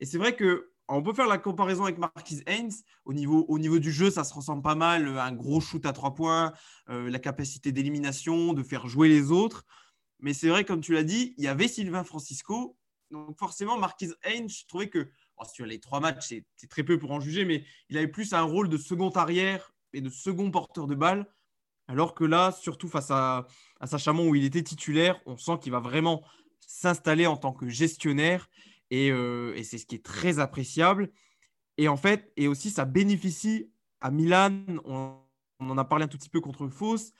Et 0.00 0.06
c'est 0.06 0.18
vrai 0.18 0.36
que 0.36 0.72
on 0.90 1.02
peut 1.02 1.12
faire 1.12 1.26
la 1.26 1.36
comparaison 1.36 1.84
avec 1.84 1.98
Marquis 1.98 2.42
Haynes. 2.46 2.72
Au 3.04 3.12
niveau, 3.12 3.44
au 3.48 3.58
niveau 3.58 3.78
du 3.78 3.92
jeu, 3.92 4.10
ça 4.10 4.24
se 4.24 4.32
ressemble 4.32 4.62
pas 4.62 4.74
mal. 4.74 5.18
Un 5.18 5.32
gros 5.32 5.60
shoot 5.60 5.84
à 5.84 5.92
trois 5.92 6.14
points, 6.14 6.54
euh, 6.88 7.10
la 7.10 7.18
capacité 7.18 7.72
d'élimination, 7.72 8.54
de 8.54 8.62
faire 8.62 8.88
jouer 8.88 9.08
les 9.08 9.30
autres. 9.30 9.66
Mais 10.20 10.32
c'est 10.32 10.48
vrai, 10.48 10.64
comme 10.64 10.80
tu 10.80 10.94
l'as 10.94 11.04
dit, 11.04 11.34
il 11.36 11.44
y 11.44 11.48
avait 11.48 11.68
Sylvain 11.68 12.04
Francisco. 12.04 12.78
Donc 13.10 13.38
forcément, 13.38 13.78
Marquis 13.78 14.12
Haynes, 14.22 14.48
je 14.48 14.66
trouvais 14.66 14.88
que 14.88 15.10
sur 15.52 15.66
les 15.66 15.78
trois 15.78 16.00
matchs, 16.00 16.26
c'est 16.56 16.68
très 16.68 16.82
peu 16.82 16.98
pour 16.98 17.12
en 17.12 17.20
juger, 17.20 17.44
mais 17.44 17.64
il 17.90 17.96
avait 17.96 18.08
plus 18.08 18.32
un 18.32 18.42
rôle 18.42 18.68
de 18.68 18.76
second 18.76 19.10
arrière 19.10 19.72
et 19.92 20.00
de 20.00 20.10
second 20.10 20.50
porteur 20.50 20.86
de 20.86 20.94
balle. 20.94 21.26
Alors 21.88 22.14
que 22.14 22.24
là, 22.24 22.52
surtout 22.52 22.88
face 22.88 23.10
à, 23.10 23.46
à 23.80 23.86
Sachamon 23.86 24.28
où 24.28 24.34
il 24.34 24.44
était 24.44 24.62
titulaire, 24.62 25.20
on 25.26 25.36
sent 25.36 25.58
qu'il 25.60 25.72
va 25.72 25.80
vraiment 25.80 26.22
s'installer 26.60 27.26
en 27.26 27.36
tant 27.36 27.52
que 27.52 27.68
gestionnaire 27.68 28.48
euh, 28.92 29.54
et, 29.54 29.64
c'est 29.64 29.78
ce 29.78 29.86
qui 29.86 29.96
est 29.96 30.04
très 30.04 30.38
appréciable. 30.38 31.10
Et 31.76 31.88
en 31.88 31.96
fait, 31.96 32.32
et 32.36 32.48
aussi 32.48 32.70
ça 32.70 32.84
bénéficie 32.84 33.70
à 34.00 34.10
Milan. 34.10 34.64
On, 34.84 35.18
en 35.60 35.78
a 35.78 35.84
parlé 35.84 36.04
un 36.04 36.08
tout 36.08 36.18
petit 36.18 36.28
peu 36.28 36.40
contre 36.40 36.68
Fausse, 36.68 37.12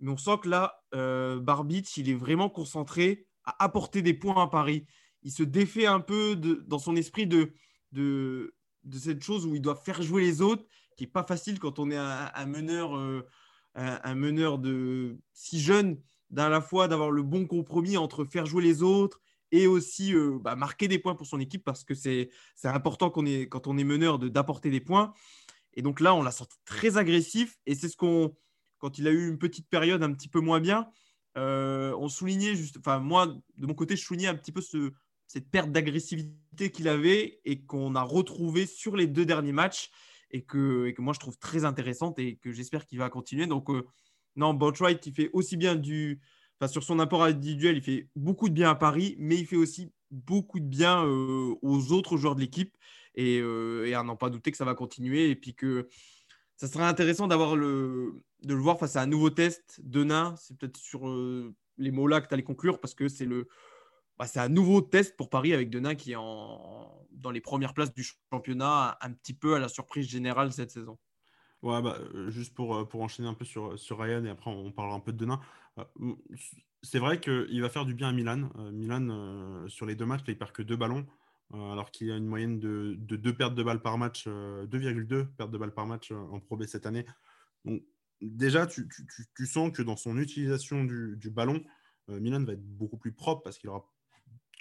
mais 0.00 0.10
on 0.10 0.16
sent 0.16 0.38
que 0.42 0.48
là, 0.48 0.82
euh, 0.94 1.38
Barbic, 1.38 1.96
il 1.98 2.08
est 2.08 2.14
vraiment 2.14 2.48
concentré 2.48 3.26
à 3.44 3.62
apporter 3.62 4.00
des 4.00 4.14
points 4.14 4.42
à 4.42 4.46
Paris 4.46 4.86
il 5.24 5.32
se 5.32 5.42
défait 5.42 5.86
un 5.86 6.00
peu 6.00 6.36
dans 6.36 6.78
son 6.78 6.96
esprit 6.96 7.26
de, 7.26 7.52
de, 7.92 8.54
cette 8.92 9.22
chose 9.22 9.46
où 9.46 9.54
il 9.54 9.62
doit 9.62 9.74
faire 9.74 10.02
jouer 10.02 10.22
les 10.22 10.42
autres, 10.42 10.64
qui 10.96 11.04
n'est 11.04 11.10
pas 11.10 11.24
facile 11.24 11.58
quand 11.58 11.78
on 11.78 11.90
est 11.90 11.96
un, 11.96 12.46
meneur, 12.46 12.96
euh, 12.96 13.26
un, 13.74 14.14
meneur 14.14 14.58
de 14.58 15.18
si 15.32 15.60
jeune, 15.60 16.00
d'à 16.30 16.48
la 16.48 16.60
fois 16.60 16.88
d'avoir 16.88 17.10
le 17.10 17.22
bon 17.22 17.46
compromis 17.46 17.96
entre 17.96 18.24
faire 18.24 18.46
jouer 18.46 18.62
les 18.62 18.82
autres 18.82 19.20
et 19.52 19.66
aussi 19.66 20.14
euh, 20.14 20.38
bah, 20.40 20.56
marquer 20.56 20.88
des 20.88 20.98
points 20.98 21.14
pour 21.14 21.26
son 21.26 21.38
équipe 21.38 21.64
parce 21.64 21.84
que 21.84 21.94
c'est 21.94 22.30
important 22.64 23.10
quand 23.10 23.66
on 23.66 23.78
est 23.78 23.84
meneur 23.84 24.18
d'apporter 24.18 24.70
des 24.70 24.80
points. 24.80 25.12
Et 25.74 25.82
donc 25.82 26.00
là, 26.00 26.14
on 26.14 26.22
l'a 26.22 26.30
senti 26.30 26.56
très 26.64 26.96
agressif 26.96 27.56
et 27.66 27.74
c'est 27.74 27.88
ce 27.88 27.96
qu'on, 27.96 28.34
quand 28.78 28.98
il 28.98 29.06
a 29.06 29.10
eu 29.10 29.28
une 29.28 29.38
petite 29.38 29.68
période 29.68 30.02
un 30.02 30.12
petit 30.12 30.28
peu 30.28 30.40
moins 30.40 30.60
bien, 30.60 30.88
euh, 31.36 31.94
on 31.98 32.08
soulignait 32.08 32.54
juste, 32.54 32.76
enfin 32.78 33.00
moi 33.00 33.26
de 33.26 33.66
mon 33.66 33.74
côté, 33.74 33.96
je 33.96 34.04
soulignais 34.04 34.28
un 34.28 34.36
petit 34.36 34.52
peu 34.52 34.60
ce, 34.60 34.92
cette 35.26 35.50
perte 35.50 35.72
d'agressivité 35.72 36.70
qu'il 36.70 36.88
avait 36.88 37.40
et 37.44 37.62
qu'on 37.62 37.96
a 37.96 38.02
retrouvé 38.02 38.66
sur 38.66 38.96
les 38.96 39.06
deux 39.06 39.26
derniers 39.26 39.52
matchs 39.52 39.90
et 40.30 40.42
que, 40.42 40.92
moi 40.98 41.12
je 41.12 41.20
trouve 41.20 41.38
très 41.38 41.64
intéressante 41.64 42.18
et 42.18 42.36
que 42.36 42.52
j'espère 42.52 42.86
qu'il 42.86 42.98
va 42.98 43.10
continuer. 43.10 43.46
Donc, 43.46 43.70
euh, 43.70 43.84
non, 44.36 44.54
Botwright, 44.54 45.04
il 45.06 45.14
fait 45.14 45.30
aussi 45.32 45.56
bien 45.56 45.76
du. 45.76 46.20
Enfin, 46.58 46.68
sur 46.70 46.82
son 46.82 46.98
apport 46.98 47.22
individuel, 47.24 47.76
il 47.76 47.82
fait 47.82 48.08
beaucoup 48.16 48.48
de 48.48 48.54
bien 48.54 48.70
à 48.70 48.74
Paris, 48.74 49.16
mais 49.18 49.36
il 49.36 49.46
fait 49.46 49.56
aussi 49.56 49.92
beaucoup 50.10 50.60
de 50.60 50.66
bien 50.66 51.04
euh, 51.04 51.54
aux 51.62 51.92
autres 51.92 52.16
joueurs 52.16 52.34
de 52.34 52.40
l'équipe. 52.40 52.76
Et, 53.16 53.38
euh, 53.40 53.86
et, 53.86 53.94
à 53.94 54.02
n'en 54.02 54.16
pas 54.16 54.28
douter 54.28 54.50
que 54.50 54.56
ça 54.56 54.64
va 54.64 54.74
continuer. 54.74 55.30
Et 55.30 55.36
puis 55.36 55.54
que 55.54 55.88
ça 56.56 56.66
serait 56.66 56.84
intéressant 56.84 57.28
d'avoir 57.28 57.56
le, 57.56 58.20
de 58.42 58.54
le 58.54 58.60
voir 58.60 58.78
face 58.78 58.96
à 58.96 59.02
un 59.02 59.06
nouveau 59.06 59.30
test 59.30 59.80
de 59.82 60.04
nain. 60.04 60.34
C'est 60.36 60.56
peut-être 60.58 60.76
sur 60.76 61.06
les 61.78 61.90
mots 61.90 62.06
là 62.06 62.20
que 62.20 62.28
tu 62.28 62.34
allais 62.34 62.42
conclure 62.42 62.80
parce 62.80 62.94
que 62.94 63.08
c'est 63.08 63.24
le, 63.24 63.48
bah, 64.18 64.26
c'est 64.26 64.40
un 64.40 64.48
nouveau 64.48 64.80
test 64.80 65.16
pour 65.16 65.30
Paris 65.30 65.52
avec 65.52 65.70
Denain 65.70 65.94
qui 65.94 66.12
est 66.12 66.16
en, 66.16 67.06
dans 67.10 67.30
les 67.30 67.40
premières 67.40 67.74
places 67.74 67.92
du 67.92 68.04
championnat, 68.30 68.96
un 69.00 69.12
petit 69.12 69.34
peu 69.34 69.54
à 69.54 69.58
la 69.58 69.68
surprise 69.68 70.08
générale 70.08 70.52
cette 70.52 70.70
saison. 70.70 70.98
Ouais, 71.62 71.80
bah, 71.80 71.96
euh, 72.14 72.30
juste 72.30 72.54
pour, 72.54 72.76
euh, 72.76 72.84
pour 72.84 73.00
enchaîner 73.00 73.26
un 73.26 73.32
peu 73.32 73.46
sur, 73.46 73.78
sur 73.78 73.98
Ryan 73.98 74.24
et 74.26 74.28
après 74.28 74.50
on 74.50 74.70
parlera 74.70 74.96
un 74.96 75.00
peu 75.00 75.12
de 75.12 75.16
Denain. 75.16 75.40
Euh, 75.78 75.84
c'est 76.82 76.98
vrai 76.98 77.18
qu'il 77.18 77.60
va 77.62 77.70
faire 77.70 77.86
du 77.86 77.94
bien 77.94 78.08
à 78.10 78.12
Milan. 78.12 78.50
Milan, 78.70 79.66
sur 79.68 79.86
les 79.86 79.94
deux 79.94 80.04
matchs, 80.04 80.20
il 80.28 80.36
perd 80.36 80.52
que 80.52 80.62
deux 80.62 80.76
ballons, 80.76 81.06
alors 81.50 81.90
qu'il 81.90 82.10
a 82.10 82.16
une 82.16 82.26
moyenne 82.26 82.60
de, 82.60 82.94
de 82.98 83.16
deux 83.16 83.34
pertes 83.34 83.54
de 83.54 83.62
balles 83.62 83.80
par 83.80 83.96
match, 83.96 84.28
2,2 84.28 85.24
pertes 85.24 85.50
de 85.50 85.56
balles 85.56 85.72
par 85.72 85.86
match 85.86 86.12
en 86.12 86.38
Pro 86.40 86.58
B 86.58 86.64
cette 86.66 86.84
année. 86.84 87.06
Donc, 87.64 87.82
déjà, 88.20 88.66
tu, 88.66 88.86
tu, 88.86 89.06
tu, 89.34 89.46
sens 89.46 89.72
que 89.72 89.80
dans 89.80 89.96
son 89.96 90.18
utilisation 90.18 90.84
du, 90.84 91.16
du 91.16 91.30
ballon, 91.30 91.64
Milan 92.08 92.44
va 92.44 92.52
être 92.52 92.62
beaucoup 92.62 92.98
plus 92.98 93.12
propre 93.12 93.42
parce 93.42 93.56
qu'il 93.56 93.70
aura 93.70 93.90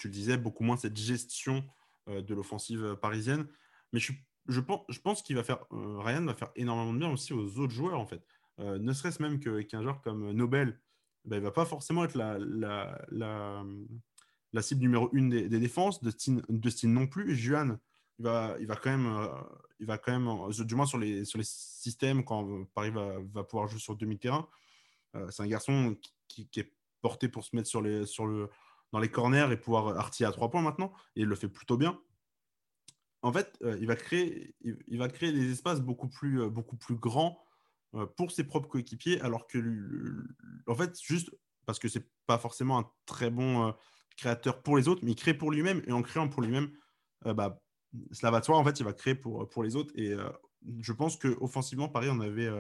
tu 0.04 0.10
le 0.10 0.14
disais, 0.14 0.36
beaucoup 0.36 0.66
moins 0.66 0.76
cette 0.76 0.98
gestion 0.98 1.64
euh, 2.10 2.22
de 2.22 2.36
l'offensive 2.36 2.84
euh, 2.84 2.96
parisienne. 2.96 3.48
Mais 3.94 4.02
je, 4.02 4.12
je 4.50 4.60
pense, 4.60 4.82
je 4.90 5.00
pense 5.00 5.22
qu'il 5.22 5.38
va 5.38 5.44
faire, 5.46 5.64
euh, 5.72 6.00
Ryan 6.00 6.26
va 6.26 6.34
faire 6.34 6.52
énormément 6.58 6.94
de 6.94 7.00
bien 7.00 7.10
aussi 7.10 7.32
aux 7.32 7.58
autres 7.60 7.72
joueurs, 7.72 7.98
en 7.98 8.06
fait. 8.06 8.22
ne 8.58 8.92
serait-ce 8.92 9.22
même 9.22 9.40
qu'un 9.40 9.82
joueur 9.82 10.02
comme 10.02 10.34
Nobel, 10.34 10.78
ben, 11.24 11.38
il 11.38 11.40
ne 11.40 11.46
va 11.46 11.52
pas 11.52 11.64
forcément 11.64 12.04
être 12.04 12.16
la, 12.16 12.38
la, 12.38 13.02
la, 13.12 13.64
la 14.52 14.62
cible 14.62 14.82
numéro 14.82 15.10
une 15.14 15.30
des, 15.30 15.48
défenses, 15.48 16.04
Dustin, 16.04 16.42
Dustin 16.50 16.90
non 16.90 17.08
plus. 17.08 17.34
Juan, 17.38 17.80
il 18.20 18.26
va, 18.26 18.58
il 18.60 18.68
va 18.68 18.76
quand 18.76 18.92
même, 18.92 19.30
il 19.80 19.86
va 19.86 19.98
quand 19.98 20.12
même 20.12 20.52
du 20.66 20.76
moins 20.76 20.86
sur 20.86 20.98
les, 20.98 21.24
sur 21.24 21.38
les 21.38 21.46
systèmes, 21.46 22.26
quand 22.26 22.66
Paris 22.74 22.92
va, 22.92 23.20
va 23.32 23.46
pouvoir 23.46 23.70
jouer 23.70 23.80
sur 23.80 23.96
demi-terrain, 23.96 24.50
c'est 25.30 25.44
un 25.44 25.48
garçon 25.48 25.96
qui, 26.28 26.50
qui, 26.50 26.60
est 26.60 26.74
porté 27.02 27.30
pour 27.30 27.46
se 27.46 27.56
mettre 27.56 27.70
sur, 27.70 27.82
les, 27.82 28.06
sur 28.06 28.28
le, 28.28 28.50
dans 28.94 29.00
les 29.00 29.10
corners 29.10 29.48
et 29.52 29.58
pouvoir 29.58 29.98
artiller 29.98 30.28
à 30.28 30.32
trois 30.32 30.50
points 30.50 30.62
maintenant. 30.62 30.94
Et 31.18 31.22
il 31.22 31.28
le 31.28 31.36
fait 31.36 31.50
plutôt 31.50 31.78
bien. 31.78 32.00
En 33.24 33.34
fait, 33.34 33.58
euh, 33.64 33.76
il, 33.82 33.88
va 33.88 33.96
créer, 33.96 34.54
il, 34.62 34.98
va 35.00 35.10
créer 35.10 35.32
des 35.32 35.52
espaces 35.52 35.82
beaucoup 35.82 36.08
plus, 36.08 36.42
euh, 36.42 36.50
beaucoup 36.50 36.78
plus 36.78 36.96
grands 36.96 37.44
euh, 37.96 38.06
pour 38.06 38.32
ses 38.32 38.44
propres 38.44 38.70
coéquipiers, 38.70 39.20
alors 39.22 39.48
que, 39.48 39.60
en 40.68 40.76
fait, 40.76 40.96
juste 41.02 41.32
parce 41.66 41.80
que 41.80 41.88
c'est 41.88 42.08
pas 42.28 42.38
forcément 42.38 42.78
un 42.78 42.92
très 43.06 43.30
bon 43.30 43.74
créateur 44.18 44.62
pour 44.62 44.78
les 44.78 44.88
autres, 44.90 45.02
mais 45.04 45.12
il 45.12 45.16
crée 45.16 45.34
pour 45.34 45.50
lui-même. 45.50 45.82
Et 45.88 45.92
en 45.92 46.02
créant 46.02 46.28
pour 46.28 46.42
lui-même, 46.42 46.70
bah, 47.24 47.62
cela 48.12 48.32
va 48.32 48.42
de 48.42 48.46
soi. 48.46 48.58
En 48.58 48.66
fait, 48.66 48.82
il 48.82 48.84
va 48.84 48.92
créer 48.92 49.16
pour, 49.16 49.48
pour 49.50 49.64
les 49.64 49.78
autres. 49.78 49.94
Et 49.96 50.14
je 50.82 50.92
pense 50.92 51.16
qu'offensivement, 51.16 51.88
Paris, 51.88 52.10
on 52.12 52.20
avait, 52.20 52.52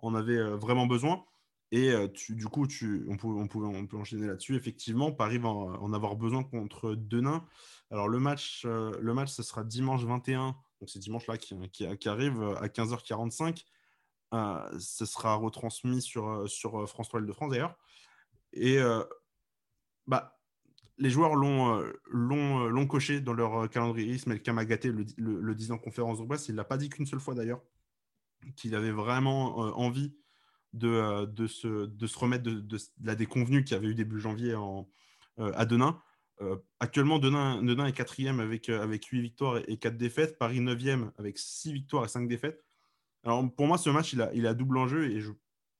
on 0.00 0.16
avait 0.16 0.42
vraiment 0.56 0.88
besoin. 0.88 1.24
Et 1.72 1.92
du 2.28 2.46
coup, 2.46 2.66
on, 3.08 3.16
peut, 3.16 3.96
enchaîner 3.96 4.26
là-dessus. 4.26 4.54
Effectivement, 4.54 5.10
Paris 5.10 5.38
va 5.38 5.48
en, 5.48 5.92
avoir 5.92 6.16
besoin 6.16 6.44
contre 6.44 6.94
Denain. 6.94 7.44
Alors, 7.90 8.08
le 8.08 8.20
match, 8.20 8.64
le 8.64 9.12
match, 9.14 9.30
ce 9.30 9.42
sera 9.42 9.64
dimanche 9.64 10.04
21. 10.04 10.56
Donc, 10.80 10.90
c'est 10.90 11.00
dimanche-là 11.00 11.36
qui, 11.38 11.56
qui, 11.70 12.08
arrive 12.08 12.40
à 12.60 12.68
15h45. 12.68 13.64
ce 14.78 15.06
sera 15.06 15.34
retransmis 15.34 16.02
sur, 16.02 16.48
France 16.88 17.08
3 17.08 17.22
de 17.22 17.32
France 17.32 17.50
d'ailleurs. 17.50 17.76
Et 18.52 18.78
bah, 20.06 20.38
les 20.98 21.10
joueurs 21.10 21.34
l'ont 21.34 22.86
coché 22.86 23.20
dans 23.20 23.34
leur 23.34 23.68
calendrier. 23.70 24.14
Ismaël 24.14 24.40
Kamagaté 24.40 24.92
le, 24.92 25.04
le, 25.16 25.40
le 25.40 25.54
disant 25.56 25.74
en 25.74 25.78
conférence 25.78 26.20
de 26.20 26.24
presse. 26.24 26.46
Il 26.48 26.52
ne 26.52 26.58
l'a 26.58 26.64
pas 26.64 26.78
dit 26.78 26.90
qu'une 26.90 27.06
seule 27.06 27.18
fois 27.18 27.34
d'ailleurs, 27.34 27.60
qu'il 28.54 28.76
avait 28.76 28.92
vraiment 28.92 29.56
envie 29.56 30.14
de, 30.72 31.24
de, 31.26 31.46
se, 31.46 31.86
de 31.86 32.06
se 32.06 32.18
remettre 32.18 32.44
de, 32.44 32.78
la 33.02 33.14
déconvenue 33.14 33.64
qu'il 33.64 33.74
y 33.74 33.78
avait 33.78 33.88
eu 33.88 33.94
début 33.94 34.20
janvier 34.20 34.54
en, 34.54 34.88
à 35.38 35.64
Denain. 35.64 36.00
actuellement, 36.80 37.18
Denain, 37.18 37.86
est 37.86 37.92
quatrième 37.92 38.40
avec, 38.40 38.68
avec 38.68 39.04
8 39.06 39.20
victoires 39.20 39.60
et 39.66 39.76
4 39.78 39.96
défaites. 39.96 40.38
Paris 40.38 40.60
9e 40.60 41.10
avec 41.18 41.38
6 41.38 41.72
victoires 41.72 42.04
et 42.04 42.08
5 42.08 42.28
défaites. 42.28 42.64
Alors 43.24 43.44
pour 43.54 43.66
moi, 43.66 43.78
ce 43.78 43.90
match, 43.90 44.12
il 44.12 44.22
a, 44.22 44.32
il 44.34 44.46
a 44.46 44.54
double 44.54 44.78
enjeu 44.78 45.10
et 45.10 45.20
je, 45.20 45.32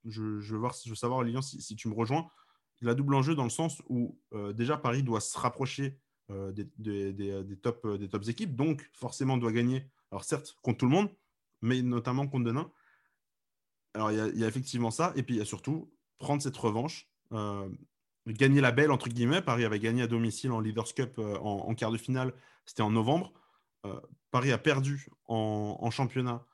je, 0.05 0.23
veux, 0.23 0.59
voir, 0.59 0.75
je 0.83 0.91
veux 0.91 0.97
savoir, 0.97 1.23
Lilian, 1.23 1.43
si, 1.43 1.77
tu 1.77 1.89
me 1.89 1.95
rejoins. 1.95 2.29
Il 2.81 2.89
a 2.89 2.95
double 2.95 3.15
enjeu 3.15 3.35
dans 3.35 3.45
le 3.45 3.51
sens 3.51 3.83
où 3.89 4.19
déjà 4.55 4.77
Paris 4.77 5.03
doit 5.03 5.21
se 5.21 5.39
rapprocher 5.39 5.99
des, 6.29 6.69
des, 6.79 7.13
des, 7.13 7.45
des, 7.45 7.57
top, 7.57 7.87
des 7.99 8.09
tops 8.09 8.29
équipes, 8.29 8.57
donc 8.57 8.91
forcément 8.93 9.37
doit 9.37 9.53
gagner. 9.53 9.87
Alors 10.11 10.25
certes, 10.25 10.57
contre 10.63 10.79
tout 10.79 10.87
le 10.87 10.93
monde, 10.93 11.11
mais 11.63 11.83
notamment 11.83 12.27
contre 12.27 12.45
Denain. 12.45 12.71
Alors, 13.97 14.13
il 14.13 14.39
y, 14.39 14.45
a, 14.45 14.47
effectivement 14.47 14.91
ça. 14.91 15.15
Et 15.17 15.23
puis, 15.23 15.37
il 15.37 15.39
y 15.39 15.41
a 15.41 15.47
surtout 15.47 15.91
prendre 16.19 16.43
cette 16.43 16.57
revanche, 16.59 17.09
euh, 17.33 17.67
gagner 18.27 18.61
la 18.61 18.71
belle, 18.71 18.91
entre 18.91 19.09
guillemets. 19.09 19.41
Paris 19.41 19.65
avait 19.65 19.81
gagné 19.81 20.03
à 20.03 20.07
domicile 20.07 20.53
en 20.53 20.61
Leaders 20.61 20.93
Cup 20.95 21.15
euh, 21.19 21.39
en, 21.39 21.75
quart 21.75 21.91
de 21.91 21.97
finale. 21.97 22.35
C'était 22.67 22.83
en 22.83 22.91
novembre. 22.91 23.33
Euh, 23.87 23.99
Paris 24.31 24.53
a 24.53 24.59
perdu 24.59 25.09
en, 25.29 25.91
championnat 25.91 26.45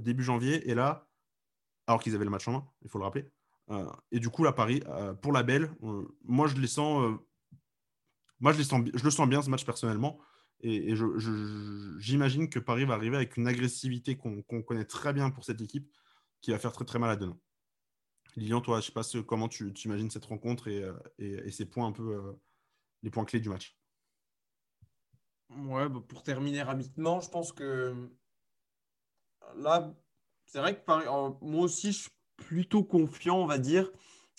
début 0.00 0.22
janvier. 0.22 0.68
Et 0.68 0.74
là, 0.74 1.08
alors 1.86 2.02
qu'ils 2.02 2.14
avaient 2.14 2.24
le 2.24 2.30
match 2.30 2.46
en 2.48 2.52
main, 2.52 2.68
il 2.82 2.90
faut 2.90 2.98
le 2.98 3.04
rappeler. 3.04 3.24
et 4.12 4.20
du 4.20 4.28
coup, 4.28 4.44
là, 4.44 4.52
Paris, 4.52 4.82
pour 5.22 5.32
la 5.32 5.42
belle, 5.42 5.70
moi, 6.22 6.48
je 6.48 6.56
les 6.56 6.66
sens. 6.66 7.18
moi, 8.40 8.52
je, 8.52 8.58
les 8.58 8.64
sens, 8.64 8.84
je 8.92 9.02
le 9.02 9.10
sens 9.10 9.26
bien, 9.26 9.40
ce 9.40 9.48
match, 9.48 9.64
personnellement. 9.64 10.20
Et, 10.60 10.94
j'imagine 11.98 12.50
que 12.50 12.58
Paris 12.58 12.84
va 12.84 12.92
arriver 12.92 13.16
avec 13.16 13.38
une 13.38 13.46
agressivité 13.46 14.18
qu'on 14.18 14.42
connaît 14.62 14.84
très 14.84 15.14
bien 15.14 15.30
pour 15.30 15.44
cette 15.44 15.62
équipe 15.62 15.90
qui 16.40 16.50
va 16.50 16.58
faire 16.58 16.72
très 16.72 16.84
très 16.84 16.98
mal 16.98 17.10
à 17.10 17.16
Denain. 17.16 17.38
Lilian, 18.36 18.60
toi, 18.60 18.76
je 18.76 18.90
ne 18.90 19.02
sais 19.02 19.18
pas 19.18 19.22
comment 19.22 19.48
tu, 19.48 19.72
imagines 19.84 20.10
cette 20.10 20.24
rencontre 20.24 20.68
et, 20.68 20.82
euh, 20.82 20.94
et, 21.18 21.50
ces 21.50 21.66
points 21.66 21.86
un 21.86 21.92
peu 21.92 22.14
euh, 22.14 22.32
les 23.02 23.10
points 23.10 23.24
clés 23.24 23.40
du 23.40 23.48
match. 23.48 23.76
Ouais, 25.50 25.88
bah, 25.88 26.00
pour 26.06 26.22
terminer 26.22 26.62
rapidement, 26.62 27.20
je 27.20 27.28
pense 27.28 27.52
que 27.52 28.10
là, 29.56 29.92
c'est 30.46 30.60
vrai 30.60 30.76
que 30.76 31.44
moi 31.44 31.64
aussi, 31.64 31.92
je 31.92 31.98
suis 32.02 32.10
plutôt 32.36 32.84
confiant, 32.84 33.38
on 33.38 33.46
va 33.46 33.58
dire. 33.58 33.90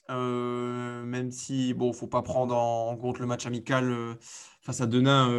Euh, 0.10 1.04
même 1.04 1.32
si, 1.32 1.74
bon, 1.74 1.94
faut 1.94 2.08
pas 2.08 2.22
prendre 2.22 2.56
en, 2.56 2.98
compte 2.98 3.20
le 3.20 3.26
match 3.26 3.46
amical 3.46 4.18
face 4.62 4.82
à 4.82 4.88
Denain 4.88 5.30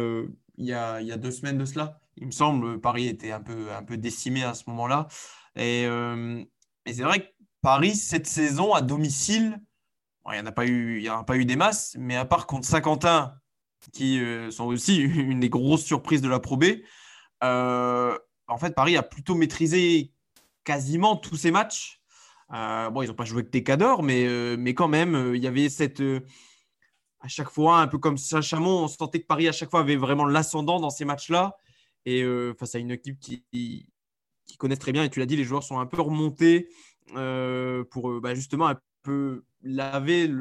il, 0.57 0.65
y 0.65 0.73
a, 0.73 1.01
il 1.01 1.07
y 1.07 1.11
a 1.11 1.17
deux 1.17 1.31
semaines 1.31 1.57
de 1.57 1.65
cela. 1.65 1.99
Il 2.17 2.27
me 2.27 2.31
semble, 2.31 2.79
Paris 2.79 3.07
était 3.07 3.31
un 3.31 3.41
peu, 3.41 3.71
un 3.71 3.83
peu 3.83 3.97
décimé 3.97 4.43
à 4.43 4.53
ce 4.53 4.69
moment-là. 4.69 5.07
Et, 5.55 5.87
et 6.85 6.93
c'est 6.93 7.03
vrai 7.03 7.21
que 7.21 7.33
Paris, 7.61 7.95
cette 7.95 8.27
saison, 8.27 8.73
à 8.73 8.81
domicile, 8.81 9.61
il 10.27 10.33
n'y 10.33 10.39
en, 10.39 10.45
a 10.45 10.51
pas 10.51 10.65
eu, 10.65 11.07
a 11.07 11.23
pas 11.23 11.37
eu 11.37 11.45
des 11.45 11.55
masses, 11.55 11.95
mais 11.99 12.15
à 12.15 12.25
part 12.25 12.47
contre 12.47 12.67
Saint-Quentin, 12.67 13.35
qui 13.91 14.19
euh, 14.19 14.51
sont 14.51 14.65
aussi 14.65 14.97
une 15.01 15.39
des 15.39 15.49
grosses 15.49 15.83
surprises 15.83 16.21
de 16.21 16.29
la 16.29 16.39
Pro 16.39 16.57
B, 16.57 16.65
euh, 17.43 18.17
en 18.47 18.57
fait, 18.57 18.75
Paris 18.75 18.97
a 18.97 19.03
plutôt 19.03 19.35
maîtrisé 19.35 20.11
quasiment 20.63 21.15
tous 21.15 21.35
ses 21.35 21.51
matchs. 21.51 22.01
Euh, 22.53 22.89
bon, 22.89 23.01
ils 23.01 23.07
n'ont 23.07 23.15
pas 23.15 23.25
joué 23.25 23.43
que 23.43 23.49
des 23.49 23.63
cadors, 23.63 24.03
mais, 24.03 24.27
mais 24.57 24.73
quand 24.73 24.87
même, 24.87 25.33
il 25.33 25.41
y 25.41 25.47
avait 25.47 25.69
cette. 25.69 26.01
à 27.21 27.27
chaque 27.27 27.49
fois, 27.49 27.79
un 27.79 27.87
peu 27.87 27.97
comme 27.97 28.17
Saint-Chamond, 28.17 28.83
on 28.83 28.87
sentait 28.87 29.21
que 29.21 29.25
Paris, 29.25 29.47
à 29.47 29.51
chaque 29.51 29.71
fois, 29.71 29.79
avait 29.79 29.95
vraiment 29.95 30.25
l'ascendant 30.25 30.79
dans 30.79 30.89
ces 30.89 31.05
matchs-là. 31.05 31.57
Et 32.05 32.23
face 32.59 32.75
à 32.75 32.79
une 32.79 32.91
équipe 32.91 33.19
qui, 33.19 33.87
qui 34.45 34.57
connaissent 34.57 34.79
très 34.79 34.91
bien. 34.91 35.03
Et 35.03 35.09
tu 35.09 35.19
l'as 35.19 35.25
dit, 35.25 35.35
les 35.35 35.43
joueurs 35.43 35.63
sont 35.63 35.79
un 35.79 35.85
peu 35.85 36.01
remontés 36.01 36.69
euh, 37.15 37.83
pour 37.85 38.09
euh, 38.09 38.19
bah, 38.19 38.33
justement 38.33 38.67
un 38.67 38.79
peu 39.03 39.43
laver 39.61 40.31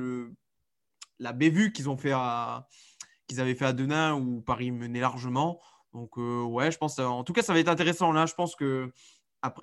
la 1.18 1.32
bévue 1.32 1.72
qu'ils 1.72 1.90
ont 1.90 1.96
fait 1.96 2.12
avaient 2.12 3.54
fait 3.54 3.64
à 3.64 3.72
Denain 3.72 4.14
où 4.14 4.40
Paris 4.40 4.70
menait 4.70 5.00
largement. 5.00 5.60
Donc 5.92 6.18
euh, 6.18 6.42
ouais, 6.42 6.70
je 6.70 6.78
pense 6.78 6.98
en 6.98 7.24
tout 7.24 7.32
cas 7.32 7.42
ça 7.42 7.52
va 7.52 7.58
être 7.58 7.68
intéressant 7.68 8.12
là. 8.12 8.26
Je 8.26 8.34
pense 8.34 8.54
que 8.54 8.92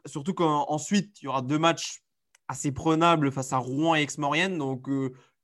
surtout 0.06 0.34
qu'ensuite 0.34 1.22
il 1.22 1.26
y 1.26 1.28
aura 1.28 1.42
deux 1.42 1.60
matchs 1.60 2.04
assez 2.48 2.72
prenables 2.72 3.32
face 3.32 3.54
à 3.54 3.58
Rouen 3.58 3.96
et 3.96 4.02
Aix-Maurienne. 4.02 4.58
Donc 4.58 4.90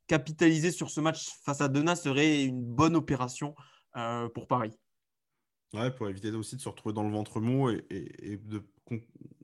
capitaliser 0.07 0.71
sur 0.71 0.89
ce 0.89 1.01
match 1.01 1.29
face 1.43 1.61
à 1.61 1.67
Denain 1.67 1.95
serait 1.95 2.43
une 2.43 2.63
bonne 2.63 2.95
opération 2.95 3.55
pour 4.33 4.47
Paris. 4.47 4.77
Pour 5.97 6.09
éviter 6.09 6.31
aussi 6.31 6.55
de 6.55 6.61
se 6.61 6.69
retrouver 6.69 6.93
dans 6.93 7.03
le 7.03 7.11
ventre 7.11 7.39
mou 7.39 7.69
et, 7.69 8.39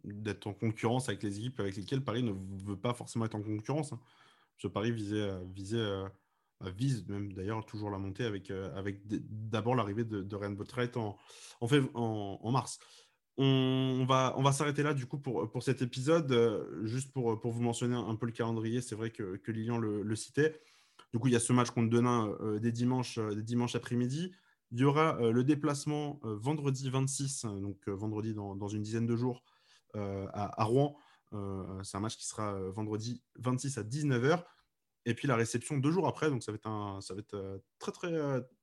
d'être 0.03 0.47
en 0.47 0.53
concurrence 0.53 1.09
avec 1.09 1.23
les 1.23 1.37
équipes 1.37 1.59
avec 1.59 1.75
lesquelles 1.75 2.03
Paris 2.03 2.23
ne 2.23 2.31
veut 2.65 2.77
pas 2.77 2.93
forcément 2.93 3.25
être 3.25 3.35
en 3.35 3.41
concurrence. 3.41 3.93
Hein. 3.93 3.99
Ce 4.57 4.67
Paris 4.67 4.91
visait, 4.91 5.31
visait 5.53 5.85
euh, 6.63 6.69
vise 6.69 7.07
même 7.07 7.33
d'ailleurs 7.33 7.65
toujours 7.65 7.89
la 7.89 7.97
montée 7.97 8.23
avec, 8.23 8.51
euh, 8.51 8.75
avec 8.77 9.01
d'abord 9.05 9.75
l'arrivée 9.75 10.03
de, 10.03 10.21
de 10.21 10.35
Ryan 10.35 10.55
en, 10.95 11.17
en, 11.61 11.67
fait, 11.67 11.81
en, 11.93 12.51
mars. 12.51 12.79
On, 13.37 14.05
va, 14.07 14.35
on 14.37 14.43
va 14.43 14.51
s'arrêter 14.51 14.83
là 14.83 14.93
du 14.93 15.05
coup 15.05 15.17
pour, 15.17 15.49
pour 15.49 15.63
cet 15.63 15.81
épisode. 15.81 16.31
Euh, 16.31 16.85
juste 16.85 17.11
pour, 17.11 17.39
pour 17.39 17.51
vous 17.51 17.61
mentionner 17.61 17.95
un 17.95 18.15
peu 18.15 18.25
le 18.25 18.31
calendrier, 18.31 18.81
c'est 18.81 18.95
vrai 18.95 19.09
que, 19.09 19.37
que 19.37 19.51
Lilian 19.51 19.77
le, 19.77 20.15
citait. 20.15 20.59
Du 21.13 21.19
coup, 21.19 21.27
il 21.27 21.33
y 21.33 21.35
a 21.35 21.39
ce 21.39 21.51
match 21.51 21.71
contre 21.71 21.89
Denain 21.89 22.37
des 22.61 22.71
dimanches, 22.71 23.19
des 23.19 23.43
dimanches 23.43 23.75
après-midi. 23.75 24.31
Il 24.71 24.79
y 24.79 24.85
aura 24.85 25.19
le 25.19 25.43
déplacement 25.43 26.19
vendredi 26.23 26.89
26, 26.89 27.43
donc 27.43 27.89
vendredi 27.89 28.33
dans, 28.33 28.67
une 28.69 28.81
dizaine 28.81 29.05
de 29.05 29.15
jours, 29.17 29.43
euh, 29.95 30.27
à, 30.33 30.63
Rouen. 30.63 30.97
Euh, 31.33 31.83
c'est 31.83 31.97
un 31.97 31.99
match 31.99 32.17
qui 32.17 32.25
sera 32.25 32.53
euh, 32.53 32.71
vendredi 32.71 33.21
26 33.39 33.77
à 33.77 33.83
19h. 33.83 34.43
Et 35.05 35.13
puis 35.13 35.27
la 35.27 35.35
réception 35.35 35.77
deux 35.77 35.91
jours 35.91 36.07
après, 36.07 36.29
donc 36.29 36.43
ça 36.43 36.51
va 36.51 36.57
être, 36.57 36.67
un, 36.67 37.01
ça 37.01 37.13
va 37.13 37.19
être 37.21 37.61
très, 37.79 37.91
très, 37.91 38.13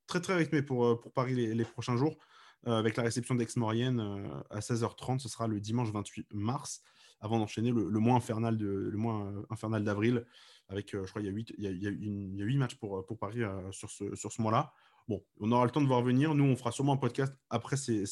très, 0.07 0.21
très 0.21 0.35
rythmé 0.35 0.61
pour, 0.61 0.99
pour 0.99 1.11
Paris 1.11 1.35
les, 1.35 1.65
prochains 1.65 1.97
jours. 1.97 2.17
avec 2.65 2.95
la 2.95 3.03
réception 3.03 3.35
d'Aix-Maurienne 3.35 3.99
à 4.49 4.59
16h30, 4.59 5.19
ce 5.19 5.27
sera 5.27 5.47
le 5.47 5.59
dimanche 5.59 5.91
28 5.91 6.27
mars, 6.33 6.81
avant 7.19 7.39
d'enchaîner 7.39 7.71
le, 7.71 7.89
mois 7.99 8.15
infernal 8.15 8.57
de, 8.57 8.67
le 8.67 8.97
mois 8.97 9.33
infernal 9.49 9.83
d'avril, 9.83 10.25
avec, 10.69 10.91
je 10.93 11.09
crois, 11.09 11.21
il 11.21 11.25
y 11.25 11.29
a 11.29 11.33
8, 11.33 11.53
il 11.57 11.63
y 11.65 11.67
a, 11.67 11.71
il 11.71 11.83
y 11.83 11.87
a, 11.87 11.91
il 11.91 12.35
y 12.37 12.41
a 12.41 12.45
8 12.45 12.57
matchs 12.57 12.75
pour, 12.75 13.05
pour 13.05 13.19
Paris 13.19 13.41
sur 13.71 13.91
ce, 13.91 14.15
sur 14.15 14.31
ce 14.31 14.41
mois-là. 14.41 14.73
Bon, 15.09 15.23
on 15.39 15.51
aura 15.51 15.65
le 15.65 15.71
temps 15.71 15.81
de 15.81 15.87
voir 15.87 16.03
venir. 16.03 16.35
Nous, 16.35 16.43
on 16.43 16.55
fera 16.55 16.71
sûrement 16.71 16.93
un 16.93 16.97
podcast 16.97 17.33
après 17.49 17.77
ces, 17.77 18.05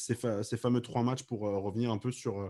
fameux 0.57 0.81
trois 0.81 1.03
matchs 1.03 1.21
pour 1.21 1.41
revenir 1.41 1.91
un 1.91 1.99
peu 1.99 2.09
euh, 2.25 2.49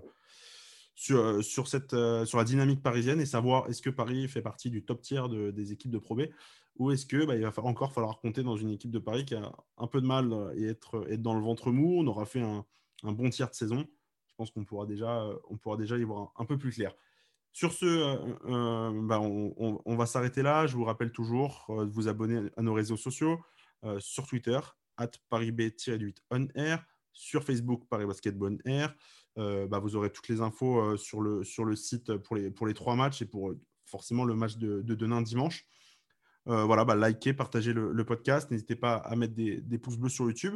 euh, 1.12 1.42
sur 1.42 2.38
la 2.38 2.44
dynamique 2.46 2.82
parisienne 2.82 3.20
et 3.20 3.26
savoir 3.26 3.70
est-ce 3.70 3.82
que 3.82 3.90
Paris 3.90 4.26
fait 4.30 4.42
partie 4.42 4.70
du 4.70 4.86
top 4.86 5.02
tiers 5.02 5.28
de, 5.28 5.52
des 5.52 5.74
équipes 5.74 5.92
de 5.92 5.98
Pro 5.98 6.16
B 6.16 6.22
ou 6.78 6.92
est-ce 6.92 7.06
que 7.06 7.26
bah, 7.26 7.36
va 7.38 7.64
encore 7.64 7.92
falloir 7.92 8.22
compter 8.22 8.42
dans 8.42 8.56
une 8.56 8.70
équipe 8.70 8.90
de 8.90 9.00
Paris 9.00 9.26
qui 9.26 9.36
a 9.36 9.52
un 9.78 9.88
peu 9.88 10.00
de 10.00 10.08
mal 10.08 10.34
et 10.56 10.68
être, 10.68 11.06
dans 11.18 11.34
le 11.34 11.42
ventre 11.42 11.74
mou. 11.74 12.00
On 12.00 12.08
aura 12.08 12.26
fait 12.26 12.40
un, 12.40 12.64
bon 13.04 13.30
tiers 13.30 13.50
de 13.50 13.56
saison. 13.56 13.86
Je 14.28 14.36
pense 14.38 14.50
qu'on 14.52 14.64
pourra 14.64 14.86
déjà, 14.86 15.28
y 15.98 16.04
voir 16.04 16.32
un, 16.38 16.46
peu 16.46 16.58
plus 16.58 16.72
clair. 16.72 16.94
Sur 17.52 17.74
ce, 17.74 17.86
euh, 17.86 19.02
bah, 19.04 19.20
on, 19.20 19.96
va 19.98 20.06
s'arrêter 20.06 20.42
là. 20.42 20.68
Je 20.68 20.78
vous 20.78 20.86
rappelle 20.86 21.12
toujours 21.12 21.66
de 21.68 21.92
vous 21.92 22.08
abonner 22.08 22.50
à 22.56 22.62
nos 22.62 22.74
réseaux 22.74 22.96
sociaux 22.96 23.42
sur 24.00 24.28
Twitter, 24.28 24.60
at 24.98 25.12
ParisB-8 25.32 26.18
on 26.32 26.48
air, 26.56 26.86
sur 27.14 27.44
Facebook 27.44 27.84
Paris 27.90 28.06
Basketball 28.06 28.58
Air, 28.66 28.96
euh, 29.38 29.68
bah, 29.68 29.80
vous 29.80 29.96
aurez 29.96 30.12
toutes 30.12 30.28
les 30.30 30.42
infos 30.42 30.80
euh, 30.80 30.98
sur, 30.98 31.22
le, 31.22 31.44
site 31.76 32.16
pour 32.18 32.36
les, 32.36 32.74
trois 32.74 32.96
matchs 32.96 33.22
et 33.22 33.26
pour 33.26 33.50
euh, 33.50 33.60
forcément 33.86 34.24
le 34.24 34.36
match 34.36 34.58
de, 34.58 34.82
de 34.82 34.96
demain 34.96 35.22
dimanche. 35.22 35.66
voilà, 36.46 36.86
bah, 36.86 36.96
likez, 36.96 37.34
partagez 37.34 37.74
le, 37.74 38.06
podcast. 38.06 38.50
N'hésitez 38.52 38.76
pas 38.76 38.96
à 38.96 39.16
mettre 39.16 39.34
des, 39.34 39.80
pouces 39.80 39.98
bleus 39.98 40.10
sur 40.10 40.26
YouTube, 40.26 40.56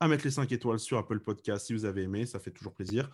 à 0.00 0.08
mettre 0.08 0.24
les 0.24 0.30
5 0.30 0.50
étoiles 0.52 0.78
sur 0.78 0.98
Apple 0.98 1.20
Podcast 1.20 1.66
si 1.66 1.72
vous 1.72 1.84
avez 1.84 2.02
aimé, 2.02 2.26
ça 2.26 2.38
fait 2.38 2.50
toujours 2.50 2.74
plaisir. 2.74 3.10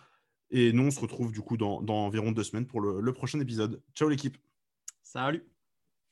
Et 0.49 0.73
nous, 0.73 0.83
on 0.83 0.91
se 0.91 0.99
retrouve 0.99 1.31
du 1.31 1.41
coup 1.41 1.55
dans, 1.55 1.85
environ 1.87 2.31
deux 2.31 2.43
semaines 2.43 2.67
pour 2.67 2.81
le 2.81 3.13
prochain 3.13 3.39
épisode. 3.39 3.81
Ciao 3.95 4.09
l'équipe. 4.09 4.37
Salut. 5.01 5.45